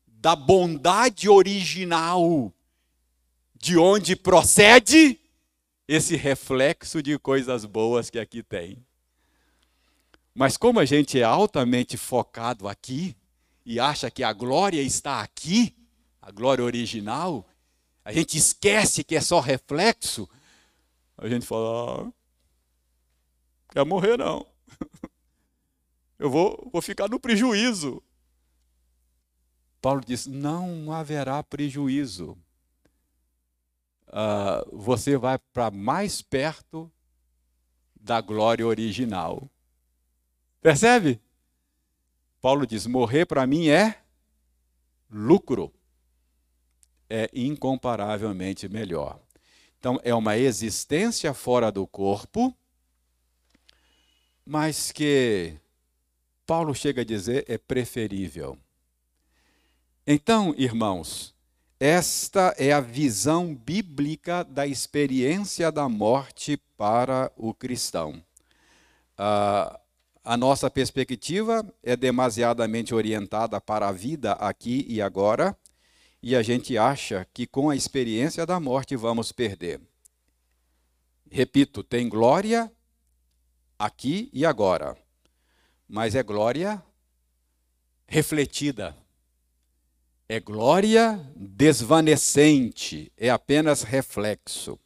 da 0.09 0.35
bondade 0.35 1.29
original, 1.29 2.53
de 3.55 3.79
onde 3.79 4.17
procede 4.17 5.21
esse 5.87 6.17
reflexo 6.17 7.01
de 7.01 7.17
coisas 7.17 7.65
boas 7.65 8.11
que 8.11 8.19
aqui 8.19 8.43
tem. 8.43 8.85
Mas 10.35 10.57
como 10.57 10.81
a 10.81 10.85
gente 10.85 11.19
é 11.19 11.25
altamente 11.25 11.97
focado 11.97 12.69
aqui 12.69 13.17
e 13.65 13.79
acha 13.81 14.11
que 14.11 14.23
a 14.23 14.33
glória 14.33 14.81
está 14.81 15.21
aqui, 15.21 15.77
a 16.21 16.31
glória 16.31 16.65
original, 16.65 17.47
a 18.05 18.13
gente 18.13 18.37
esquece 18.37 19.05
que 19.05 19.17
é 19.17 19.21
só 19.21 19.41
reflexo, 19.41 20.29
a 21.17 21.29
gente 21.29 21.45
fala, 21.45 22.09
ah, 22.09 22.13
quer 23.73 23.85
morrer 23.85 24.17
não. 24.17 24.47
Eu 26.19 26.31
vou, 26.31 26.69
vou 26.73 26.83
ficar 26.83 27.09
no 27.09 27.19
prejuízo. 27.19 28.03
Paulo 29.81 30.03
diz: 30.05 30.27
não 30.27 30.93
haverá 30.93 31.43
prejuízo. 31.43 32.37
Uh, 34.09 34.77
você 34.77 35.17
vai 35.17 35.39
para 35.39 35.71
mais 35.71 36.21
perto 36.21 36.91
da 37.99 38.21
glória 38.21 38.67
original. 38.67 39.49
Percebe? 40.61 41.21
Paulo 42.41 42.67
diz: 42.67 42.87
morrer 42.87 43.27
para 43.27 43.47
mim 43.47 43.69
é 43.69 44.01
lucro. 45.11 45.73
É 47.09 47.29
incomparavelmente 47.35 48.69
melhor. 48.69 49.21
Então, 49.79 49.99
é 50.05 50.15
uma 50.15 50.37
existência 50.37 51.35
fora 51.35 51.73
do 51.73 51.87
corpo, 51.87 52.55
mas 54.45 54.93
que 54.93 55.57
Paulo 56.47 56.75
chega 56.75 57.01
a 57.01 57.05
dizer 57.05 57.45
é 57.49 57.57
preferível. 57.57 58.57
Então, 60.07 60.55
irmãos, 60.57 61.35
esta 61.79 62.55
é 62.59 62.73
a 62.73 62.81
visão 62.81 63.55
bíblica 63.55 64.45
da 64.45 64.67
experiência 64.67 65.73
da 65.73 65.89
morte 65.89 66.59
para 66.77 67.33
o 67.37 67.55
cristão. 67.55 68.23
Uh, 69.19 69.79
a 70.25 70.37
nossa 70.37 70.71
perspectiva 70.71 71.67
é 71.83 71.97
demasiadamente 71.97 72.95
orientada 72.95 73.61
para 73.61 73.89
a 73.89 73.93
vida 73.93 74.33
aqui 74.33 74.85
e 74.89 75.01
agora, 75.01 75.57
e 76.23 76.37
a 76.37 76.43
gente 76.43 76.77
acha 76.77 77.27
que 77.33 77.47
com 77.47 77.71
a 77.71 77.77
experiência 77.77 78.45
da 78.45 78.61
morte 78.61 78.95
vamos 78.97 79.33
perder. 79.33 79.81
Repito, 81.31 81.83
tem 81.83 82.09
glória 82.09 82.71
aqui 83.79 84.29
e 84.33 84.45
agora, 84.45 84.97
mas 85.89 86.15
é 86.15 86.23
glória 86.23 86.83
refletida. 88.07 88.97
É 90.29 90.39
glória 90.39 91.19
desvanecente, 91.35 93.11
é 93.17 93.31
apenas 93.31 93.83
reflexo. 93.83 94.79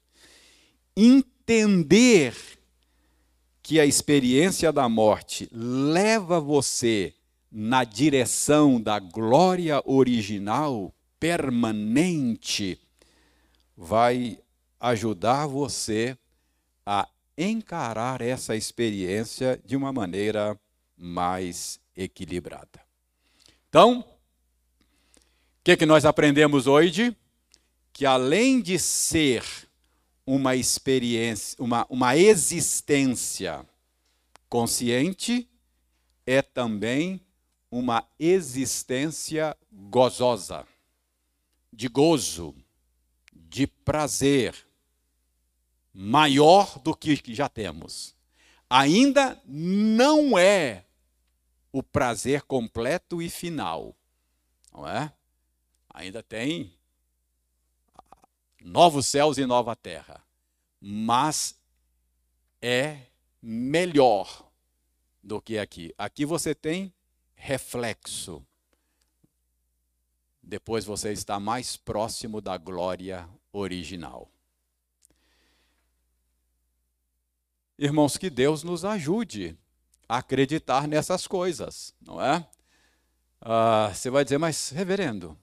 Entender 0.96 2.34
que 3.64 3.80
a 3.80 3.86
experiência 3.86 4.70
da 4.70 4.90
morte 4.90 5.48
leva 5.50 6.38
você 6.38 7.14
na 7.50 7.82
direção 7.82 8.78
da 8.78 8.98
glória 8.98 9.80
original 9.86 10.94
permanente, 11.18 12.78
vai 13.74 14.38
ajudar 14.78 15.46
você 15.46 16.14
a 16.84 17.08
encarar 17.38 18.20
essa 18.20 18.54
experiência 18.54 19.58
de 19.64 19.74
uma 19.74 19.90
maneira 19.94 20.60
mais 20.94 21.80
equilibrada. 21.96 22.82
Então, 23.70 24.00
o 24.00 24.04
que, 25.64 25.74
que 25.74 25.86
nós 25.86 26.04
aprendemos 26.04 26.66
hoje? 26.66 27.16
Que 27.94 28.04
além 28.04 28.60
de 28.60 28.78
ser 28.78 29.42
uma 30.26 30.56
experiência, 30.56 31.56
uma, 31.62 31.86
uma 31.88 32.16
existência 32.16 33.64
consciente, 34.48 35.48
é 36.26 36.40
também 36.40 37.20
uma 37.70 38.06
existência 38.18 39.56
gozosa, 39.70 40.66
de 41.72 41.88
gozo, 41.88 42.54
de 43.32 43.66
prazer, 43.66 44.54
maior 45.92 46.78
do 46.78 46.96
que 46.96 47.34
já 47.34 47.48
temos. 47.48 48.14
Ainda 48.68 49.40
não 49.44 50.38
é 50.38 50.84
o 51.72 51.82
prazer 51.82 52.42
completo 52.42 53.20
e 53.20 53.28
final, 53.28 53.94
não 54.72 54.88
é? 54.88 55.12
Ainda 55.92 56.22
tem 56.22 56.73
novos 58.64 59.06
céus 59.06 59.36
e 59.36 59.44
nova 59.44 59.76
terra. 59.76 60.24
Mas 60.80 61.54
é 62.62 63.02
melhor 63.42 64.50
do 65.22 65.40
que 65.40 65.58
aqui. 65.58 65.94
Aqui 65.98 66.24
você 66.24 66.54
tem 66.54 66.92
reflexo. 67.34 68.44
Depois 70.42 70.84
você 70.84 71.12
está 71.12 71.38
mais 71.38 71.76
próximo 71.76 72.40
da 72.40 72.56
glória 72.56 73.28
original. 73.52 74.30
Irmãos, 77.78 78.16
que 78.16 78.30
Deus 78.30 78.62
nos 78.62 78.84
ajude 78.84 79.58
a 80.08 80.18
acreditar 80.18 80.86
nessas 80.86 81.26
coisas, 81.26 81.94
não 82.00 82.20
é? 82.20 82.48
Ah, 83.40 83.90
você 83.92 84.10
vai 84.10 84.24
dizer, 84.24 84.38
mas 84.38 84.70
reverendo, 84.70 85.36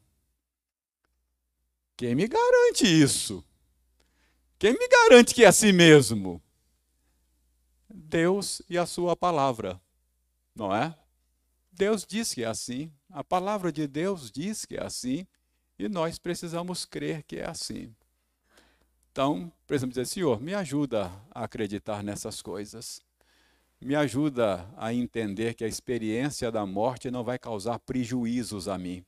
quem 2.01 2.15
me 2.15 2.27
garante 2.27 2.83
isso? 2.83 3.45
Quem 4.57 4.73
me 4.73 4.87
garante 4.87 5.35
que 5.35 5.43
é 5.43 5.47
assim 5.47 5.71
mesmo? 5.71 6.41
Deus 7.87 8.59
e 8.67 8.75
a 8.75 8.87
sua 8.87 9.15
palavra, 9.15 9.79
não 10.55 10.75
é? 10.75 10.97
Deus 11.71 12.03
diz 12.03 12.33
que 12.33 12.43
é 12.43 12.47
assim, 12.47 12.91
a 13.07 13.23
palavra 13.23 13.71
de 13.71 13.85
Deus 13.85 14.31
diz 14.31 14.65
que 14.65 14.77
é 14.77 14.83
assim, 14.83 15.27
e 15.77 15.87
nós 15.87 16.17
precisamos 16.17 16.85
crer 16.85 17.21
que 17.21 17.35
é 17.35 17.47
assim. 17.47 17.95
Então, 19.11 19.53
precisamos 19.67 19.93
dizer, 19.93 20.07
Senhor, 20.07 20.41
me 20.41 20.55
ajuda 20.55 21.11
a 21.29 21.43
acreditar 21.43 22.01
nessas 22.01 22.41
coisas. 22.41 22.99
Me 23.79 23.93
ajuda 23.93 24.67
a 24.75 24.91
entender 24.91 25.53
que 25.53 25.63
a 25.63 25.67
experiência 25.67 26.51
da 26.51 26.65
morte 26.65 27.11
não 27.11 27.23
vai 27.23 27.37
causar 27.37 27.77
prejuízos 27.77 28.67
a 28.67 28.75
mim 28.75 29.05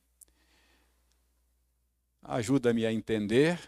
ajuda-me 2.24 2.86
a 2.86 2.92
entender 2.92 3.60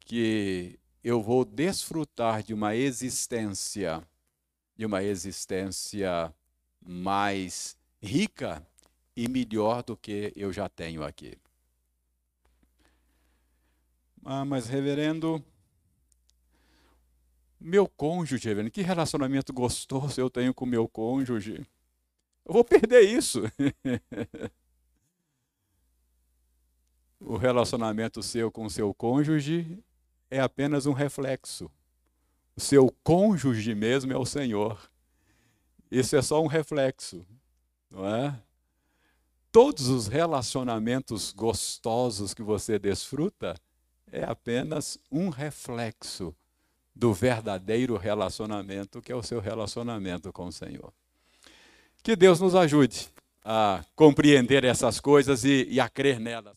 que 0.00 0.78
eu 1.04 1.22
vou 1.22 1.44
desfrutar 1.44 2.42
de 2.42 2.54
uma 2.54 2.74
existência, 2.74 4.02
de 4.74 4.86
uma 4.86 5.02
existência 5.02 6.34
mais 6.80 7.76
rica 8.02 8.66
e 9.14 9.28
melhor 9.28 9.82
do 9.82 9.96
que 9.96 10.32
eu 10.34 10.52
já 10.52 10.68
tenho 10.68 11.04
aqui. 11.04 11.36
Ah, 14.24 14.44
mas 14.44 14.66
reverendo, 14.66 15.42
meu 17.58 17.86
cônjuge, 17.86 18.48
reverendo, 18.48 18.70
que 18.70 18.82
relacionamento 18.82 19.52
gostoso 19.52 20.20
eu 20.20 20.30
tenho 20.30 20.54
com 20.54 20.64
meu 20.66 20.88
cônjuge. 20.88 21.66
Eu 22.44 22.54
vou 22.54 22.64
perder 22.64 23.02
isso. 23.02 23.42
o 27.20 27.36
relacionamento 27.36 28.22
seu 28.22 28.50
com 28.50 28.64
o 28.64 28.70
seu 28.70 28.92
cônjuge 28.94 29.78
é 30.30 30.40
apenas 30.40 30.86
um 30.86 30.92
reflexo. 30.92 31.70
O 32.56 32.60
seu 32.60 32.94
cônjuge 33.04 33.74
mesmo 33.74 34.12
é 34.12 34.16
o 34.16 34.24
Senhor. 34.24 34.90
Isso 35.90 36.16
é 36.16 36.22
só 36.22 36.42
um 36.42 36.46
reflexo, 36.46 37.26
não 37.90 38.06
é? 38.06 38.34
Todos 39.52 39.88
os 39.88 40.06
relacionamentos 40.06 41.32
gostosos 41.32 42.32
que 42.32 42.42
você 42.42 42.78
desfruta 42.78 43.56
é 44.12 44.22
apenas 44.24 44.98
um 45.10 45.28
reflexo 45.28 46.34
do 46.94 47.12
verdadeiro 47.12 47.96
relacionamento, 47.96 49.02
que 49.02 49.10
é 49.10 49.16
o 49.16 49.22
seu 49.22 49.40
relacionamento 49.40 50.32
com 50.32 50.46
o 50.46 50.52
Senhor. 50.52 50.92
Que 52.02 52.14
Deus 52.14 52.40
nos 52.40 52.54
ajude 52.54 53.08
a 53.44 53.84
compreender 53.96 54.64
essas 54.64 55.00
coisas 55.00 55.44
e, 55.44 55.66
e 55.68 55.80
a 55.80 55.88
crer 55.88 56.20
nelas. 56.20 56.48